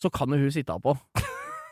så 0.01 0.09
kan 0.09 0.31
jo 0.31 0.37
hun 0.39 0.51
sitte 0.55 0.71
på. 0.81 0.95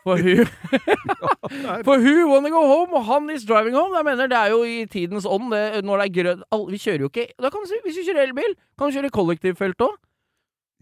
For 0.04 0.20
hun 0.20 0.44
For 1.88 1.96
hun 2.04 2.28
wanna 2.30 2.50
go 2.52 2.60
home, 2.68 2.92
og 2.94 3.04
han 3.08 3.30
is 3.30 3.44
driving 3.48 3.74
home. 3.74 3.96
Jeg 3.96 4.04
mener, 4.04 4.26
Det 4.28 4.36
er 4.36 4.50
jo 4.52 4.60
i 4.62 4.84
tidens 4.86 5.24
ånd. 5.26 5.50
Det, 5.54 5.84
når 5.84 5.96
det 6.02 6.06
er 6.06 6.14
grønt 6.22 6.70
Vi 6.70 6.78
kjører 6.78 7.00
jo 7.06 7.08
ikke 7.10 7.26
da 7.40 7.50
kan 7.50 7.64
du 7.64 7.74
Hvis 7.84 7.96
du 7.98 8.04
kjører 8.06 8.26
elbil, 8.28 8.54
kan 8.78 8.90
du 8.90 8.96
kjøre 8.98 9.10
kollektivfelt 9.10 9.80
òg. 9.88 9.96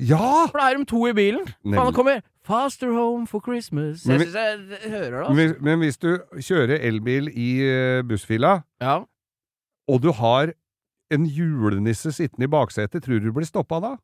Ja! 0.00 0.46
For 0.50 0.58
da 0.60 0.68
er 0.70 0.78
de 0.78 0.84
to 0.88 1.06
i 1.08 1.12
bilen. 1.16 1.46
Han 1.74 1.92
kommer 1.92 2.20
'Faster 2.48 2.92
home 2.92 3.26
for 3.26 3.40
Christmas'. 3.44 4.06
Men 4.06 4.20
Jeg 4.20 4.28
syns 4.28 4.34
jeg 4.34 4.90
hører 4.90 5.10
det, 5.10 5.18
altså. 5.18 5.34
Men, 5.34 5.54
men 5.60 5.78
hvis 5.78 5.98
du 5.98 6.18
kjører 6.40 6.78
elbil 6.80 7.28
i 7.28 7.60
eh, 7.60 8.02
bussfila, 8.08 8.60
Ja. 8.80 9.00
og 9.88 10.02
du 10.02 10.12
har 10.12 10.52
en 11.10 11.26
julenisse 11.26 12.12
sittende 12.12 12.44
i 12.44 12.48
baksetet, 12.52 13.02
tror 13.02 13.18
du 13.18 13.26
du 13.26 13.32
blir 13.32 13.44
stoppa 13.44 13.80
da? 13.80 13.96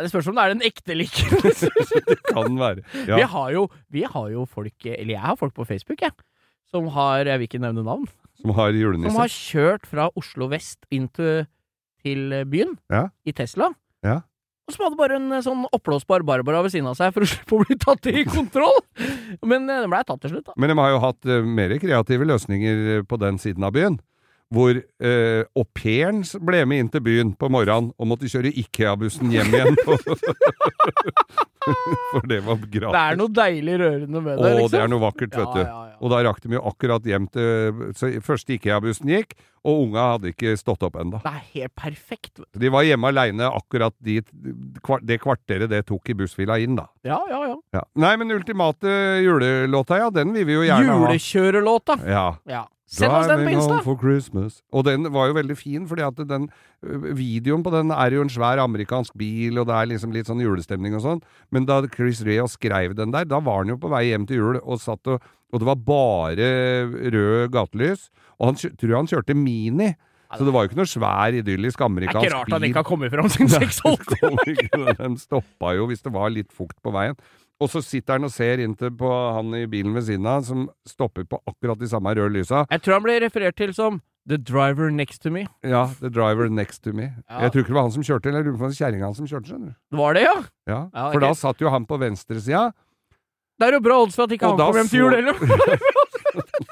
Det 0.00 0.10
spørs 0.10 0.26
om 0.28 0.34
det 0.34 0.44
er 0.44 0.48
den 0.54 0.62
ekte 0.64 0.90
eller 0.92 1.04
ikke. 1.04 1.24
Det 2.08 2.18
kan 2.32 2.56
være. 2.58 2.82
vi, 3.06 3.22
har 3.22 3.50
jo, 3.52 3.68
vi 3.90 4.02
har 4.02 4.28
jo 4.32 4.44
folk 4.44 4.86
Eller 4.86 5.14
jeg 5.14 5.20
har 5.20 5.34
folk 5.36 5.54
på 5.54 5.64
Facebook, 5.64 6.00
jeg. 6.00 6.10
Som 6.70 6.86
har 6.88 7.24
Jeg 7.26 7.38
vil 7.38 7.44
ikke 7.48 7.58
nevne 7.60 7.84
navn. 7.84 8.06
Som 8.40 8.50
har 8.50 8.72
Som 8.72 9.16
har 9.20 9.28
kjørt 9.28 9.86
fra 9.86 10.08
Oslo 10.16 10.46
vest 10.48 10.86
inn 10.90 11.08
til, 11.08 11.46
til 12.02 12.44
byen 12.50 12.78
Ja. 12.90 13.08
i 13.26 13.32
Tesla. 13.32 13.74
Ja. 14.02 14.20
Og 14.68 14.74
som 14.76 14.84
hadde 14.86 14.98
bare 15.00 15.18
en 15.18 15.26
eh, 15.34 15.42
sånn 15.44 15.64
oppblåsbar 15.74 16.24
Barbara 16.26 16.62
ved 16.62 16.74
siden 16.74 16.90
av 16.90 16.98
seg 16.98 17.12
for 17.14 17.26
å 17.26 17.28
slippe 17.32 17.56
å 17.58 17.64
bli 17.64 17.78
tatt 17.82 18.08
i 18.12 18.24
kontroll. 18.28 18.78
Men 19.42 19.66
eh, 19.66 19.82
den 19.82 19.90
blei 19.92 20.02
tatt 20.06 20.22
til 20.22 20.36
slutt, 20.36 20.48
da. 20.50 20.56
Men 20.60 20.72
de 20.72 20.78
har 20.78 20.94
jo 20.94 21.02
hatt 21.02 21.28
eh, 21.28 21.52
mer 21.60 21.76
kreative 21.82 22.28
løsninger 22.30 22.88
eh, 22.96 23.04
på 23.08 23.18
den 23.22 23.40
siden 23.42 23.66
av 23.66 23.74
byen. 23.76 23.98
Hvor 24.52 24.76
eh, 24.76 25.42
au 25.56 25.64
pairen 25.72 26.20
ble 26.44 26.60
med 26.68 26.82
inn 26.82 26.90
til 26.92 27.02
byen 27.04 27.32
på 27.40 27.48
morgenen 27.48 27.94
og 27.96 28.10
måtte 28.10 28.28
kjøre 28.28 28.52
Ikea-bussen 28.62 29.32
hjem 29.32 29.54
igjen. 29.56 29.78
For 32.12 32.26
det 32.28 32.40
var 32.46 32.58
gratis. 32.64 32.92
Det 32.96 33.04
er 33.12 33.16
noe 33.20 33.32
deilig 33.38 33.78
rørende 33.82 34.22
med 34.22 34.36
det, 34.38 34.42
Å, 34.42 34.56
liksom. 34.58 34.72
det 34.74 34.80
er 34.82 34.92
noe 34.92 35.02
vakkert, 35.06 35.36
vet 35.38 35.46
Ja, 35.46 35.52
du. 35.54 35.60
ja, 35.62 35.80
ja. 35.92 35.96
Og 36.02 36.10
da 36.10 36.18
rakk 36.26 36.40
de 36.42 36.56
jo 36.56 36.60
akkurat 36.66 37.04
hjem 37.06 37.28
til 37.30 37.82
Så 37.94 38.08
første 38.26 38.56
Ikea-bussen 38.56 39.10
gikk, 39.12 39.36
og 39.62 39.84
unga 39.84 40.06
hadde 40.16 40.32
ikke 40.32 40.56
stått 40.58 40.82
opp 40.82 40.96
ennå. 40.98 41.20
Det 41.22 41.30
er 41.30 41.44
helt 41.54 41.74
perfekt. 41.78 42.32
vet 42.40 42.48
du. 42.56 42.58
De 42.64 42.70
var 42.74 42.82
hjemme 42.88 43.12
aleine 43.12 43.46
akkurat 43.54 43.94
de, 44.02 44.16
det 45.06 45.20
kvarteret 45.22 45.70
det 45.70 45.84
tok 45.86 46.10
i 46.10 46.16
bussfila 46.18 46.56
inn, 46.58 46.74
da. 46.80 46.88
Ja, 47.06 47.20
ja, 47.30 47.44
ja. 47.52 47.56
Ja. 47.78 47.84
Nei, 48.02 48.16
men 48.18 48.34
ultimate 48.34 48.90
julelåta, 49.22 50.00
ja, 50.02 50.10
den 50.10 50.34
vil 50.34 50.48
vi 50.50 50.58
jo 50.58 50.64
gjerne 50.66 50.90
ha. 50.96 50.98
Julekjørelåta. 51.06 52.00
Ja. 52.10 52.26
Ja. 52.50 52.64
Send 52.92 53.08
oss 53.16 53.26
den 53.30 53.38
på 53.46 53.52
Insta. 53.56 53.78
Og 54.76 54.84
den 54.84 55.08
var 55.14 55.30
jo 55.30 55.36
veldig 55.38 55.56
fin, 55.56 55.86
fordi 55.88 56.04
at 56.04 56.18
den 56.28 56.48
videoen 57.16 57.62
på 57.64 57.72
den 57.72 57.90
er 57.94 58.12
jo 58.18 58.24
en 58.26 58.32
svær 58.32 58.60
amerikansk 58.60 59.14
bil, 59.16 59.56
og 59.62 59.66
det 59.70 59.76
er 59.78 59.88
liksom 59.94 60.12
litt 60.12 60.28
sånn 60.28 60.42
julestemning 60.44 60.96
og 60.98 61.04
sånn. 61.06 61.22
Men 61.50 61.64
da 61.68 61.80
Chris 61.94 62.20
Rea 62.26 62.44
skrev 62.50 62.94
den 62.98 63.14
der, 63.14 63.24
da 63.24 63.40
var 63.40 63.62
han 63.62 63.72
jo 63.72 63.78
på 63.80 63.88
vei 63.92 64.10
hjem 64.10 64.26
til 64.28 64.42
jul 64.42 64.60
og 64.62 64.80
satt 64.82 65.06
og 65.08 65.22
Og 65.52 65.60
det 65.60 65.66
var 65.68 65.76
bare 65.84 66.46
rød 67.12 67.50
gatelys. 67.52 68.06
Og 68.40 68.46
han 68.48 68.56
tror 68.56 68.94
han 68.96 69.08
kjørte 69.10 69.34
Mini. 69.36 69.90
Så 70.32 70.46
det 70.46 70.52
var 70.54 70.64
jo 70.64 70.70
ikke 70.70 70.78
noe 70.78 70.88
svær, 70.88 71.34
idyllisk 71.36 71.80
amerikansk 71.84 72.24
bil. 72.24 72.24
Det 72.24 72.32
er 72.32 72.38
ikke 72.38 72.38
rart 72.40 72.54
han 72.56 72.64
ikke 72.64 72.80
har 72.80 72.86
kommet 72.88 73.12
fram 73.12 73.28
siden 73.28 73.50
86. 73.68 74.14
Kom 74.22 74.38
ikke, 74.48 74.94
De 74.96 75.20
stoppa 75.20 75.74
jo 75.76 75.84
hvis 75.90 76.00
det 76.06 76.12
var 76.14 76.32
litt 76.32 76.48
fukt 76.56 76.78
på 76.80 76.92
veien. 76.94 77.18
Og 77.62 77.70
så 77.70 77.82
sitter 77.84 78.18
han 78.18 78.26
og 78.26 78.32
ser 78.34 78.62
inn 78.64 78.74
til 78.78 78.90
på 78.98 79.10
han 79.36 79.52
i 79.54 79.66
bilen 79.70 79.94
ved 79.94 80.08
siden 80.08 80.26
av, 80.26 80.42
som 80.46 80.64
stopper 80.88 81.26
på 81.30 81.38
akkurat 81.46 81.78
de 81.78 81.90
samme 81.90 82.14
røde 82.18 82.32
lysa. 82.34 82.64
Jeg 82.72 82.82
tror 82.82 82.98
han 82.98 83.04
ble 83.06 83.20
referert 83.22 83.58
til 83.60 83.74
som 83.76 84.00
The 84.28 84.36
driver 84.38 84.90
next 84.90 85.22
to 85.24 85.32
me. 85.34 85.48
Ja, 85.66 85.88
the 85.98 86.10
driver 86.10 86.48
next 86.48 86.84
to 86.84 86.92
me. 86.94 87.08
Ja. 87.26 87.40
Jeg 87.42 87.52
tror 87.52 87.64
ikke 87.64 87.72
det 87.72 87.78
var 87.78 87.86
han 87.88 87.94
som 87.96 88.04
kjørte, 88.06 88.28
eller 88.30 88.38
jeg 88.38 88.46
lurer 88.46 88.58
på 88.58 88.62
om 88.62 88.70
det 88.70 88.76
var 88.76 88.78
kjerringa 88.78 89.08
som 89.18 89.26
kjørte, 89.26 89.48
skjønner 89.50 89.72
du. 89.72 89.96
Var 89.98 90.14
det, 90.14 90.22
ja? 90.22 90.34
Ja, 90.70 90.76
Ja, 90.94 91.06
for 91.08 91.18
okay. 91.18 91.24
da 91.26 91.32
satt 91.40 91.64
jo 91.64 91.72
han 91.74 91.88
på 91.90 91.98
venstresida. 91.98 92.68
Det 93.58 93.66
er 93.66 93.76
jo 93.78 93.82
bra 93.82 93.96
odds 94.04 94.14
for 94.18 94.30
at 94.30 94.36
ikke 94.36 94.46
Og 94.46 94.58
han 94.58 94.62
kom 94.62 94.78
hjem 94.78 94.92
til 94.92 95.02
jul 95.02 95.16
heller. 95.18 95.34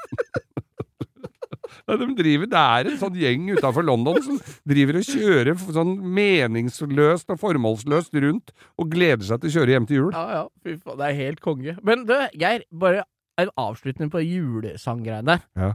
De 1.87 2.07
driver, 2.17 2.47
det 2.51 2.61
er 2.61 2.89
en 2.91 2.97
sånn 3.01 3.15
gjeng 3.17 3.47
utafor 3.57 3.83
London 3.87 4.19
som 4.23 4.37
driver 4.67 4.99
og 4.99 5.07
kjører 5.07 5.57
sånn 5.75 5.93
meningsløst 6.15 7.29
og 7.33 7.39
formålsløst 7.41 8.13
rundt 8.23 8.51
og 8.77 8.91
gleder 8.93 9.25
seg 9.27 9.41
til 9.41 9.49
å 9.51 9.55
kjøre 9.59 9.75
hjem 9.75 9.87
til 9.89 9.97
jul. 10.01 10.11
Ja, 10.15 10.25
ja. 10.37 10.43
Fy 10.63 10.75
faen, 10.77 10.97
det 11.01 11.07
er 11.09 11.17
helt 11.19 11.41
konge. 11.43 11.77
Men 11.83 12.05
du, 12.09 12.15
Geir, 12.37 12.63
bare 12.71 13.03
en 13.41 13.49
avslutning 13.57 14.11
på 14.13 14.21
julesanggreiene. 14.23 15.39
Ja. 15.57 15.73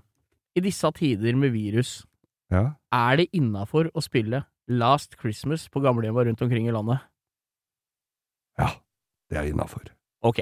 I 0.57 0.63
disse 0.65 0.91
tider 0.97 1.37
med 1.37 1.53
virus, 1.53 2.05
Ja. 2.53 2.77
er 2.95 3.17
det 3.17 3.29
innafor 3.35 3.91
å 3.93 4.01
spille 4.05 4.45
Last 4.69 5.17
Christmas 5.21 5.69
på 5.69 5.83
gamlehjemma 5.83 6.25
rundt 6.27 6.43
omkring 6.43 6.69
i 6.69 6.73
landet? 6.75 7.01
ja, 8.59 8.71
det 9.31 9.39
er 9.39 9.51
innafor. 9.53 9.83
Ok. 10.23 10.41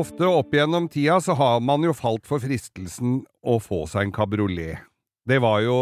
Ofte 0.00 0.24
opp 0.24 0.54
gjennom 0.54 0.86
tida 0.88 1.18
så 1.20 1.34
har 1.36 1.58
man 1.64 1.82
jo 1.84 1.92
falt 1.96 2.28
for 2.28 2.40
fristelsen 2.40 3.18
å 3.44 3.58
få 3.60 3.82
seg 3.90 4.06
en 4.06 4.14
kabriolet. 4.14 4.86
Det 5.28 5.36
var 5.42 5.60
jo, 5.60 5.76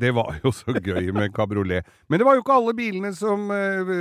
det 0.00 0.10
var 0.16 0.40
jo 0.42 0.50
så 0.54 0.74
gøy 0.74 1.12
med 1.14 1.30
kabriolet. 1.36 1.86
Men 2.10 2.18
det 2.18 2.26
var 2.26 2.34
jo 2.36 2.42
ikke 2.42 2.56
alle 2.56 2.74
bilene 2.76 3.12
som 3.16 3.46
eh, 3.54 3.92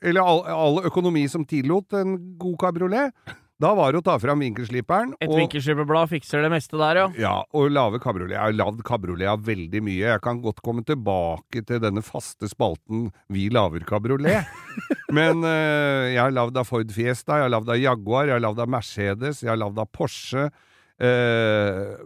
Eller 0.00 0.22
all, 0.22 0.40
all 0.48 0.80
økonomi 0.88 1.26
som 1.28 1.44
tillot 1.44 1.92
en 1.98 2.16
god 2.40 2.56
kabriolet. 2.62 3.12
Da 3.60 3.74
var 3.76 3.92
det 3.92 4.00
å 4.00 4.04
ta 4.04 4.14
fram 4.20 4.40
vinkelsliperen 4.40 5.12
Et 5.20 5.28
vinkelsliperblad 5.28 6.08
fikser 6.08 6.40
det 6.44 6.50
meste 6.52 6.78
der, 6.80 7.02
ja. 7.02 7.08
ja, 7.20 7.34
og 7.52 7.68
lage 7.74 8.00
kabriolet. 8.00 8.32
Jeg 8.38 8.40
har 8.40 8.56
lagd 8.56 8.80
kabriolet 8.88 9.44
veldig 9.44 9.82
mye. 9.84 10.06
Jeg 10.14 10.22
kan 10.24 10.40
godt 10.40 10.62
komme 10.64 10.84
tilbake 10.88 11.60
til 11.68 11.82
denne 11.82 12.00
faste 12.04 12.48
spalten 12.48 13.10
Vi 13.32 13.50
lager 13.52 13.84
kabriolet. 13.88 14.48
Men 15.16 15.44
eh, 15.44 16.14
jeg 16.14 16.22
har 16.22 16.32
lagd 16.32 16.56
av 16.56 16.68
Ford 16.70 16.94
Fiesta, 16.94 17.36
jeg 17.36 17.48
har 17.50 17.52
lagd 17.52 17.68
av 17.68 17.80
Jaguar, 17.80 18.30
jeg 18.30 18.38
har 18.38 18.46
lagd 18.46 18.62
av 18.64 18.70
Mercedes, 18.72 19.42
jeg 19.44 19.52
har 19.52 19.60
lagd 19.60 19.80
av 19.82 19.90
Porsche, 19.92 20.48
eh, 21.02 21.98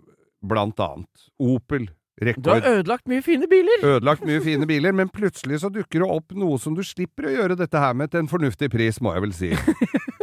blant 0.43 0.83
annet. 0.83 1.29
Opel. 1.39 1.87
Du 2.15 2.51
har 2.51 2.63
ødelagt 2.63 3.09
mye 3.11 3.23
fine 3.27 3.47
biler! 3.51 3.83
Ødelagt 3.83 4.23
mye 4.27 4.43
fine 4.43 4.67
biler, 4.71 4.95
men 4.95 5.11
plutselig 5.19 5.63
så 5.63 5.71
dukker 5.71 6.03
det 6.03 6.11
opp 6.17 6.35
noe 6.39 6.59
som 6.63 6.75
du 6.75 6.83
slipper 6.87 7.27
å 7.31 7.35
gjøre 7.35 7.59
dette 7.59 7.79
her 7.79 7.95
med 7.99 8.13
til 8.13 8.23
en 8.23 8.31
fornuftig 8.31 8.71
pris, 8.75 9.01
må 9.03 9.15
jeg 9.17 9.27
vel 9.27 9.35
si. 9.35 9.51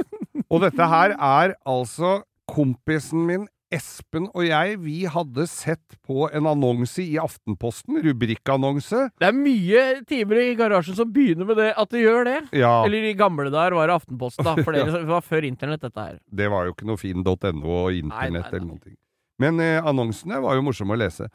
Og 0.51 0.61
dette 0.65 0.87
her 0.91 1.15
er 1.15 1.55
altså 1.69 2.21
kompisen 2.51 3.25
min 3.29 3.47
Espen 3.71 4.25
og 4.35 4.43
jeg, 4.43 4.73
vi 4.83 5.05
hadde 5.07 5.45
sett 5.47 5.93
på 6.03 6.25
en 6.35 6.49
annonse 6.49 6.99
i 7.05 7.13
Aftenposten, 7.23 8.01
rubrikkannonse. 8.03 9.05
Det 9.15 9.29
er 9.29 9.37
mye 9.37 9.83
timer 10.09 10.41
i 10.41 10.49
garasjen 10.59 10.97
som 10.97 11.13
begynner 11.15 11.47
med 11.47 11.55
det, 11.61 11.69
at 11.79 11.93
det 11.95 12.01
gjør 12.03 12.27
det. 12.27 12.35
Ja, 12.59 12.73
Eller 12.83 13.07
i 13.07 13.13
gamle 13.15 13.47
dager 13.47 13.77
var 13.79 13.87
det 13.87 13.95
Aftenposten, 13.95 14.43
da. 14.43 14.57
For 14.59 14.75
det 14.75 15.05
var 15.07 15.23
før 15.23 15.47
internett, 15.47 15.85
dette 15.87 16.03
her. 16.09 16.19
det 16.27 16.51
var 16.51 16.67
jo 16.67 16.75
ikke 16.75 16.89
noe 16.91 16.99
fin.no 16.99 17.77
og 17.85 17.95
internett 17.95 18.51
eller 18.51 18.67
noen 18.67 18.83
ting. 18.83 18.97
Men 19.39 19.63
eh, 19.63 19.79
annonsene 19.87 20.43
var 20.43 20.59
jo 20.59 20.67
morsomme 20.67 20.97
å 20.97 20.99
lese. 20.99 21.31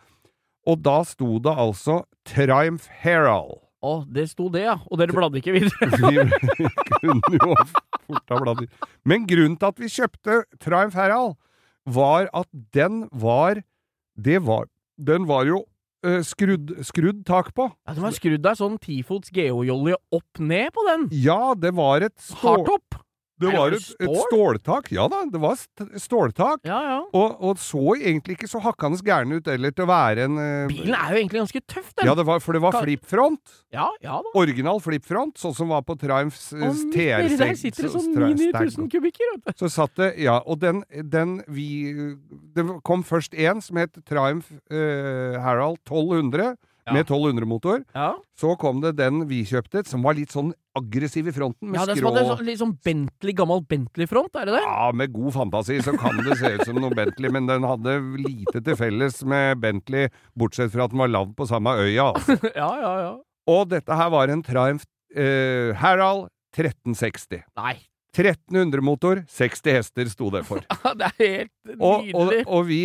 Og 0.68 0.82
da 0.84 1.00
sto 1.08 1.38
det 1.40 1.56
altså 1.56 2.02
Triumph 2.28 2.90
Herald. 3.00 3.62
Å, 3.86 4.00
det 4.12 4.28
sto 4.28 4.50
det, 4.52 4.66
ja. 4.66 4.76
Og 4.90 5.00
dere 5.00 5.14
bladde 5.16 5.40
ikke 5.40 5.56
videre. 5.56 5.88
Vi 5.96 6.68
kunne 7.00 7.40
jo 7.40 7.54
fort 8.06 8.32
av 8.34 8.42
blader. 8.44 8.68
Men 9.04 9.26
grunnen 9.28 9.58
til 9.60 9.68
at 9.70 9.82
vi 9.82 9.90
kjøpte 9.92 10.40
Triumph 10.62 10.96
Herald, 10.98 11.36
var 11.86 12.26
at 12.34 12.48
den 12.74 13.04
var 13.14 13.60
Det 14.18 14.40
var 14.42 14.66
Den 14.98 15.26
var 15.28 15.44
jo 15.46 15.60
eh, 16.06 16.22
skrudd, 16.24 16.72
skrudd 16.86 17.24
tak 17.28 17.52
på. 17.54 17.68
Ja, 17.86 17.94
Den 17.94 18.06
var 18.06 18.14
skrudd 18.16 18.46
av 18.48 18.56
sånn 18.58 18.78
tifots 18.82 19.30
geojolje 19.34 19.98
opp 20.16 20.40
ned 20.40 20.72
på 20.72 20.86
den. 20.88 21.08
Ja, 21.12 21.54
det 21.54 21.74
var 21.76 22.06
et 22.06 22.16
stål... 22.16 22.62
Hardtop. 22.64 22.95
Det 23.40 23.50
var 23.52 23.74
et, 23.76 23.88
et 24.00 24.14
ståltak. 24.26 24.88
Ja 24.96 25.04
da, 25.12 25.22
det 25.28 25.40
var 25.42 25.56
st 25.58 25.84
ståltak. 26.00 26.62
Ja, 26.64 26.78
ja. 26.88 26.98
Og, 27.12 27.34
og 27.44 27.60
så 27.60 27.96
egentlig 27.98 28.38
ikke 28.38 28.48
så 28.48 28.62
hakkende 28.64 28.96
gæren 29.04 29.34
ut 29.36 29.48
eller 29.52 29.74
til 29.76 29.84
å 29.84 29.88
være 29.90 30.24
en 30.24 30.38
uh, 30.40 30.70
Bilen 30.70 30.94
er 30.96 31.12
jo 31.12 31.20
egentlig 31.20 31.42
ganske 31.42 31.62
tøff, 31.68 31.90
den. 31.94 32.08
Ja, 32.08 32.14
det 32.16 32.24
var, 32.28 32.40
for 32.44 32.56
det 32.56 32.62
var 32.64 32.76
Kan- 32.78 32.86
flippfront. 32.86 33.56
ja, 33.76 33.88
ja 34.04 34.18
da. 34.24 34.32
Original 34.40 34.80
flippfront, 34.80 35.36
sånn 35.40 35.56
som 35.56 35.68
var 35.74 35.84
på 35.86 35.98
Triumphs 36.00 36.48
uh, 36.56 36.64
TR. 36.94 37.26
nedi 37.26 37.40
der 37.42 37.52
sitter 37.60 37.88
det 37.88 37.92
sånn 37.92 38.08
mini 38.16 38.48
9000 38.54 38.88
kubikker, 38.94 39.34
vet 39.34 39.44
du. 39.52 39.58
Så 39.64 39.72
satt 39.72 39.92
det 40.00 40.14
Ja, 40.22 40.38
og 40.46 40.60
den, 40.62 40.80
den 41.04 41.42
vi 41.52 41.68
Det 42.56 42.64
kom 42.86 43.04
først 43.04 43.36
én 43.36 43.60
som 43.64 43.76
het 43.80 44.00
Triumph 44.08 44.48
uh, 44.72 45.36
Harald 45.44 45.82
1200, 45.84 46.56
Ja. 46.86 46.92
med 46.94 47.08
1200-motor. 47.08 47.80
Ja, 47.94 48.12
Så 48.38 48.52
kom 48.60 48.80
det 48.80 48.92
den 49.00 49.24
vi 49.26 49.40
kjøpte, 49.44 49.82
som 49.88 50.04
var 50.06 50.14
litt 50.14 50.30
sånn 50.30 50.52
aggressiv 50.78 51.26
i 51.26 51.32
fronten, 51.34 51.70
med 51.72 51.80
ja 51.80 51.86
det 51.88 51.96
skrå 51.98 52.12
var 52.14 52.28
sånn, 52.28 52.44
litt 52.46 52.60
sånn 52.60 52.76
Bentley, 52.84 53.34
gammel 53.34 53.64
Bentley-front, 53.66 54.36
er 54.38 54.46
det 54.46 54.54
det? 54.58 54.62
Ja, 54.62 54.92
med 54.94 55.10
god 55.14 55.34
fantasi 55.34 55.80
så 55.82 55.96
kan 55.98 56.20
det 56.22 56.36
se 56.38 56.52
ut 56.54 56.62
som 56.68 56.78
noe 56.78 56.94
Bentley, 56.94 57.32
men 57.34 57.48
den 57.50 57.66
hadde 57.66 57.96
lite 58.22 58.62
til 58.62 58.78
felles 58.78 59.18
med 59.26 59.58
Bentley, 59.64 60.12
bortsett 60.38 60.70
fra 60.74 60.86
at 60.86 60.94
den 60.94 61.02
var 61.02 61.10
lagd 61.10 61.34
på 61.38 61.48
samme 61.50 61.74
øya. 61.80 62.12
Altså. 62.12 62.38
ja, 62.62 62.70
ja, 62.84 62.92
ja. 63.02 63.12
Og 63.50 63.66
dette 63.72 63.98
her 63.98 64.12
var 64.14 64.30
en 64.30 64.46
Triumph 64.46 64.86
eh, 65.16 65.74
Harald 65.82 66.28
1360. 66.56 67.42
Nei, 67.58 67.74
1300-motor, 68.16 69.22
60 69.28 69.76
hester 69.76 70.10
sto 70.10 70.30
det 70.32 70.42
for. 70.48 70.62
det 70.98 71.08
er 71.08 71.16
helt 71.20 71.74
Og, 71.76 72.08
og, 72.16 72.32
og 72.46 72.62
vi 72.68 72.80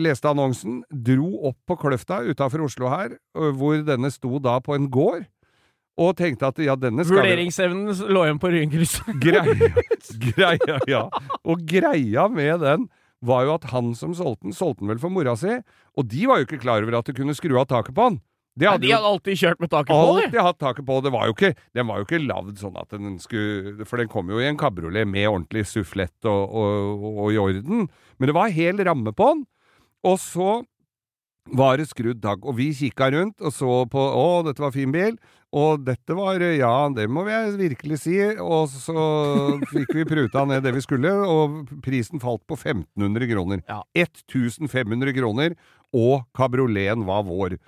leste 0.00 0.30
annonsen, 0.30 0.82
dro 0.90 1.30
opp 1.50 1.58
på 1.68 1.78
Kløfta 1.80 2.20
utafor 2.28 2.66
Oslo 2.66 2.90
her, 2.92 3.16
hvor 3.32 3.80
denne 3.86 4.12
sto 4.14 4.38
da 4.42 4.58
på 4.64 4.76
en 4.76 4.90
gård, 4.92 5.24
og 6.00 6.16
tenkte 6.18 6.48
at 6.50 6.58
ja, 6.62 6.74
denne 6.78 7.04
skal 7.06 7.20
Vurderingsevnen 7.20 8.10
lå 8.10 8.24
igjen 8.26 8.42
på 8.42 8.50
Ryenkrysset. 8.50 9.10
Greia, 9.22 9.44
greia, 10.26 10.78
ja. 10.90 11.04
Og 11.46 11.62
greia 11.70 12.26
med 12.32 12.64
den 12.64 12.88
var 13.24 13.46
jo 13.46 13.54
at 13.54 13.68
han 13.70 13.92
som 13.96 14.14
solgte 14.16 14.48
den, 14.48 14.56
solgte 14.56 14.82
den 14.82 14.90
vel 14.92 15.00
for 15.00 15.14
mora 15.14 15.36
si, 15.38 15.60
og 15.94 16.08
de 16.10 16.26
var 16.28 16.40
jo 16.40 16.48
ikke 16.48 16.60
klar 16.64 16.84
over 16.84 16.98
at 16.98 17.08
du 17.08 17.14
kunne 17.16 17.36
skru 17.36 17.54
av 17.60 17.68
taket 17.70 17.94
på 17.96 18.10
den. 18.10 18.18
Ja, 18.60 18.74
hadde 18.74 18.86
de 18.86 18.92
hadde 18.94 19.10
alltid 19.10 19.40
kjørt 19.40 19.62
med 19.62 19.70
taket 19.72 19.90
på, 19.90 20.02
de. 20.14 20.26
alltid 20.28 20.44
hatt 20.46 20.60
taket 20.62 20.86
på. 20.86 20.98
Det 21.02 21.10
var 21.14 21.26
jo 21.26 21.34
ikke, 21.34 21.54
den 21.74 21.88
var 21.88 21.98
jo 21.98 22.06
ikke 22.06 22.20
lagd 22.22 22.60
sånn 22.60 22.76
at 22.78 22.92
den 22.94 23.16
skulle 23.22 23.88
For 23.88 23.98
den 23.98 24.10
kom 24.12 24.30
jo 24.30 24.38
i 24.38 24.46
en 24.46 24.60
kabriolet 24.60 25.08
med 25.10 25.26
ordentlig 25.30 25.64
sufflett 25.66 26.30
og, 26.30 26.54
og, 26.54 27.08
og 27.24 27.34
i 27.34 27.40
orden. 27.42 27.88
Men 28.18 28.30
det 28.30 28.36
var 28.36 28.54
hel 28.54 28.78
ramme 28.86 29.14
på 29.16 29.32
den. 29.32 29.42
Og 30.06 30.20
så 30.22 30.60
var 31.52 31.76
det 31.76 31.88
skrudd 31.90 32.22
tak. 32.22 32.44
Og 32.46 32.56
vi 32.58 32.70
kikka 32.76 33.10
rundt 33.12 33.42
og 33.44 33.52
så 33.52 33.80
på 33.90 34.00
Å, 34.00 34.42
dette 34.46 34.62
var 34.62 34.74
fin 34.74 34.92
bil. 34.94 35.18
Og 35.54 35.84
dette 35.86 36.16
var 36.18 36.42
Ja, 36.42 36.88
det 36.90 37.06
må 37.10 37.26
jeg 37.28 37.54
virkelig 37.58 38.00
si. 38.02 38.16
Og 38.42 38.70
så 38.72 39.04
fikk 39.70 39.92
vi 39.94 40.06
pruta 40.08 40.44
ned 40.48 40.64
det 40.66 40.74
vi 40.74 40.82
skulle, 40.82 41.12
og 41.14 41.62
prisen 41.84 42.22
falt 42.22 42.42
på 42.50 42.58
1500 42.58 43.30
kroner. 43.30 43.62
Ja. 43.68 43.82
1500 43.94 45.14
kroner, 45.14 45.54
og 45.94 46.24
kabrioleten 46.34 47.06
var 47.06 47.22
vår. 47.28 47.58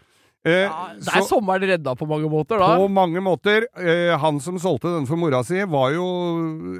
Eh, 0.46 0.62
Ja, 0.68 0.92
det 0.94 1.02
så- 1.08 1.16
er 1.18 1.26
sommeren 1.26 1.66
redda 1.66 1.96
på 1.98 2.06
mange 2.06 2.30
måter, 2.30 2.58
da. 2.62 2.76
på 2.78 2.88
mange 2.88 3.18
måter. 3.20 3.66
Eh, 3.76 4.16
han 4.16 4.38
som 4.40 4.58
solgte 4.62 4.92
den 4.94 5.06
for 5.06 5.16
mora 5.18 5.42
si, 5.44 5.58
var 5.64 5.90
jo 5.92 6.06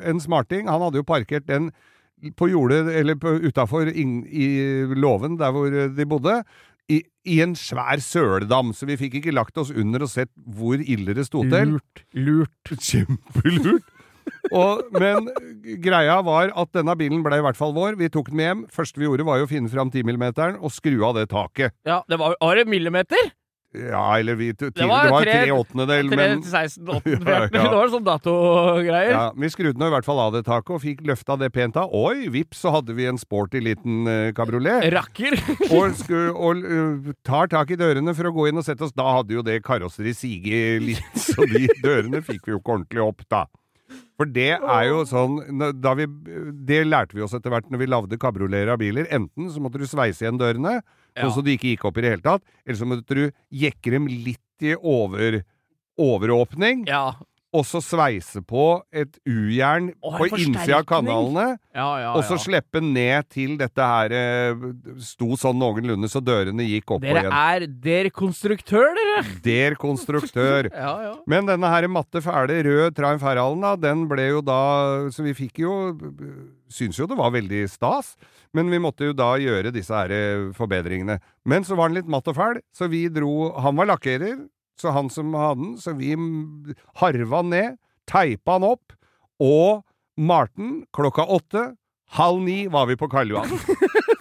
en 0.05 0.21
smarting. 0.23 0.69
Han 0.71 0.81
hadde 0.81 1.01
jo 1.03 1.03
parkert 1.03 1.47
den 1.47 1.73
på 2.39 2.49
jordet, 2.49 2.87
eller 2.95 3.15
utafor 3.43 3.91
i 3.93 4.87
låven 4.95 5.37
der 5.37 5.51
hvor 5.53 5.69
de 5.71 6.07
bodde, 6.07 6.45
i, 6.89 7.03
i 7.27 7.41
en 7.43 7.55
svær 7.59 7.99
søledam. 7.99 8.71
Så 8.73 8.87
vi 8.87 8.97
fikk 8.97 9.19
ikke 9.21 9.35
lagt 9.35 9.59
oss 9.59 9.73
under 9.75 10.03
og 10.07 10.09
sett 10.09 10.31
hvor 10.47 10.79
ille 10.79 11.13
det 11.19 11.27
sto 11.27 11.43
til. 11.43 11.75
Lurt. 11.75 12.05
Lurt. 12.15 12.71
Kjempelurt. 12.89 13.83
Og, 14.51 14.83
men 14.95 15.29
greia 15.83 16.21
var 16.27 16.51
at 16.57 16.71
denne 16.75 16.95
bilen 16.99 17.23
ble 17.27 17.39
i 17.39 17.43
hvert 17.45 17.59
fall 17.59 17.75
vår. 17.77 17.97
Vi 17.99 18.09
tok 18.09 18.31
den 18.31 18.37
med 18.41 18.47
hjem. 18.49 18.63
Første 18.75 18.99
vi 18.99 19.07
gjorde, 19.07 19.27
var 19.27 19.39
jo 19.39 19.47
å 19.47 19.51
finne 19.51 19.71
fram 19.71 19.91
10-millimeteren 19.91 20.59
og 20.63 20.71
skru 20.75 20.97
av 21.07 21.15
det 21.19 21.29
taket. 21.31 21.75
Ja, 21.87 22.01
det 22.11 22.19
var, 22.19 22.35
var 22.41 22.59
det 22.59 22.67
millimeter? 22.71 23.31
Ja, 23.77 24.05
eller 24.17 24.37
vi, 24.39 24.53
det 24.57 24.87
var 24.89 25.11
var, 25.11 25.27
tre- 25.27 25.53
åttendedel, 25.53 26.09
men 26.17 26.41
til 26.41 26.53
16, 26.53 26.87
8, 26.97 27.11
Ja, 27.27 27.41
ja. 27.43 27.49
Det 27.53 27.65
var 27.75 27.91
sånn 27.93 28.07
datogreier. 28.07 29.11
Ja, 29.13 29.25
Vi 29.37 29.51
skrudde 29.53 29.83
nå 29.83 29.91
i 29.91 29.93
hvert 29.93 30.07
fall 30.07 30.21
av 30.23 30.33
det 30.37 30.45
taket 30.47 30.73
og 30.79 30.81
fikk 30.85 31.03
løfta 31.09 31.37
det 31.41 31.51
pent 31.53 31.77
av. 31.83 31.93
Oi, 31.93 32.29
vips, 32.33 32.63
så 32.65 32.73
hadde 32.79 32.97
vi 32.97 33.09
en 33.11 33.21
sporty 33.21 33.61
liten 33.65 34.07
uh, 34.09 34.31
kabriolet. 34.37 34.87
Rakker. 34.95 35.37
Og, 35.77 35.93
sku, 35.99 36.17
og 36.33 36.63
uh, 36.65 37.13
tar 37.27 37.51
tak 37.53 37.75
i 37.75 37.79
dørene 37.81 38.15
for 38.17 38.31
å 38.31 38.35
gå 38.39 38.49
inn 38.49 38.63
og 38.63 38.65
sette 38.65 38.87
oss. 38.87 38.95
Da 38.97 39.11
hadde 39.19 39.37
jo 39.37 39.45
det 39.45 39.59
karosseriet 39.67 40.17
siget 40.23 40.85
litt, 40.87 41.21
så 41.21 41.45
de 41.51 41.67
dørene 41.83 42.23
fikk 42.25 42.47
vi 42.47 42.55
jo 42.55 42.63
ikke 42.63 42.77
ordentlig 42.79 43.03
opp, 43.05 43.27
da. 43.33 43.45
For 44.17 44.27
det 44.31 44.55
er 44.57 44.85
jo 44.89 45.03
sånn 45.07 45.37
da 45.79 45.93
vi, 45.95 46.07
Det 46.67 46.81
lærte 46.89 47.15
vi 47.15 47.23
oss 47.23 47.35
etter 47.37 47.53
hvert 47.53 47.69
når 47.71 47.83
vi 47.85 47.89
lagde 47.91 48.19
kabrioleter 48.19 48.73
av 48.73 48.81
biler. 48.81 49.07
Enten 49.15 49.51
så 49.53 49.61
måtte 49.63 49.79
du 49.83 49.87
sveise 49.87 50.25
igjen 50.25 50.41
dørene. 50.41 50.81
Sånn 51.17 51.33
så 51.39 51.45
de 51.47 51.57
ikke 51.57 51.73
gikk 51.75 51.87
opp 51.89 51.97
i 51.99 52.05
det 52.05 52.11
hele 52.17 52.27
tatt. 52.27 52.45
Eller 52.67 52.79
så 52.81 52.89
måtte 52.89 53.17
du 53.17 53.25
jekke 53.65 53.95
dem 53.97 54.07
litt 54.11 54.67
i 54.67 54.75
over, 54.77 55.41
overåpning. 56.01 56.85
Ja. 56.89 57.15
og 57.57 57.63
så 57.65 57.81
sveise 57.81 58.43
på 58.45 58.83
et 58.93 59.15
U-jern 59.25 59.87
på 60.03 60.27
innsida 60.37 60.83
av 60.83 60.85
kanalene, 60.91 61.45
Ja, 61.73 61.87
ja, 62.03 62.11
og 62.13 62.25
så 62.29 62.37
slippe 62.43 62.83
ned 62.85 63.31
til 63.33 63.55
dette 63.57 63.81
her 63.81 64.13
eh, 64.13 64.67
sto 65.01 65.39
sånn 65.41 65.57
noenlunde, 65.57 66.11
så 66.13 66.21
dørene 66.21 66.67
gikk 66.67 66.93
opp 66.99 67.07
Dere 67.07 67.23
igjen. 67.23 67.33
er 67.33 67.65
der 67.87 68.11
konstruktør, 68.13 68.91
dere! 68.99 69.23
Der 69.47 69.79
konstruktør. 69.81 70.69
Men 71.31 71.49
denne 71.49 71.71
her 71.73 71.89
matte, 71.89 72.21
fæle, 72.21 72.61
rød 72.67 72.99
Triumph 72.99 73.25
Heralden, 73.25 73.65
da, 73.65 73.73
den 73.89 74.05
ble 74.11 74.29
jo 74.35 74.45
da 74.45 74.61
Så 75.15 75.25
vi 75.25 75.33
fikk 75.39 75.63
jo 75.65 75.73
Syns 76.73 76.99
jo 76.99 77.07
det 77.07 77.19
var 77.19 77.31
veldig 77.35 77.63
stas, 77.71 78.15
men 78.57 78.71
vi 78.73 78.81
måtte 78.83 79.07
jo 79.07 79.15
da 79.17 79.35
gjøre 79.39 79.73
disse 79.75 79.95
her 79.95 80.13
eh, 80.15 80.49
forbedringene. 80.57 81.21
Men 81.47 81.67
så 81.67 81.79
var 81.79 81.91
den 81.91 82.01
litt 82.01 82.11
matt 82.11 82.27
og 82.31 82.39
fæl, 82.39 82.61
så 82.75 82.89
vi 82.91 83.07
dro 83.13 83.53
Han 83.63 83.79
var 83.79 83.93
lakkerer, 83.93 84.49
så 84.81 84.93
han 84.93 85.09
som 85.13 85.35
hadde 85.39 85.63
den, 85.63 85.75
så 85.81 85.95
vi 85.97 86.13
harva 87.01 87.43
den 87.45 87.53
ned, 87.55 87.79
teipa 88.11 88.59
den 88.59 88.71
opp, 88.75 88.97
og 89.43 89.85
Marten 90.17 90.85
klokka 90.97 91.27
åtte. 91.29 91.75
Halv 92.17 92.43
ni 92.43 92.67
var 92.73 92.87
vi 92.89 92.97
på 92.97 93.09
Karl 93.13 93.35
Johan. 93.35 93.51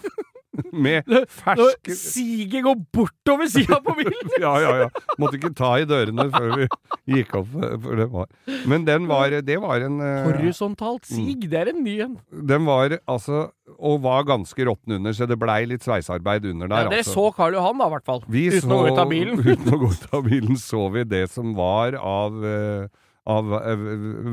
Med 0.72 1.06
Når 1.10 1.26
ferske 1.30 1.96
Siget 1.96 2.64
går 2.66 2.78
bortover 2.94 3.50
sida 3.50 3.78
på 3.84 3.94
bilen! 3.98 4.32
ja, 4.44 4.54
ja, 4.62 4.72
ja. 4.84 4.88
Måtte 5.20 5.38
ikke 5.40 5.52
ta 5.56 5.72
i 5.80 5.86
dørene 5.88 6.28
før 6.32 6.54
vi 6.60 6.68
gikk 7.16 7.36
opp. 7.40 7.54
Det 7.86 8.08
var. 8.12 8.30
Men 8.68 8.86
den 8.88 9.06
var, 9.10 9.36
det 9.46 9.58
var 9.62 9.86
en 9.86 10.00
eh, 10.04 10.26
Horisontalt 10.26 11.06
sig, 11.08 11.36
det 11.46 11.62
er 11.62 11.72
en 11.72 11.82
ny 11.84 11.96
en. 12.04 12.18
Den 12.50 12.66
var 12.68 12.98
altså 13.04 13.46
Og 13.76 14.00
var 14.04 14.26
ganske 14.28 14.68
råtten 14.68 14.98
under, 14.98 15.16
så 15.16 15.28
det 15.28 15.38
blei 15.40 15.62
litt 15.68 15.86
sveisearbeid 15.86 16.46
under 16.52 16.70
der. 16.70 16.86
Ja, 16.86 16.92
dere 16.92 17.04
altså. 17.04 17.16
så 17.16 17.30
Karl 17.36 17.58
Johan, 17.58 17.80
da, 17.80 17.88
i 17.88 17.96
hvert 17.96 18.06
fall. 18.08 18.22
Vi 18.30 18.46
uten 18.54 18.72
å 18.72 18.82
gå 18.82 18.92
ut 18.92 19.02
av 19.02 19.10
bilen. 19.10 19.42
uten 19.52 19.74
å 19.74 19.80
gå 19.82 19.90
ut 19.94 20.06
av 20.14 20.28
bilen 20.28 20.60
så 20.60 20.86
vi 20.94 21.04
det 21.08 21.26
som 21.32 21.56
var 21.58 21.98
av 22.00 22.38
uh, 22.42 22.86
av 23.26 23.52
eh, 23.58 23.84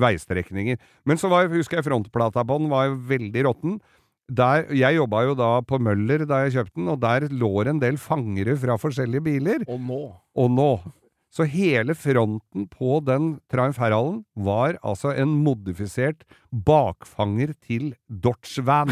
veistrekninger. 0.02 0.80
Men 1.10 1.20
så 1.20 1.32
var, 1.32 1.50
husker 1.52 1.80
jeg 1.80 1.88
frontplata 1.90 2.46
på 2.46 2.60
den 2.62 2.72
var 2.74 2.94
veldig 3.10 3.46
råtten. 3.50 3.80
Der, 4.34 4.66
jeg 4.74 4.98
jobba 4.98 5.24
jo 5.28 5.36
da 5.38 5.50
på 5.68 5.78
Møller 5.84 6.24
da 6.30 6.44
jeg 6.46 6.56
kjøpte 6.56 6.80
den, 6.80 6.90
og 6.94 7.00
der 7.04 7.28
lå 7.30 7.52
det 7.66 7.74
en 7.76 7.82
del 7.84 8.00
fangere 8.02 8.56
fra 8.58 8.78
forskjellige 8.82 9.26
biler. 9.26 9.66
Og 9.70 9.82
nå 9.84 10.02
Og 10.40 10.52
nå 10.52 10.70
Så 11.34 11.48
hele 11.50 11.96
fronten 11.98 12.68
på 12.70 13.00
den 13.06 13.40
Triumph 13.50 13.80
Heralden 13.82 14.20
var 14.38 14.78
altså 14.86 15.16
en 15.18 15.32
modifisert 15.42 16.22
bakfanger 16.54 17.56
til 17.58 17.96
Dodge 18.08 18.62
Van. 18.66 18.92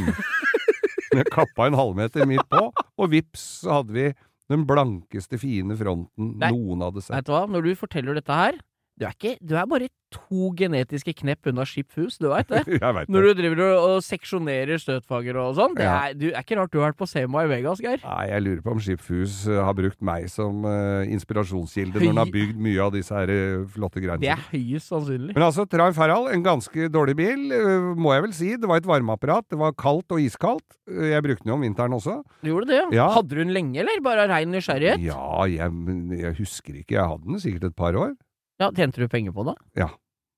Med 1.15 1.29
kappa 1.29 1.67
en 1.67 1.77
halvmeter 1.77 2.25
midt 2.25 2.47
på, 2.49 2.69
og 2.71 3.11
vips 3.11 3.43
så 3.61 3.81
hadde 3.81 3.93
vi 3.93 4.07
den 4.51 4.65
blankeste, 4.67 5.37
fine 5.39 5.75
fronten 5.77 6.33
Nei. 6.41 6.49
noen 6.51 6.81
hadde 6.87 7.03
sett. 7.03 7.13
Vet 7.19 7.29
du 7.29 7.33
hva, 7.35 7.43
når 7.51 7.67
du 7.67 7.71
forteller 7.77 8.17
dette 8.17 8.35
her 8.35 8.57
Du 9.01 9.07
er, 9.07 9.15
ikke, 9.17 9.37
du 9.41 9.55
er 9.57 9.65
bare 9.65 9.87
to 10.13 10.51
genetiske 10.53 11.15
knepp 11.23 11.47
unna 11.49 11.63
skipfus, 11.65 12.19
du 12.21 12.27
veit 12.29 12.51
det? 12.51 12.59
Veit 12.97 13.09
Når 13.09 13.23
du 13.25 13.29
driver 13.39 13.61
og, 13.65 13.85
og 13.95 14.03
seksjonerer 14.05 14.77
støtfager 14.77 15.39
og 15.41 15.55
sånn. 15.57 15.73
Det 15.79 15.87
er, 15.87 16.13
du, 16.13 16.27
er 16.29 16.43
ikke 16.43 16.59
rart 16.59 16.69
du 16.69 16.77
har 16.77 16.91
vært 16.91 16.99
på 16.99 17.07
Sema 17.09 17.41
i 17.47 17.49
Vegas, 17.49 17.81
Geir. 17.81 17.97
Nei, 18.03 18.27
jeg 18.29 18.45
lurer 18.45 18.61
på 18.61 18.75
om 18.75 18.83
Skipshus 18.85 19.39
eh, 19.49 19.57
har 19.57 19.73
brukt 19.79 19.97
meg 20.05 20.27
som 20.29 20.67
uh, 20.67 21.01
inspirasjonskilde 21.09 21.97
når 21.97 22.11
han 22.11 22.21
har 22.21 22.33
bygd 22.35 22.61
mye 22.61 22.85
av 22.85 22.93
disse 22.93 23.15
her 23.15 23.33
uh, 23.33 23.65
flotte 23.73 24.03
greiene. 24.03 24.21
Det 24.21 24.33
er 24.35 24.45
høyest 24.51 24.93
sannsynlig. 24.93 25.33
Men 25.33 25.47
altså, 25.47 25.65
Triumph 25.71 26.01
Herald, 26.03 26.29
en 26.35 26.45
ganske 26.45 26.89
dårlig 26.93 27.17
bil, 27.17 27.45
uh, 27.55 27.91
må 27.97 28.13
jeg 28.13 28.27
vel 28.27 28.37
si. 28.37 28.53
Det 28.61 28.69
var 28.69 28.83
et 28.83 28.89
varmeapparat. 28.93 29.49
Det 29.49 29.61
var 29.63 29.73
kaldt 29.73 30.13
og 30.13 30.21
iskaldt. 30.21 30.77
Jeg 30.91 31.25
brukte 31.25 31.47
den 31.47 31.55
jo 31.55 31.57
om 31.57 31.65
vinteren 31.65 31.97
også. 31.97 32.19
Du 32.43 32.51
gjorde 32.53 32.69
det, 32.75 32.83
Ja. 32.93 33.09
Hadde 33.15 33.33
du 33.33 33.41
den 33.41 33.55
lenge, 33.55 33.79
eller? 33.81 34.03
Bare 34.05 34.27
av 34.27 34.35
rein 34.35 34.53
nysgjerrighet? 34.53 35.01
Ja, 35.09 35.47
jeg, 35.49 35.73
jeg 36.19 36.37
husker 36.43 36.75
ikke. 36.83 36.99
Jeg 36.99 37.15
hadde 37.15 37.31
den 37.31 37.41
sikkert 37.41 37.71
et 37.71 37.79
par 37.79 37.97
år. 37.97 38.13
Ja, 38.61 38.67
Tjente 38.77 39.01
du 39.01 39.07
penger 39.09 39.33
på 39.33 39.43
det? 39.47 39.55
Ja. 39.73 39.87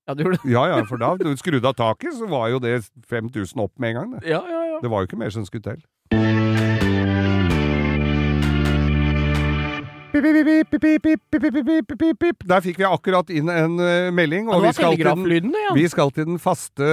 Ja, 0.08 0.14
du 0.14 0.22
gjorde 0.22 0.38
det? 0.40 0.52
ja, 0.52 0.62
ja, 0.68 0.78
for 0.88 0.96
da 1.00 1.10
du 1.20 1.28
skrudde 1.36 1.68
av 1.68 1.74
taket, 1.76 2.14
så 2.16 2.24
var 2.28 2.48
jo 2.48 2.60
det 2.60 2.78
5000 3.08 3.60
opp 3.60 3.72
med 3.76 3.92
en 3.92 3.98
gang. 3.98 4.14
Det, 4.14 4.30
ja, 4.32 4.38
ja, 4.48 4.60
ja. 4.70 4.78
det 4.80 4.88
var 4.92 5.02
jo 5.02 5.08
ikke 5.10 5.18
mer 5.20 5.32
som 5.34 5.44
skulle 5.44 5.64
til. 5.64 5.82
Der 12.48 12.64
fikk 12.64 12.80
vi 12.80 12.86
akkurat 12.88 13.32
inn 13.34 13.50
en 13.52 13.76
melding. 14.16 14.48
Og 14.48 14.62
ja, 14.62 14.70
vi, 14.70 14.74
skal 14.78 14.96
den, 15.00 15.26
lyden, 15.28 15.56
ja. 15.66 15.72
vi, 15.76 15.84
skal 15.92 16.12
til 16.16 16.28
den, 16.30 16.38
faste 16.40 16.86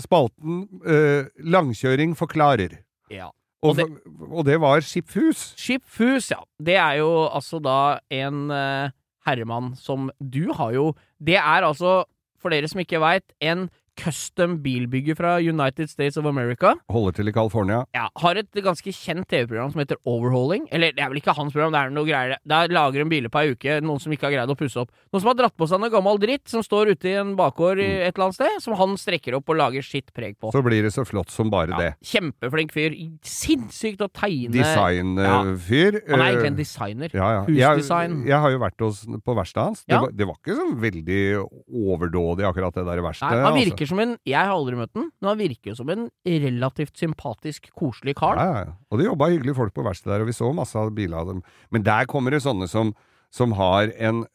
spalten 0.00 0.62
uh, 0.86 1.28
Langkjøring 1.44 2.16
forklarer. 2.16 2.78
Ja. 3.12 3.28
Og, 3.60 3.74
og, 3.74 3.76
det, 3.76 3.88
og, 4.30 4.44
det, 4.46 4.56
var 4.62 4.80
Skipfus. 4.86 5.50
Skipfus, 5.58 6.30
ja. 6.32 6.40
Det 6.62 6.78
er 6.80 7.02
jo 7.02 7.10
altså 7.26 7.58
da 7.60 7.98
en 8.14 8.46
uh, 8.54 8.94
herremann 9.26 9.74
som 9.76 10.10
Du 10.20 10.52
har 10.52 10.72
jo 10.76 10.94
Det 11.18 11.36
er 11.36 11.66
altså, 11.66 12.04
for 12.38 12.54
dere 12.54 12.68
som 12.70 12.80
ikke 12.80 13.00
veit, 13.02 13.26
en 13.40 13.68
custom 13.98 14.58
bilbygger 14.62 15.16
fra 15.18 15.36
United 15.42 15.90
States 15.90 16.16
of 16.16 16.26
America. 16.28 16.74
Holder 16.92 17.16
til 17.18 17.30
i 17.30 17.34
California. 17.34 17.82
Ja, 17.96 18.08
Har 18.22 18.38
et 18.38 18.50
ganske 18.64 18.92
kjent 18.94 19.28
TV-program 19.30 19.72
som 19.72 19.82
heter 19.82 19.98
Overhauling. 20.08 20.68
Eller 20.74 20.94
det 20.94 21.02
er 21.02 21.10
vel 21.10 21.20
ikke 21.20 21.34
hans 21.36 21.52
program, 21.54 21.74
det 21.74 21.80
er 21.80 21.94
noe 21.94 22.08
greier. 22.08 22.36
Der 22.48 22.72
lager 22.72 23.02
en 23.02 23.10
biler 23.10 23.32
på 23.32 23.42
ei 23.42 23.54
uke, 23.54 23.78
noen 23.84 24.02
som 24.02 24.14
ikke 24.14 24.28
har 24.28 24.36
greid 24.36 24.52
å 24.52 24.58
pusse 24.58 24.80
opp. 24.82 24.92
Noen 25.12 25.24
som 25.24 25.32
har 25.32 25.38
dratt 25.40 25.56
på 25.58 25.68
seg 25.70 25.82
noe 25.82 25.92
gammel 25.92 26.20
dritt 26.22 26.46
som 26.50 26.64
står 26.64 26.94
ute 26.94 27.10
i 27.10 27.16
en 27.20 27.34
bakgård 27.38 27.80
mm. 27.82 27.94
et 28.08 28.12
eller 28.12 28.28
annet 28.28 28.38
sted, 28.38 28.58
som 28.64 28.76
han 28.78 28.96
strekker 29.00 29.38
opp 29.38 29.50
og 29.52 29.58
lager 29.58 29.86
sitt 29.86 30.12
preg 30.16 30.38
på. 30.38 30.52
Så 30.54 30.62
blir 30.64 30.86
det 30.86 30.94
så 30.94 31.04
flott 31.08 31.32
som 31.34 31.50
bare 31.52 31.78
det. 31.78 31.90
Kjempeflink 32.12 32.74
fyr. 32.74 32.96
Sinnssykt 33.26 34.02
å 34.04 34.10
tegne 34.12 34.54
Designfyr. 34.54 36.00
Han 36.08 36.22
er 36.22 36.24
eh, 36.24 36.30
egentlig 36.32 36.52
en 36.52 36.58
designer. 36.58 37.14
Ja, 37.14 37.30
ja. 37.38 37.44
Husdesign. 37.48 38.20
jeg 38.28 38.42
har 38.44 38.54
jo 38.54 38.62
vært 38.62 38.86
hos, 38.86 39.02
på 39.04 39.36
verkstedet 39.38 39.66
hans. 39.66 39.84
Det, 39.88 39.98
var, 39.98 40.14
det 40.14 40.28
var 40.28 40.38
ikke 40.38 40.58
så 40.58 40.68
veldig 40.86 41.22
overdådig, 41.66 42.46
akkurat 42.48 42.76
det 42.76 42.84
der 42.84 43.00
Nei, 43.00 43.06
verkstedet. 43.08 43.44
han. 43.48 43.56
Virker 43.88 43.96
som 43.96 44.02
en 44.02 44.18
Jeg 44.26 44.38
har 44.38 44.52
aldri 44.52 44.76
møtt 44.76 44.94
den, 44.94 45.10
men 45.20 45.28
han 45.28 45.38
virker 45.38 45.76
som 45.76 45.88
en 45.90 46.08
relativt 46.24 46.96
sympatisk, 46.98 47.70
koselig 47.74 48.16
kar. 48.16 48.36
Ja, 48.36 48.64
ja. 48.64 48.72
Og 48.90 48.98
det 48.98 49.06
jobba 49.06 49.30
hyggelige 49.32 49.56
folk 49.56 49.74
på 49.74 49.84
verkstedet 49.84 50.14
der, 50.14 50.22
og 50.22 50.28
vi 50.28 50.36
så 50.36 50.52
masse 50.52 50.76
av 50.78 50.92
biler 50.94 51.18
av 51.18 51.28
dem. 51.28 51.42
Men 51.70 51.84
der 51.86 52.06
kommer 52.06 52.30
det 52.30 52.42
sånne 52.44 52.68
som, 52.68 52.94
som 53.30 53.52
har 53.52 53.92
en 53.98 54.26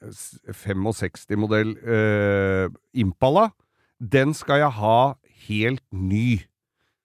65-modell 0.50 1.78
eh, 1.84 2.68
Impala. 2.94 3.52
Den 4.00 4.34
skal 4.34 4.64
jeg 4.64 4.78
ha 4.80 5.16
helt 5.48 5.84
ny. 5.92 6.42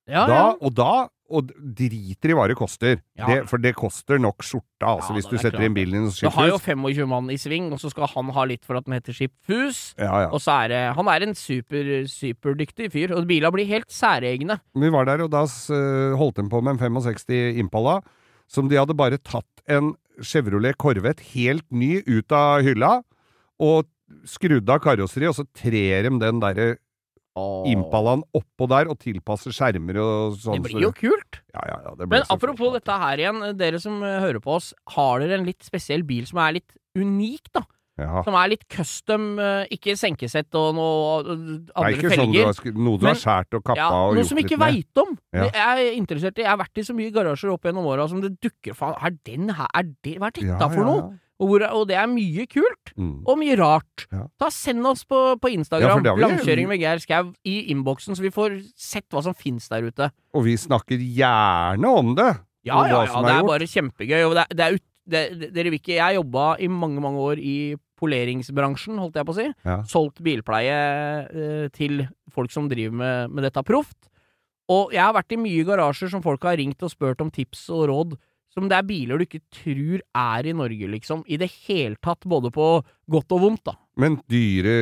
Ja, 0.09 0.25
da, 0.25 0.35
ja. 0.35 0.53
Og 0.65 0.75
da 0.75 1.09
og 1.29 1.51
driter 1.53 2.33
i 2.33 2.37
hva 2.37 2.47
det 2.51 2.57
koster. 2.59 3.01
Ja. 3.19 3.29
Det, 3.29 3.39
for 3.51 3.61
det 3.61 3.75
koster 3.77 4.21
nok 4.23 4.45
skjorta, 4.47 4.95
altså, 4.95 5.13
Ja, 5.13 5.17
hvis 5.19 5.29
du 5.29 5.35
er 5.37 5.43
setter 5.43 5.59
klart 5.59 5.69
inn 5.69 5.77
bilen 5.77 5.97
i 5.97 6.01
en 6.01 6.09
Du 6.15 6.31
har 6.33 6.49
jo 6.51 6.59
25 6.63 7.11
mann 7.11 7.29
i 7.33 7.37
sving, 7.41 7.69
og 7.75 7.83
så 7.83 7.91
skal 7.93 8.09
han 8.15 8.33
ha 8.37 8.47
litt 8.49 8.65
for 8.69 8.81
at 8.81 8.89
den 8.89 8.97
heter 8.97 9.17
Skipfus. 9.17 9.83
Ja, 10.01 10.25
ja. 10.25 10.31
Og 10.33 10.41
så 10.45 10.57
er 10.65 10.73
det 10.73 10.83
Han 10.99 11.13
er 11.13 11.27
en 11.27 11.37
super, 11.39 11.93
superdyktig 12.09 12.91
fyr, 12.95 13.15
og 13.17 13.29
bilene 13.29 13.53
blir 13.55 13.69
helt 13.69 13.91
særegne. 13.93 14.59
Vi 14.75 14.93
var 14.95 15.09
der, 15.11 15.27
og 15.27 15.33
da 15.35 15.45
holdt 16.19 16.41
de 16.41 16.49
på 16.49 16.63
med 16.65 16.77
en 16.79 16.99
65 16.99 17.61
Impala, 17.61 18.01
som 18.49 18.69
de 18.71 18.81
hadde 18.81 18.97
bare 18.97 19.21
tatt 19.21 19.65
en 19.69 19.95
Chevrolet 20.25 20.77
Corvette 20.81 21.23
helt 21.35 21.67
ny 21.71 22.01
ut 22.09 22.33
av 22.35 22.65
hylla, 22.67 23.03
og 23.61 23.87
skrudd 24.29 24.69
av 24.71 24.81
karosseri, 24.83 25.29
og 25.29 25.37
så 25.37 25.45
trer 25.57 26.09
de 26.09 26.15
den 26.23 26.41
derre 26.43 26.77
Impalaen 27.71 28.23
oppå 28.37 28.69
der, 28.71 28.89
og 28.93 28.99
tilpasser 29.03 29.55
skjermer 29.55 29.99
og 30.03 30.37
sånn. 30.41 30.61
Det 30.63 30.71
blir 30.73 30.87
jo 30.89 30.93
kult. 30.97 31.41
Ja, 31.55 31.63
ja, 31.69 31.79
ja, 31.85 31.91
det 31.97 32.05
blir 32.09 32.19
Men 32.19 32.23
så 32.29 32.37
apropos 32.37 32.73
dette 32.77 32.99
her 33.03 33.17
igjen, 33.25 33.43
dere 33.59 33.81
som 33.83 34.03
eh, 34.03 34.21
hører 34.21 34.41
på 34.45 34.55
oss, 34.59 34.73
har 34.97 35.21
dere 35.21 35.39
en 35.41 35.47
litt 35.49 35.63
spesiell 35.67 36.03
bil 36.09 36.27
som 36.27 36.39
er 36.45 36.59
litt 36.61 36.73
unik, 36.99 37.53
da? 37.55 37.65
Ja. 37.99 38.21
Som 38.23 38.37
er 38.39 38.53
litt 38.53 38.63
custom, 38.71 39.25
eh, 39.43 39.65
ikke 39.75 39.97
senkesett 39.99 40.55
og 40.55 40.77
noe 40.77 41.17
andre 41.25 41.57
er 41.67 41.81
andre 41.83 41.97
ikke 41.97 42.13
sånn 42.15 42.31
du 42.31 42.39
felger. 42.39 42.45
har, 42.47 42.73
noe 42.79 42.97
du 43.01 43.03
Men- 43.09 43.15
har 43.15 43.19
skåret 43.25 43.55
og 43.59 43.65
kappa 43.65 43.77
Ja, 43.81 43.89
og 44.07 44.15
noe 44.15 44.25
som 44.25 44.39
ikke 44.39 44.57
med. 44.59 44.69
veit 44.75 45.03
om. 45.03 45.19
Ja. 45.35 45.49
Jeg 45.51 45.55
er 45.57 45.97
interessert 45.99 46.39
i 46.39 46.43
Jeg 46.43 46.51
har 46.53 46.59
vært 46.59 46.79
i 46.79 46.83
så 46.87 46.95
mye 46.95 47.11
garasjer 47.11 47.51
opp 47.53 47.63
gjennom 47.67 47.85
åra 47.91 48.09
som 48.09 48.21
det 48.21 48.39
dukker 48.41 48.77
faen 48.79 48.95
Er 49.03 49.11
den 49.25 49.49
her 49.51 49.67
er 49.75 49.83
det, 50.05 50.15
Hva 50.21 50.29
er 50.29 50.31
dette 50.31 50.47
Ja, 50.47 50.69
for 50.69 50.79
ja, 50.79 50.85
noe? 50.85 51.19
Ja. 51.39 51.45
Og, 51.45 51.49
hvor, 51.53 51.63
og 51.71 51.85
det 51.87 51.95
er 51.97 52.07
mye 52.11 52.47
kult. 52.51 52.91
Mm. 52.99 53.23
Og 53.31 53.39
mye 53.39 53.55
rart. 53.61 54.07
Ja. 54.11 54.25
Da 54.43 54.49
Send 54.51 54.85
oss 54.87 55.05
på, 55.07 55.37
på 55.39 55.53
Instagram 55.55 56.03
vi- 56.03 56.11
Langkjøring 56.25 56.67
med 56.69 56.81
Geir 56.83 56.99
Skau 56.99 57.33
i 57.47 57.71
innboksen, 57.71 58.17
så 58.19 58.23
vi 58.25 58.31
får 58.35 58.59
sett 58.75 59.07
hva 59.15 59.23
som 59.23 59.35
finnes 59.39 59.69
der 59.71 59.87
ute. 59.87 60.11
Og 60.35 60.45
vi 60.45 60.57
snakker 60.59 60.99
gjerne 60.99 61.87
om 61.87 62.15
det. 62.19 62.33
Ja, 62.67 62.83
ja, 62.91 63.05
ja, 63.07 63.23
det 63.23 63.31
er 63.31 63.39
gjort. 63.39 63.53
bare 63.53 63.69
kjempegøy. 63.71 64.23
Og 64.27 64.35
det, 64.35 64.45
er- 64.49 64.55
det 64.59 64.65
er 64.67 64.75
ut, 64.75 64.83
det, 65.09 65.23
det, 65.41 65.53
dere 65.55 65.71
vil 65.71 65.79
ikke 65.79 65.95
Jeg 65.97 66.19
jobba 66.19 66.57
i 66.61 66.67
mange, 66.69 67.01
mange 67.01 67.19
år 67.23 67.39
i 67.41 67.77
poleringsbransjen, 67.99 68.99
holdt 69.01 69.17
jeg 69.19 69.27
på 69.29 69.35
å 69.35 69.39
si. 69.39 69.47
Ja. 69.67 69.79
Solgt 69.89 70.21
bilpleie 70.25 70.75
eh, 71.31 71.69
til 71.75 72.07
folk 72.35 72.53
som 72.55 72.69
driver 72.71 72.95
med, 72.99 73.31
med 73.35 73.47
dette 73.47 73.63
proft. 73.67 73.97
Og 74.69 74.93
jeg 74.93 75.01
har 75.01 75.15
vært 75.17 75.33
i 75.33 75.39
mye 75.41 75.65
garasjer 75.65 76.11
som 76.13 76.21
folk 76.25 76.43
har 76.45 76.59
ringt 76.61 76.83
og 76.85 76.93
spurt 76.93 77.23
om 77.25 77.31
tips 77.33 77.69
og 77.73 77.87
råd. 77.89 78.17
Som 78.55 78.69
det 78.71 78.79
er 78.79 78.87
biler 78.89 79.21
du 79.21 79.27
ikke 79.27 79.43
tror 79.53 80.01
er 80.17 80.49
i 80.49 80.57
Norge, 80.57 80.89
liksom. 80.91 81.23
I 81.29 81.37
det 81.41 81.51
hele 81.69 81.97
tatt, 82.03 82.25
både 82.29 82.51
på 82.55 82.69
godt 83.11 83.35
og 83.37 83.43
vondt, 83.45 83.65
da. 83.69 83.75
Men 84.01 84.17
dyre, 84.31 84.77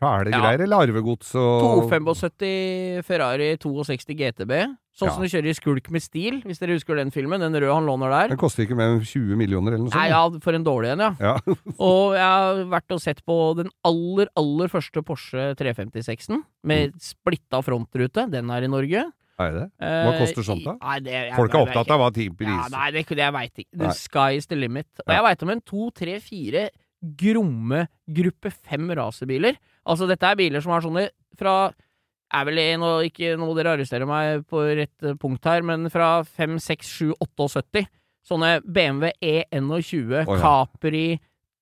fæle 0.00 0.30
Ja. 0.30 0.40
greier, 0.40 0.62
eller 0.66 0.84
arvegods 0.84 1.34
og 1.34 1.88
275 1.88 3.02
Ferrari 3.06 3.56
62 3.58 4.14
GTB. 4.14 4.52
Sånn 4.94 5.10
som 5.10 5.24
du 5.24 5.26
kjører 5.26 5.48
i 5.50 5.54
Skulk 5.58 5.88
med 5.90 6.02
stil, 6.04 6.36
hvis 6.46 6.60
dere 6.62 6.76
husker 6.76 6.94
den 6.94 7.10
filmen. 7.10 7.40
Den 7.42 7.56
røde 7.56 7.74
han 7.74 7.86
låner 7.88 8.12
der. 8.14 8.28
Den 8.30 8.38
koster 8.38 8.62
ikke 8.62 8.76
mer 8.78 8.92
enn 8.92 9.00
20 9.02 9.34
millioner 9.40 9.74
eller 9.74 9.88
noe 9.88 9.90
sånt. 9.90 9.98
Nei, 9.98 10.12
ja, 10.12 10.20
for 10.44 10.54
en 10.54 10.62
dårlig 10.66 10.92
en, 10.92 11.02
ja. 11.02 11.10
Ja. 11.18 11.54
Og 11.82 12.14
jeg 12.14 12.22
har 12.22 12.60
vært 12.70 12.94
og 12.94 13.00
sett 13.02 13.24
på 13.26 13.38
den 13.58 13.72
aller, 13.82 14.30
aller 14.38 14.70
første 14.70 15.02
Porsche 15.02 15.48
356-en, 15.58 16.44
med 16.62 16.94
splitta 17.02 17.58
frontrute. 17.66 18.28
Den 18.30 18.50
er 18.54 18.62
i 18.62 18.70
Norge. 18.70 19.02
Er 19.40 19.50
det? 19.56 19.64
Hva 19.82 20.12
Eh, 20.12 20.18
koster 20.20 20.46
sånt, 20.46 20.62
da? 20.66 20.76
Nei, 20.78 20.98
det, 21.02 21.12
jeg, 21.14 21.34
Folk 21.34 21.54
er 21.54 21.64
opptatt 21.64 21.90
av 21.90 22.00
hva 22.00 22.10
ting 22.14 22.30
ja, 22.30 22.36
priser. 22.38 22.74
Nei, 22.76 22.90
det, 22.94 23.04
det 23.08 23.24
jeg 23.24 23.34
veit 23.34 23.62
ikke. 23.64 23.78
The 23.82 23.94
sky 23.98 24.28
is 24.38 24.46
the 24.46 24.58
limit. 24.58 24.86
Og 25.02 25.10
Ja. 25.10 25.16
jeg 25.18 25.24
veit 25.28 25.42
om 25.42 25.50
en 25.50 25.60
to, 25.60 25.90
tre, 25.90 26.20
fire 26.22 26.68
gromme 27.04 27.86
gruppe 28.08 28.52
fem 28.52 28.88
racerbiler. 28.96 29.58
Altså, 29.84 30.06
dette 30.08 30.24
er 30.24 30.38
biler 30.38 30.62
som 30.64 30.72
har 30.72 30.84
sånne 30.86 31.08
fra 31.36 31.72
er 32.34 32.46
vel 32.48 32.82
og 32.82 33.04
ikke 33.06 33.34
nå 33.38 33.46
må 33.46 33.54
dere 33.56 33.74
arrestere 33.76 34.06
meg 34.08 34.46
på 34.50 34.62
rett 34.74 35.04
eh, 35.06 35.14
punkt 35.20 35.44
her, 35.44 35.62
men 35.62 35.90
fra 35.92 36.22
5, 36.24 36.58
6, 36.62 36.94
7, 36.98 37.12
78. 37.20 37.84
Sånne 38.24 38.56
BMW 38.64 39.10
E21, 39.20 40.24
oh, 40.24 40.38
ja. 40.38 40.40
Capri, 40.40 41.18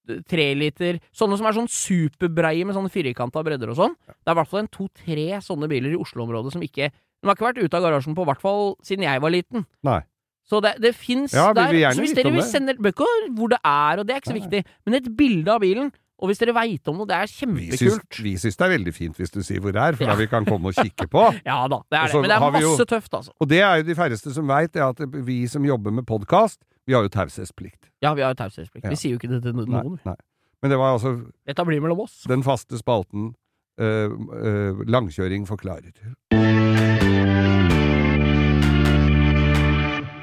3 0.06 0.44
liter 0.58 0.98
Sånne 1.14 1.36
som 1.38 1.46
er 1.46 1.56
sånn 1.56 1.70
superbreie 1.70 2.66
med 2.66 2.74
sånne 2.76 2.90
firkanta 2.92 3.42
bredder 3.42 3.72
og 3.72 3.78
sånn. 3.78 3.96
Det 4.06 4.30
er 4.30 4.34
i 4.34 4.38
hvert 4.40 4.50
fall 4.50 4.62
en 4.62 4.70
to-tre 4.70 5.26
sånne 5.42 5.68
biler 5.70 5.94
i 5.94 5.98
Oslo-området 5.98 6.54
som 6.54 6.62
ikke 6.64 6.90
De 7.22 7.28
har 7.30 7.36
ikke 7.38 7.46
vært 7.54 7.62
ute 7.64 7.78
av 7.78 7.82
garasjen 7.86 8.16
på 8.18 8.24
hvert 8.26 8.40
fall 8.42 8.74
siden 8.82 9.04
jeg 9.06 9.20
var 9.22 9.30
liten. 9.30 9.64
Nei. 9.86 10.00
Så 10.44 10.58
det, 10.60 10.74
det 10.82 10.90
fins 10.98 11.32
Ja, 11.32 11.52
der. 11.54 11.70
så 11.94 12.02
hvis 12.02 12.14
dere 12.18 12.32
vil 12.34 12.42
sende 12.42 12.74
bøker 12.82 13.28
hvor 13.36 13.48
det 13.52 13.60
er, 13.64 14.00
og 14.02 14.06
det 14.08 14.16
er 14.16 14.20
ikke 14.20 14.32
så 14.32 14.34
Nei. 14.34 14.40
viktig, 14.42 14.64
men 14.84 14.94
et 14.98 15.06
bilde 15.16 15.52
av 15.54 15.60
bilen, 15.62 15.92
og 16.22 16.28
hvis 16.30 16.38
dere 16.42 16.52
veit 16.54 16.86
om 16.90 16.98
noe, 16.98 17.06
det 17.06 17.14
er 17.16 17.30
kjempekult. 17.30 18.18
vi 18.22 18.32
syns 18.38 18.58
det 18.58 18.66
er 18.66 18.72
veldig 18.78 18.92
fint 18.94 19.16
hvis 19.18 19.30
du 19.34 19.40
sier 19.42 19.62
hvor 19.62 19.72
det 19.74 19.80
er, 19.82 19.94
for 19.98 20.04
Ja. 20.04 20.10
da 20.12 20.18
vi 20.18 20.26
kan 20.26 20.44
komme 20.44 20.70
og 20.70 20.74
kikke 20.74 21.06
på. 21.10 21.22
Ja 21.46 21.60
da, 21.70 21.78
det 21.90 21.98
er 21.98 22.06
det. 22.10 22.20
Men 22.20 22.30
det 22.30 22.36
er 22.36 22.50
masse 22.58 22.78
jo- 22.78 22.90
tøft, 22.90 23.14
altså. 23.14 23.30
Og 23.40 23.48
det 23.48 23.60
er 23.62 23.76
jo 23.80 23.82
de 23.88 23.94
færreste 23.94 24.34
som 24.34 24.46
veit, 24.50 24.76
at 24.76 24.98
vi 25.26 25.46
som 25.46 25.64
jobber 25.64 25.90
med 25.94 26.04
podkast, 26.06 26.58
vi 26.86 26.92
har 26.94 27.02
jo 27.06 27.08
taushetsplikt. 27.08 27.86
Ja, 28.02 28.12
vi 28.14 28.22
har 28.26 28.34
jo 28.34 28.38
taushetsplikt. 28.42 28.82
Ja. 28.84 28.90
Vi 28.90 28.96
sier 28.98 29.14
jo 29.14 29.18
ikke 29.22 29.30
det 29.30 29.42
til 29.46 29.54
noen. 29.54 29.70
nei. 29.70 29.98
nei. 30.10 30.16
Men 30.62 30.70
det 30.70 30.78
var 30.78 30.94
altså 30.98 31.14
Dette 31.46 31.64
blir 31.66 31.80
mellom 31.82 32.00
oss. 32.02 32.24
den 32.26 32.42
faste 32.42 32.78
spalten 32.78 33.32
eh, 33.78 34.10
eh, 34.10 34.82
Langkjøring 34.86 35.46
forklarer. 35.46 35.90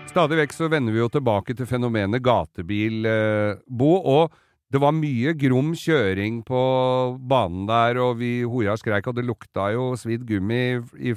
Stadig 0.09 0.39
vekk 0.39 0.53
så 0.55 0.67
vender 0.71 0.95
vi 0.95 1.01
jo 1.03 1.09
tilbake 1.13 1.53
til 1.57 1.67
fenomenet 1.69 2.23
gatebil, 2.25 3.03
eh, 3.05 3.59
Bo, 3.69 3.91
og 4.01 4.33
det 4.73 4.81
var 4.81 4.93
mye 4.93 5.33
grom 5.37 5.71
kjøring 5.77 6.41
på 6.45 6.61
banen 7.29 7.67
der, 7.69 7.99
og 8.01 8.17
vi 8.21 8.41
hoia 8.45 8.73
og 8.75 8.81
skreik, 8.81 9.07
og 9.09 9.15
det 9.17 9.25
lukta 9.27 9.69
jo 9.75 9.91
svidd 9.97 10.25
gummi 10.29 10.59
i 10.59 11.11
i 11.11 11.15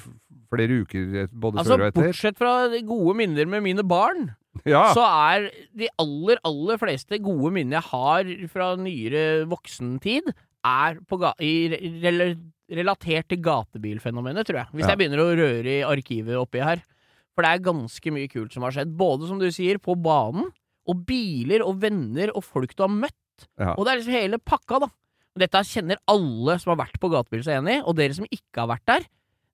flere 0.52 0.82
uker, 0.84 1.28
både 1.32 1.62
Altså, 1.62 1.72
før 1.78 1.80
og 1.80 1.88
etter. 1.88 2.06
bortsett 2.10 2.36
fra 2.36 2.52
gode 2.84 3.16
minner 3.16 3.46
med 3.48 3.62
mine 3.64 3.82
barn, 3.88 4.34
Ja, 4.68 4.92
så 4.92 5.00
er 5.00 5.46
de 5.74 5.88
aller, 5.98 6.36
aller 6.44 6.76
fleste 6.76 7.16
gode 7.24 7.50
minner 7.54 7.80
jeg 7.80 7.88
har 7.88 8.48
fra 8.52 8.76
nyere 8.76 9.46
voksentid, 9.48 10.28
er 10.62 10.98
i 11.40 11.54
rel 12.04 12.36
relatert 12.72 13.28
til 13.28 13.40
gatebilfenomenet, 13.40 14.44
tror 14.46 14.60
jeg. 14.60 14.66
Hvis 14.74 14.84
Ja. 14.84 14.88
jeg 14.94 14.98
begynner 15.00 15.20
å 15.24 15.32
røre 15.36 15.72
i 15.72 15.82
arkivet 15.82 16.36
oppi 16.36 16.60
her. 16.62 16.82
For 17.32 17.44
det 17.44 17.52
er 17.52 17.64
ganske 17.64 18.12
mye 18.14 18.30
kult 18.32 18.52
som 18.54 18.66
har 18.66 18.74
skjedd. 18.76 18.92
Både, 18.98 19.28
som 19.30 19.40
du 19.40 19.48
sier, 19.54 19.80
på 19.82 19.96
banen, 19.98 20.50
og 20.90 21.04
biler 21.06 21.64
og 21.64 21.78
venner 21.82 22.32
og 22.34 22.44
folk 22.44 22.74
du 22.76 22.84
har 22.84 22.92
møtt. 22.92 23.46
Ja. 23.58 23.72
Og 23.76 23.84
det 23.86 23.92
er 23.92 24.00
liksom 24.00 24.18
hele 24.18 24.42
pakka, 24.42 24.82
da. 24.84 24.90
Dette 25.40 25.64
kjenner 25.64 26.00
alle 26.12 26.58
som 26.60 26.74
har 26.74 26.82
vært 26.82 27.00
på 27.00 27.08
gatebil 27.12 27.44
seg 27.46 27.62
enig 27.62 27.78
i, 27.78 27.82
og 27.86 27.96
dere 27.96 28.16
som 28.16 28.28
ikke 28.28 28.64
har 28.64 28.72
vært 28.74 28.88
der. 28.90 29.06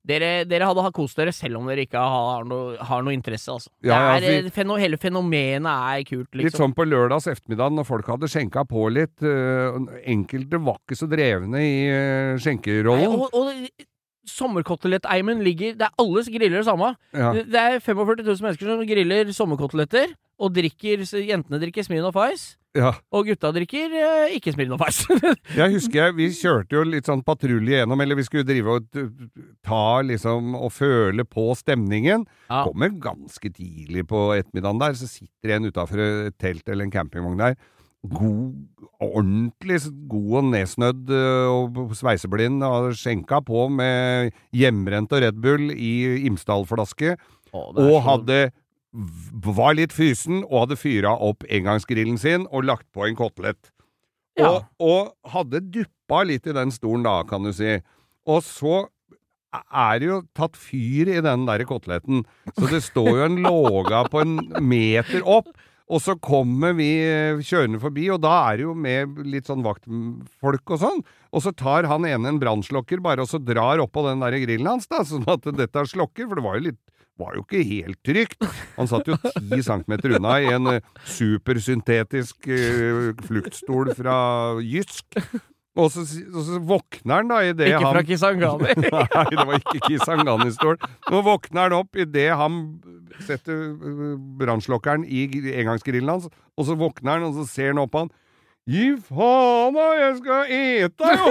dere, 0.09 0.31
dere 0.49 0.67
hadde 0.67 0.91
kost 0.97 1.19
dere 1.21 1.35
selv 1.37 1.61
om 1.61 1.69
dere 1.69 1.85
ikke 1.85 2.01
har 2.01 2.47
noe, 2.49 2.79
har 2.89 3.05
noe 3.05 3.15
interesse, 3.15 3.53
altså. 3.53 3.71
Ja, 3.85 3.99
ja, 4.15 4.17
det 4.23 4.33
er, 4.33 4.47
vi, 4.49 4.55
feno, 4.57 4.79
hele 4.81 4.99
fenomenet 4.99 5.69
er 5.69 6.03
kult, 6.09 6.33
liksom. 6.33 6.47
Litt 6.49 6.59
sånn 6.59 6.75
på 6.75 6.87
lørdags 6.89 7.29
ettermiddag 7.31 7.77
når 7.77 7.87
folk 7.87 8.09
hadde 8.15 8.31
skjenka 8.33 8.65
på 8.69 8.89
litt. 8.95 9.23
øh, 9.23 9.79
enkelte 10.09 10.63
var 10.65 10.81
ikke 10.83 10.99
så 10.99 11.11
drevne 11.11 11.63
i 11.63 11.79
øh, 11.93 12.49
Nei, 12.49 13.07
og 13.07 13.29
og 13.37 13.53
sommerkoteletteimen 14.29 15.43
ligger 15.45 15.75
Det 15.79 15.89
er 15.89 16.01
alles 16.03 16.31
griller 16.31 16.61
det 16.61 16.69
samme. 16.69 16.95
Ja. 17.17 17.33
Det 17.35 17.65
er 17.65 17.83
45 17.83 18.23
000 18.23 18.47
mennesker 18.47 18.71
som 18.71 18.87
griller 18.89 19.33
sommerkoteletter, 19.35 20.15
og 20.39 20.55
drikker 20.55 21.03
Jentene 21.27 21.59
drikker 21.59 21.83
Smirnoff 21.83 22.19
Ice, 22.31 22.55
ja. 22.79 22.93
og 23.11 23.27
gutta 23.27 23.51
drikker 23.55 23.95
eh, 23.99 24.37
ikke 24.37 24.53
Smirnoff 24.55 24.85
Ice. 24.87 25.17
Jeg 25.59 25.75
husker 25.75 25.99
jeg, 25.99 26.15
vi 26.19 26.29
kjørte 26.37 26.77
jo 26.79 26.85
litt 26.87 27.09
sånn 27.11 27.25
patrulje 27.27 27.81
gjennom, 27.81 28.01
eller 28.05 28.19
vi 28.19 28.27
skulle 28.27 28.47
drive 28.47 28.77
og 28.79 29.01
ta 29.67 30.01
liksom 30.07 30.55
og 30.59 30.71
føle 30.77 31.27
på 31.27 31.49
stemningen. 31.59 32.29
Ja. 32.47 32.63
Kommer 32.69 32.95
ganske 33.03 33.51
tidlig 33.51 34.07
på 34.11 34.29
ettermiddagen 34.37 34.85
der, 34.85 34.95
så 35.01 35.11
sitter 35.11 35.57
en 35.57 35.69
utafor 35.73 36.05
et 36.05 36.39
telt 36.39 36.69
eller 36.69 36.87
en 36.87 36.95
campingvogn 36.95 37.43
der. 37.43 37.59
God, 38.07 38.55
ordentlig 39.03 39.81
god 40.09 40.37
og 40.39 40.45
nedsnødd 40.53 41.11
øh, 41.11 41.49
og 41.51 41.97
sveiseblind, 41.99 42.63
og 42.63 42.93
skjenka 42.97 43.41
på 43.45 43.65
med 43.75 44.31
hjemmebrent 44.55 45.13
og 45.13 45.23
Red 45.25 45.41
Bull 45.43 45.73
i 45.75 46.25
Imsdal-flaske, 46.29 47.17
og 47.53 47.75
så- 47.75 48.01
hadde 48.07 48.41
var 49.45 49.75
litt 49.77 49.93
fysen 49.93 50.45
og 50.49 50.63
hadde 50.67 50.79
fyra 50.81 51.11
opp 51.21 51.45
engangsgrillen 51.45 52.17
sin 52.19 52.47
og 52.51 52.65
lagt 52.65 52.87
på 52.95 53.05
en 53.07 53.17
kotelett. 53.19 53.71
Ja. 54.39 54.49
Og, 54.49 54.65
og 54.81 55.13
hadde 55.35 55.61
duppa 55.75 56.23
litt 56.25 56.47
i 56.47 56.55
den 56.57 56.71
stolen 56.73 57.03
da, 57.05 57.23
kan 57.29 57.43
du 57.45 57.53
si. 57.53 57.81
Og 58.27 58.41
så 58.47 58.87
er 59.53 59.99
det 60.01 60.09
jo 60.09 60.23
tatt 60.37 60.57
fyr 60.57 61.09
i 61.19 61.21
den 61.25 61.45
der 61.49 61.65
koteletten, 61.69 62.25
så 62.57 62.69
det 62.71 62.83
står 62.87 63.09
jo 63.13 63.25
en 63.27 63.39
låga 63.45 64.05
på 64.13 64.21
en 64.25 64.39
meter 64.65 65.21
opp. 65.27 65.49
Og 65.89 66.03
så 66.05 66.15
kommer 66.21 66.75
vi 66.77 66.91
eh, 67.01 67.41
kjørende 67.41 67.81
forbi, 67.81 68.09
og 68.13 68.21
da 68.25 68.35
er 68.51 68.61
det 68.61 68.67
jo 68.67 68.75
med 68.77 69.23
litt 69.25 69.49
sånn 69.49 69.65
vaktfolk 69.65 70.75
og 70.75 70.83
sånn. 70.83 71.01
Og 71.33 71.45
så 71.45 71.55
tar 71.57 71.89
han 71.89 72.05
ene 72.09 72.35
en 72.35 72.41
brannslokker 72.43 73.01
bare, 73.05 73.25
og 73.25 73.31
så 73.31 73.41
drar 73.41 73.81
oppå 73.81 74.05
den 74.05 74.21
der 74.25 74.37
grillen 74.43 74.69
hans, 74.69 74.89
da, 74.91 75.01
sånn 75.09 75.25
at 75.33 75.49
dette 75.57 75.87
slokker, 75.89 76.29
for 76.29 76.41
det 76.41 76.45
var 76.45 76.61
jo 76.61 76.69
litt 76.71 76.83
var 77.19 77.35
jo 77.35 77.43
ikke 77.43 77.65
helt 77.67 77.99
trygt. 78.07 78.45
Han 78.77 78.87
satt 78.87 79.09
jo 79.11 79.17
ti 79.19 79.59
centimeter 79.67 80.13
unna 80.19 80.39
i 80.39 80.53
en 80.55 80.71
eh, 80.77 80.91
supersyntetisk 81.19 82.47
eh, 82.47 83.09
fluktstol 83.27 83.91
fra 83.99 84.19
Jysk. 84.63 85.19
Og 85.79 85.93
så, 85.95 86.03
og 86.33 86.41
så 86.43 86.59
våkner 86.67 87.21
han 87.21 87.29
da 87.31 87.41
i 87.47 87.53
det 87.55 87.69
Ikke 87.71 87.83
han 87.85 87.95
fra 87.95 88.05
Kisangani. 88.07 88.73
Nei, 88.83 89.27
det 89.31 89.45
var 89.47 89.61
ikke 89.61 89.83
Kisangani-stol. 89.85 90.79
Nå 91.13 91.21
våkner 91.27 91.69
han 91.69 91.77
opp 91.79 91.99
idet 92.03 92.33
han 92.39 92.63
setter 93.27 93.69
øh, 93.75 94.17
brannslokkeren 94.41 95.05
i 95.05 95.27
engangsgrillen 95.59 96.15
hans, 96.15 96.29
og 96.59 96.69
så 96.69 96.77
våkner 96.79 97.17
han, 97.19 97.29
og 97.29 97.37
så 97.39 97.47
ser 97.51 97.73
han 97.73 97.83
opp 97.83 97.93
på 97.95 98.05
han. 98.05 98.11
Gi 98.69 98.91
faen 99.01 99.77
da, 99.79 99.85
jeg 99.97 100.17
skal 100.19 100.51
ete, 100.53 101.13
jo! 101.17 101.31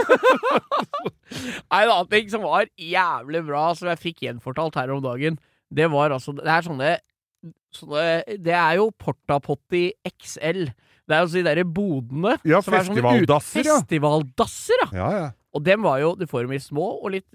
Nei, 1.69 1.83
en 1.83 1.91
annen 1.91 2.09
ting 2.09 2.31
som 2.33 2.41
var 2.47 2.65
jævlig 2.81 3.43
bra, 3.45 3.67
som 3.77 3.91
jeg 3.91 4.01
fikk 4.01 4.23
gjenfortalt 4.25 4.79
her 4.79 4.93
om 4.95 5.03
dagen, 5.05 5.37
det 5.67 5.89
var 5.91 6.13
altså 6.15 6.31
Det 6.31 6.47
er 6.47 6.63
sånne, 6.63 6.91
sånne 7.75 8.03
Det 8.39 8.53
er 8.55 8.77
jo 8.79 8.85
Portapotti 8.95 9.89
XL. 10.07 10.69
Det 11.07 11.15
er 11.17 11.25
jo 11.25 11.31
de 11.33 11.43
derre 11.43 11.65
bodene. 11.67 12.37
Ja, 12.47 12.61
er 12.61 12.65
festivaldasser, 12.65 13.67
ja. 13.67 13.75
Festivaldasser, 13.81 14.85
ja. 14.85 14.89
Ja, 14.95 15.09
ja. 15.17 15.27
Og 15.57 15.63
dem 15.65 15.81
var 15.85 15.99
jo 16.03 16.11
Du 16.19 16.27
får 16.29 16.45
dem 16.45 16.53
i 16.57 16.61
små 16.61 16.87
og 17.01 17.09
litt 17.15 17.25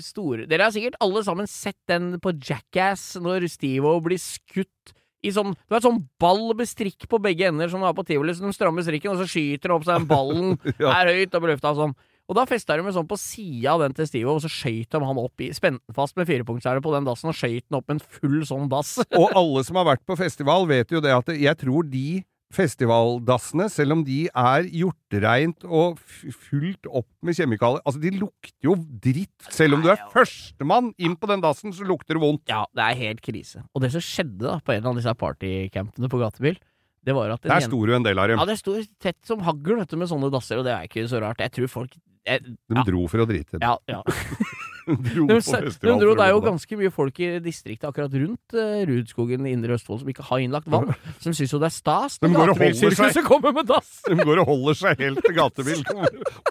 store. 0.00 0.46
Dere 0.48 0.68
har 0.68 0.74
sikkert 0.74 0.96
alle 1.04 1.22
sammen 1.26 1.48
sett 1.50 1.78
den 1.90 2.14
på 2.24 2.32
Jackass 2.40 3.14
når 3.20 3.44
Steve-O 3.52 3.98
blir 4.04 4.20
skutt 4.22 4.94
i 5.26 5.32
sånn 5.34 5.52
Du 5.54 5.74
vet 5.74 5.84
sånn 5.84 6.02
ball 6.22 6.52
med 6.56 6.68
strikk 6.70 7.06
på 7.10 7.20
begge 7.22 7.48
ender 7.50 7.70
som 7.72 7.82
du 7.82 7.86
har 7.88 7.96
på 7.96 8.04
tivoli, 8.06 8.34
så 8.36 8.44
de 8.46 8.52
strammer 8.56 8.84
strikken, 8.86 9.14
og 9.14 9.22
så 9.22 9.28
skyter 9.30 9.72
de 9.72 9.76
opp 9.76 9.86
seg 9.88 9.98
den 10.00 10.10
ballen 10.10 10.52
Ja. 10.82 10.92
er 11.00 11.10
høyt 11.16 11.34
opp 11.34 11.46
i 11.48 11.50
lufta 11.54 11.72
og 11.74 11.80
sånn. 11.80 11.96
Og 12.26 12.34
da 12.34 12.42
festa 12.50 12.74
de 12.74 12.82
med 12.82 12.94
sånn 12.94 13.06
på 13.06 13.16
sida 13.22 13.72
av 13.76 13.84
den 13.84 13.94
til 13.94 14.06
Steve, 14.10 14.30
og 14.32 14.40
så 14.42 14.50
skøyt 14.50 14.90
de 14.90 15.00
han 15.08 15.18
opp 15.22 15.42
i 15.46 15.50
Spente 15.54 15.82
den 15.86 15.94
fast 15.94 16.16
med 16.18 16.26
firepunktshæle 16.26 16.82
på 16.82 16.94
den 16.94 17.06
dassen, 17.06 17.30
og 17.30 17.36
skøyt 17.38 17.64
den 17.68 17.78
opp 17.78 17.86
med 17.90 18.00
en 18.00 18.06
full 18.20 18.40
sånn 18.48 18.70
dass. 18.72 18.96
Og 19.14 19.30
alle 19.38 19.62
som 19.68 19.78
har 19.78 19.86
vært 19.92 20.02
på 20.06 20.16
festival, 20.18 20.66
vet 20.70 20.90
jo 20.94 21.02
det 21.04 21.12
at 21.14 21.30
jeg 21.34 21.60
tror 21.62 21.86
de 21.90 22.22
festivaldassene, 22.54 23.66
selv 23.72 23.96
om 23.96 24.04
de 24.06 24.26
er 24.28 24.68
hjortereint 24.70 25.66
og 25.66 25.98
fullt 25.98 26.86
opp 26.86 27.08
med 27.26 27.36
kjemikalier 27.38 27.82
Altså, 27.86 28.00
de 28.02 28.12
lukter 28.16 28.68
jo 28.68 28.76
dritt. 29.02 29.48
Selv 29.52 29.76
om 29.78 29.82
du 29.84 29.90
er 29.92 30.00
førstemann 30.12 30.92
inn 31.02 31.16
på 31.18 31.28
den 31.30 31.42
dassen, 31.44 31.74
så 31.74 31.86
lukter 31.86 32.16
det 32.16 32.22
vondt. 32.22 32.46
Ja, 32.50 32.64
det 32.76 32.86
er 32.86 33.00
helt 33.02 33.22
krise. 33.24 33.64
Og 33.74 33.82
det 33.84 33.92
som 33.96 34.04
skjedde 34.04 34.46
da 34.46 34.58
på 34.62 34.76
en 34.76 34.86
av 34.86 34.98
disse 34.98 35.14
partycampene 35.18 36.10
på 36.12 36.22
gatebil, 36.22 36.58
det 37.06 37.14
var 37.14 37.36
at 37.36 37.44
Der 37.46 37.62
sto 37.62 37.78
jo 37.86 37.94
en 37.94 38.06
del 38.06 38.18
av 38.18 38.30
dem. 38.30 38.40
Ja, 38.42 38.46
det 38.48 38.58
sto 38.58 38.74
tett 39.02 39.20
som 39.26 39.42
hagl 39.46 39.78
vet 39.78 39.90
du, 39.92 39.98
med 40.00 40.10
sånne 40.10 40.30
dasser, 40.34 40.58
og 40.58 40.66
det 40.66 40.74
er 40.74 40.88
ikke 40.88 41.06
så 41.10 41.22
rart. 41.22 41.42
Jeg 41.42 41.54
tror 41.54 41.70
folk 41.70 41.98
jeg, 42.26 42.42
De 42.42 42.82
dro 42.82 43.04
for 43.06 43.22
å 43.22 43.26
drite. 43.28 43.60
ja, 43.62 43.76
ja. 43.86 44.00
Dro 45.06 45.24
De, 45.26 45.38
på 45.40 45.42
festival 45.42 45.98
dro, 45.98 46.12
det 46.14 46.24
er 46.28 46.30
jo 46.30 46.42
ganske 46.44 46.76
mye 46.78 46.92
folk 46.94 47.16
i 47.18 47.30
distriktet 47.42 47.88
akkurat 47.88 48.12
rundt 48.14 48.54
uh, 48.54 48.84
Rudskogen 48.86 49.48
i 49.48 49.54
Indre 49.56 49.74
Østfold 49.74 50.04
som 50.04 50.12
ikke 50.12 50.26
har 50.28 50.44
innlagt 50.44 50.70
vann. 50.70 50.92
Som 51.24 51.34
syns 51.34 51.50
jo 51.50 51.58
det 51.58 51.70
er 51.72 51.74
stas 51.74 52.20
De 52.22 52.30
når 52.30 52.52
gatebilsirkuset 52.52 53.26
kommer 53.30 53.54
med 53.56 53.66
dass! 53.66 53.98
De 54.06 54.14
går 54.20 54.44
og 54.44 54.50
holder 54.52 54.78
seg 54.78 55.02
helt 55.02 55.22
til 55.26 55.34
gatebil. 55.34 55.82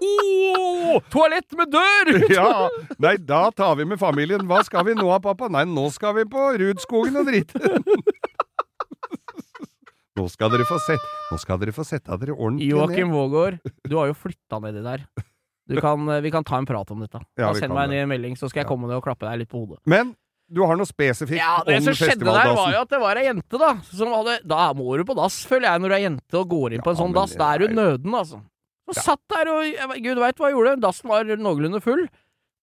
oh, 0.04 1.00
toalett 1.14 1.56
med 1.56 1.72
dør! 1.72 2.14
Ja, 2.34 2.50
nei, 3.00 3.16
da 3.24 3.46
tar 3.56 3.78
vi 3.80 3.88
med 3.88 4.02
familien. 4.02 4.44
Hva 4.50 4.66
skal 4.68 4.84
vi 4.90 4.98
nå, 4.98 5.08
pappa? 5.24 5.48
Nei, 5.52 5.64
nå 5.70 5.88
skal 5.96 6.18
vi 6.20 6.28
på 6.28 6.50
Rudskogen 6.60 7.22
og 7.22 7.30
drite. 7.30 7.62
Nå 10.16 10.30
skal 10.32 10.52
dere 10.54 10.64
få 10.68 10.78
sett 10.80 11.08
Nå 11.28 11.38
skal 11.42 11.60
dere 11.60 11.74
få 11.76 11.84
sette 11.84 12.16
dere 12.22 12.36
ordentlig 12.36 12.70
Joakim 12.70 13.10
ned. 13.10 13.16
Vågård, 13.16 13.58
du 13.84 13.98
har 14.00 14.08
jo 14.12 14.16
flytta 14.16 14.62
nedi 14.64 14.84
der. 14.86 15.04
Du 15.68 15.80
kan, 15.82 16.10
eh, 16.10 16.22
vi 16.22 16.32
kan 16.32 16.44
ta 16.46 16.60
en 16.62 16.66
prat 16.70 16.92
om 16.94 17.00
dette. 17.02 17.20
Ja, 17.38 17.54
Send 17.58 17.74
meg 17.74 17.90
en 17.90 17.98
en 18.04 18.10
melding, 18.10 18.36
så 18.38 18.50
skal 18.50 18.64
jeg 18.64 18.70
komme 18.70 18.88
ned 18.88 18.98
og 19.00 19.04
klappe 19.04 19.26
deg 19.26 19.40
litt 19.42 19.50
på 19.50 19.64
hodet. 19.64 19.80
Men 19.90 20.16
du 20.52 20.62
har 20.62 20.78
noe 20.78 20.86
spesifikt 20.86 21.40
Ja, 21.42 21.64
Det 21.66 21.80
som 21.82 21.94
skjedde 21.98 22.22
der, 22.22 22.52
var 22.54 22.72
jo 22.72 22.82
at 22.84 22.90
det 22.90 23.00
var 23.02 23.18
ei 23.18 23.24
jente, 23.26 23.58
da. 23.58 23.72
Som 23.90 24.14
hadde, 24.14 24.40
da 24.46 24.68
må 24.78 24.94
du 24.98 25.04
på 25.04 25.16
dass, 25.18 25.40
føler 25.50 25.72
jeg, 25.72 25.82
når 25.82 25.90
du 25.90 25.96
er 25.96 26.04
jente 26.06 26.38
og 26.38 26.50
går 26.50 26.76
inn 26.76 26.86
på 26.86 26.94
en 26.94 27.00
Ja, 27.00 27.02
sånn 27.02 27.16
dass. 27.18 27.34
Da 27.36 27.54
er 27.56 27.66
du 27.66 27.68
nøden, 27.74 28.14
altså. 28.14 28.44
Hun 28.86 28.94
satt 28.94 29.22
der 29.34 29.50
og 29.50 29.98
Gud 30.06 30.22
veit 30.22 30.38
hva 30.38 30.52
hun 30.52 30.60
gjorde. 30.60 30.80
Dassen 30.86 31.10
var 31.10 31.26
noenlunde 31.26 31.82
full. 31.82 32.06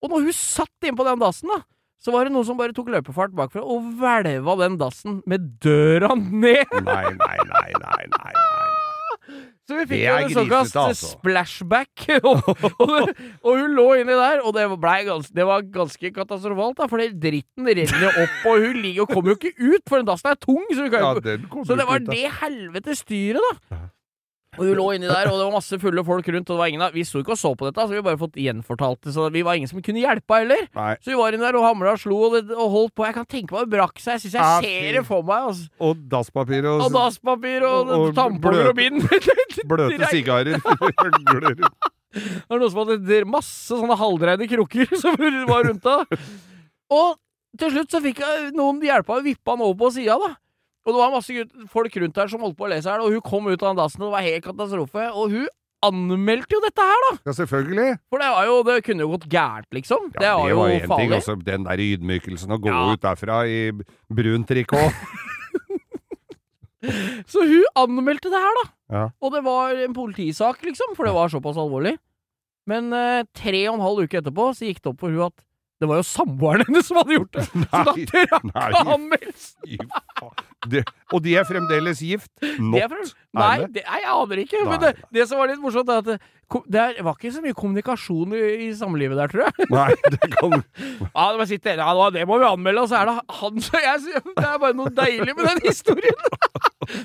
Og 0.02 0.10
når 0.10 0.28
hun 0.28 0.32
satt 0.38 0.86
inn 0.86 0.94
på 0.94 1.04
den 1.06 1.18
dassen, 1.18 1.50
da, 1.50 1.58
så 2.02 2.12
var 2.14 2.26
det 2.26 2.32
noen 2.34 2.46
som 2.46 2.56
bare 2.58 2.74
tok 2.74 2.88
løpefart 2.94 3.34
bakfra 3.34 3.62
og 3.62 3.82
hvelva 3.98 4.56
den 4.58 4.78
dassen 4.78 5.20
med 5.26 5.58
døra 5.62 6.14
ned. 6.14 6.70
Nei, 6.82 7.10
nei, 7.18 7.36
nei, 7.50 7.70
nei, 7.82 8.06
nei, 8.14 8.32
nei. 8.38 8.61
Så 9.72 9.78
vi 9.78 9.84
fikk 9.88 10.02
Det 10.02 10.04
jo 10.04 10.16
en 10.20 10.32
såkalt 10.36 10.68
grisete, 10.68 10.82
altså. 10.92 11.10
splashback. 11.16 12.04
og, 12.28 12.50
og, 12.84 13.12
og 13.40 13.56
hun 13.62 13.72
lå 13.78 13.86
inni 14.02 14.16
der, 14.18 14.42
og 14.44 14.52
det, 14.52 14.66
ble 14.82 14.96
gans, 15.08 15.30
det 15.32 15.46
var 15.48 15.64
ganske 15.64 16.10
katastrofalt, 16.12 16.76
da, 16.82 16.88
for 16.92 17.00
det- 17.00 17.16
dritten 17.22 17.70
renner 17.80 18.20
opp, 18.26 18.36
og 18.52 18.66
hun 18.66 18.76
ligger 18.84 19.06
og 19.06 19.14
kommer 19.16 19.32
jo 19.32 19.38
ikke 19.40 19.54
ut, 19.56 19.82
for 19.88 20.02
den 20.02 20.10
dassen 20.12 20.28
er 20.34 20.36
tung. 20.42 20.60
Så, 20.76 20.90
Ja, 20.92 21.14
jo, 21.16 21.38
kommer 21.48 21.64
så 21.70 21.78
det 21.80 21.88
var 21.88 22.04
ut, 22.04 22.12
det 22.12 22.28
helvete 22.42 22.98
styret, 23.00 23.40
da. 23.72 23.80
Og 24.58 24.66
hun 24.68 24.74
lå 24.76 24.86
inni 24.92 25.08
der, 25.08 25.30
og 25.30 25.38
det 25.40 25.44
var 25.46 25.54
masse 25.54 25.76
fulle 25.80 26.02
folk 26.04 26.26
rundt, 26.28 26.50
og 26.50 26.56
det 26.56 26.60
var 26.60 26.68
ingen 26.68 26.82
av 26.84 26.92
Vi 26.92 27.04
sto 27.08 27.22
ikke 27.22 27.32
og 27.32 27.38
så 27.40 27.54
på 27.56 27.64
dette, 27.70 27.86
så 27.88 27.94
vi 27.96 28.02
bare 28.04 28.18
fått 28.20 28.34
gjenfortalt 28.36 28.98
det, 29.06 29.14
så 29.14 29.30
vi 29.32 29.40
var 29.46 29.56
ingen 29.56 29.70
som 29.70 29.80
kunne 29.80 30.02
hjelpe 30.02 30.40
heller. 30.42 30.66
Nei. 30.76 30.90
Så 31.00 31.08
vi 31.14 31.16
var 31.16 31.32
inni 31.32 31.46
der 31.46 31.56
og 31.56 31.64
hamra 31.64 31.94
og 31.96 32.02
slo 32.02 32.18
og, 32.26 32.36
det, 32.36 32.42
og 32.52 32.68
holdt 32.74 32.92
på. 32.98 33.06
Jeg 33.08 33.16
kan 33.16 33.28
tenke 33.32 33.56
meg 33.56 33.64
det 33.64 33.72
brakk 33.78 33.96
seg. 34.02 34.18
Jeg 34.18 34.24
syns 34.26 34.36
jeg 34.36 34.42
Ja, 34.44 34.60
ser 34.60 34.98
det 34.98 35.04
for 35.08 35.24
meg. 35.24 35.48
Altså. 35.48 35.70
Og 35.88 36.04
dasspapir 36.12 36.68
og, 36.68 36.84
Og 36.84 36.92
dasspapir 36.98 37.64
og, 37.64 37.88
Og- 37.96 38.04
og 38.10 38.14
tamponger 38.20 38.68
og 38.74 38.76
bind. 38.76 39.00
bløte 39.72 40.12
sigarer. 40.12 40.60
Det 42.12 42.44
var 42.50 42.58
noen 42.60 42.68
som 42.74 42.82
hadde 42.84 43.22
masse 43.24 43.72
sånne 43.72 43.96
halvdreide 43.96 44.44
krukker 44.50 44.90
som 45.00 45.16
var 45.48 45.64
rundt 45.64 45.80
da. 45.86 46.02
Og 46.92 47.14
til 47.56 47.72
slutt 47.72 47.94
så 47.96 48.02
fikk 48.04 48.20
jeg 48.20 48.50
noen 48.56 48.82
hjelpa 48.84 49.16
og 49.16 49.24
vippa 49.24 49.54
han 49.56 49.64
over 49.64 49.78
på 49.80 49.88
sida, 49.96 50.18
da. 50.20 50.34
Og 50.82 50.92
det 50.94 50.98
var 50.98 51.12
masse 51.14 51.44
folk 51.70 51.96
rundt 52.02 52.16
her 52.18 52.30
som 52.32 52.40
holdt 52.42 52.56
på 52.58 52.64
å 52.66 52.70
lese 52.72 52.90
her, 52.90 53.00
og 53.04 53.12
hun 53.14 53.20
kom 53.22 53.46
ut 53.46 53.60
av 53.62 53.68
den 53.70 53.78
dassen, 53.82 54.02
og 54.02 54.08
det 54.10 54.14
var 54.16 54.24
helt 54.26 54.44
katastrofe. 54.44 55.04
Og 55.14 55.30
hun 55.30 55.46
anmeldte 55.82 56.54
jo 56.56 56.60
dette 56.62 56.82
her, 56.86 57.00
da! 57.08 57.12
Ja, 57.26 57.32
selvfølgelig. 57.38 57.88
For 58.10 58.18
det 58.22 58.28
var 58.34 58.44
jo 58.46 58.56
Det 58.66 58.76
kunne 58.86 59.02
jo 59.06 59.08
gått 59.16 59.28
gærent, 59.30 59.66
liksom. 59.74 60.10
Ja, 60.14 60.20
det 60.20 60.28
Ja, 60.28 60.36
var 60.38 60.68
jo 60.68 60.74
en 60.74 60.80
ting. 60.80 60.88
farlig. 60.90 61.16
Også 61.18 61.36
den 61.44 61.64
der 61.66 61.78
ydmykelsen 61.86 62.50
å 62.54 62.58
gå 62.62 62.70
Ja. 62.70 62.92
ut 62.92 63.00
derfra 63.02 63.40
i 63.46 63.70
brun 64.10 64.44
trikot. 64.44 64.92
Så 67.30 67.44
hun 67.46 67.62
anmeldte 67.78 68.30
det 68.32 68.40
her, 68.42 68.56
da. 68.58 68.64
Ja. 68.92 69.02
Og 69.22 69.32
det 69.36 69.44
var 69.46 69.70
en 69.84 69.94
politisak, 69.94 70.62
liksom, 70.66 70.96
for 70.98 71.06
det 71.06 71.14
var 71.14 71.30
såpass 71.30 71.56
alvorlig. 71.56 71.94
Men 72.66 72.92
eh, 72.92 73.22
tre 73.34 73.60
og 73.70 73.76
en 73.78 73.84
halv 73.86 74.02
uke 74.06 74.18
etterpå 74.20 74.48
så 74.54 74.66
gikk 74.66 74.82
det 74.82 74.90
opp 74.90 75.00
for 75.02 75.10
hun 75.14 75.28
at 75.30 75.44
Det 75.82 75.88
var 75.90 75.98
jo 75.98 76.04
samboeren 76.06 76.62
hennes 76.68 76.86
som 76.86 77.00
hadde 77.00 77.16
gjort 77.16 77.32
det! 77.34 77.44
Så 77.50 77.62
da 77.88 77.94
trakk 78.12 78.76
han! 78.86 79.08
Det, 80.70 80.84
og 81.10 81.24
de 81.24 81.32
er 81.40 81.46
fremdeles 81.48 81.98
gift? 82.06 82.30
Not. 82.62 82.84
frem, 82.92 83.08
Nei, 83.34 83.56
det? 83.74 83.82
nei, 83.82 83.98
jeg 84.04 84.12
aner 84.12 84.42
ikke. 84.44 84.60
Nei, 84.60 84.68
Men 84.70 84.84
det, 84.84 84.92
det 85.16 85.24
som 85.26 85.40
var 85.42 85.50
litt 85.50 85.58
morsomt, 85.58 85.90
er 85.90 86.04
at 86.04 86.28
det, 86.70 86.84
var 87.02 87.16
ikke 87.16 87.32
så 87.34 87.42
mye 87.42 87.56
kommunikasjon 87.58 88.36
i, 88.38 88.42
i 88.68 88.70
samlivet 88.78 89.18
der, 89.18 89.32
tror 89.32 89.48
jeg. 89.48 89.68
Nei, 89.72 89.88
det 90.14 90.30
kan 90.36 90.54
Ja, 91.16 91.26
det, 91.40 91.48
sitter, 91.50 91.82
ja, 91.82 92.08
det 92.14 92.26
må 92.30 92.38
vi 92.38 92.46
anmelde, 92.46 92.84
og 92.86 92.92
så 92.92 93.00
er 93.00 93.10
det 93.10 93.16
han 93.40 93.64
som 93.66 93.88
jeg 93.88 94.22
Det 94.28 94.46
er 94.46 94.60
bare 94.62 94.78
noe 94.78 94.92
deilig 95.02 95.34
med 95.34 95.48
den 95.50 95.64
historien! 95.66 96.28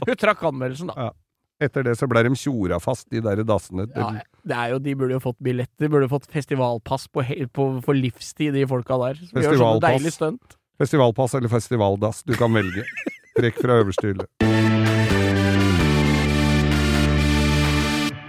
Hun 0.06 0.18
trakk 0.22 0.46
anmeldelsen, 0.52 0.94
da. 0.94 1.10
Etter 1.66 1.88
det 1.88 1.96
så 1.98 2.06
ble 2.06 2.22
de 2.28 2.38
tjora 2.38 2.78
fast, 2.78 3.08
de 3.10 3.24
der 3.26 3.42
dassene. 3.42 3.88
Ja, 3.98 4.12
det 4.48 4.56
er 4.58 4.74
jo, 4.76 4.80
de 4.84 4.96
burde 5.00 5.18
jo 5.18 5.22
fått 5.24 5.38
billetter, 5.44 5.86
de 5.86 5.90
burde 5.94 6.10
fått 6.12 6.28
festivalpass 6.32 7.08
på, 7.12 7.24
på, 7.54 7.68
for 7.86 7.98
livstid, 7.98 8.54
de 8.56 8.66
folka 8.70 8.98
der. 9.04 9.20
Som 9.20 9.42
gjør 9.42 9.44
sånne 9.44 9.52
Festivalpass. 9.52 9.92
deilig 9.98 10.14
stunt. 10.16 10.58
Festivalpass 10.82 11.34
eller 11.40 11.50
festivaldass, 11.52 12.24
du 12.28 12.36
kan 12.38 12.54
velge. 12.56 12.86
Trekk 13.38 13.60
fra 13.62 13.80
øverste 13.84 14.12
hylle. 14.14 14.28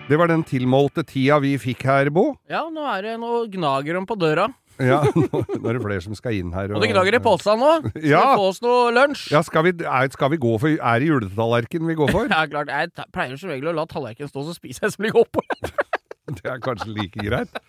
Det 0.08 0.16
var 0.16 0.30
den 0.30 0.40
tilmålte 0.48 1.02
tida 1.04 1.36
vi 1.44 1.50
fikk 1.60 1.82
her, 1.84 2.08
Bo. 2.14 2.30
Ja, 2.48 2.62
nå 2.72 2.80
er 2.94 3.02
det 3.04 3.18
noe 3.20 3.42
gnager 3.52 3.98
om 4.00 4.06
på 4.08 4.16
døra. 4.16 4.46
Ja, 4.80 5.02
nå 5.12 5.26
nå 5.42 5.68
er 5.68 5.74
det 5.76 5.82
flere 5.82 6.00
som 6.04 6.14
skal 6.16 6.36
inn 6.38 6.52
her. 6.54 6.70
Og 6.72 6.80
det 6.80 6.88
gnager 6.94 7.16
i 7.18 7.20
posa 7.20 7.56
nå. 7.58 7.74
Skal 7.90 8.06
Ja. 8.08 8.22
vi 8.30 8.38
få 8.40 8.46
oss 8.54 8.62
noe 8.64 8.92
lunsj? 8.94 9.26
Ja, 9.34 9.42
skal 9.44 9.66
vi, 9.66 9.74
er, 9.84 10.08
skal 10.14 10.30
vi 10.32 10.38
gå 10.40 10.54
for 10.62 10.70
Er 10.70 11.02
det 11.02 11.10
juletallerken 11.10 11.84
vi 11.90 11.96
går 11.98 12.12
for? 12.14 12.28
Ja, 12.32 12.46
klart. 12.48 12.72
Jeg 12.72 13.08
pleier 13.12 13.36
som 13.36 13.50
regel 13.52 13.68
å 13.68 13.76
la 13.76 13.84
tallerkenen 13.90 14.30
stå, 14.32 14.46
så 14.48 14.56
spiser 14.56 14.86
jeg 14.88 14.96
som 14.96 15.04
ligger 15.04 15.26
oppå. 15.26 15.44
Det 16.36 16.44
er 16.44 16.60
kanskje 16.60 16.92
like 16.92 17.24
greit. 17.24 17.60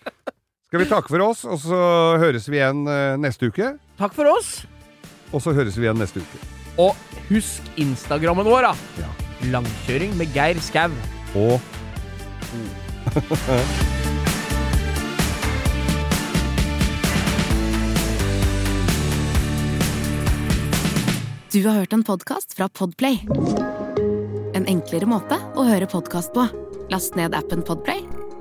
Skal 0.69 0.83
vi 0.83 0.89
takke 0.89 1.09
for 1.09 1.23
oss, 1.25 1.45
og 1.49 1.57
så 1.63 1.79
høres 2.21 2.45
vi 2.51 2.59
igjen 2.59 2.83
eh, 2.91 3.15
neste 3.17 3.49
uke? 3.49 3.71
Takk 3.97 4.13
for 4.13 4.29
oss. 4.29 4.59
Og 5.33 5.41
så 5.41 5.53
høres 5.55 5.77
vi 5.79 5.87
igjen 5.87 5.97
neste 6.01 6.21
uke. 6.21 6.41
Og 6.79 6.93
husk 7.29 7.65
Instagrammen 7.81 8.45
vår, 8.47 8.69
da. 8.69 8.73
Ja. 9.01 9.09
Langkjøring 9.55 10.13
med 10.19 10.35
Geir 10.35 10.59
Skau. 10.63 10.93
Og 11.39 11.57
Du 21.49 21.63
har 21.65 21.79
hørt 21.79 21.93
en 21.93 22.03
podkast 22.05 22.53
fra 22.53 22.67
Podplay. 22.69 23.23
En 24.53 24.67
enklere 24.69 25.07
måte 25.09 25.39
å 25.57 25.65
høre 25.65 25.87
podkast 25.89 26.29
på. 26.35 26.45
Last 26.93 27.17
ned 27.17 27.33
appen 27.33 27.63
Podplay, 27.65 28.03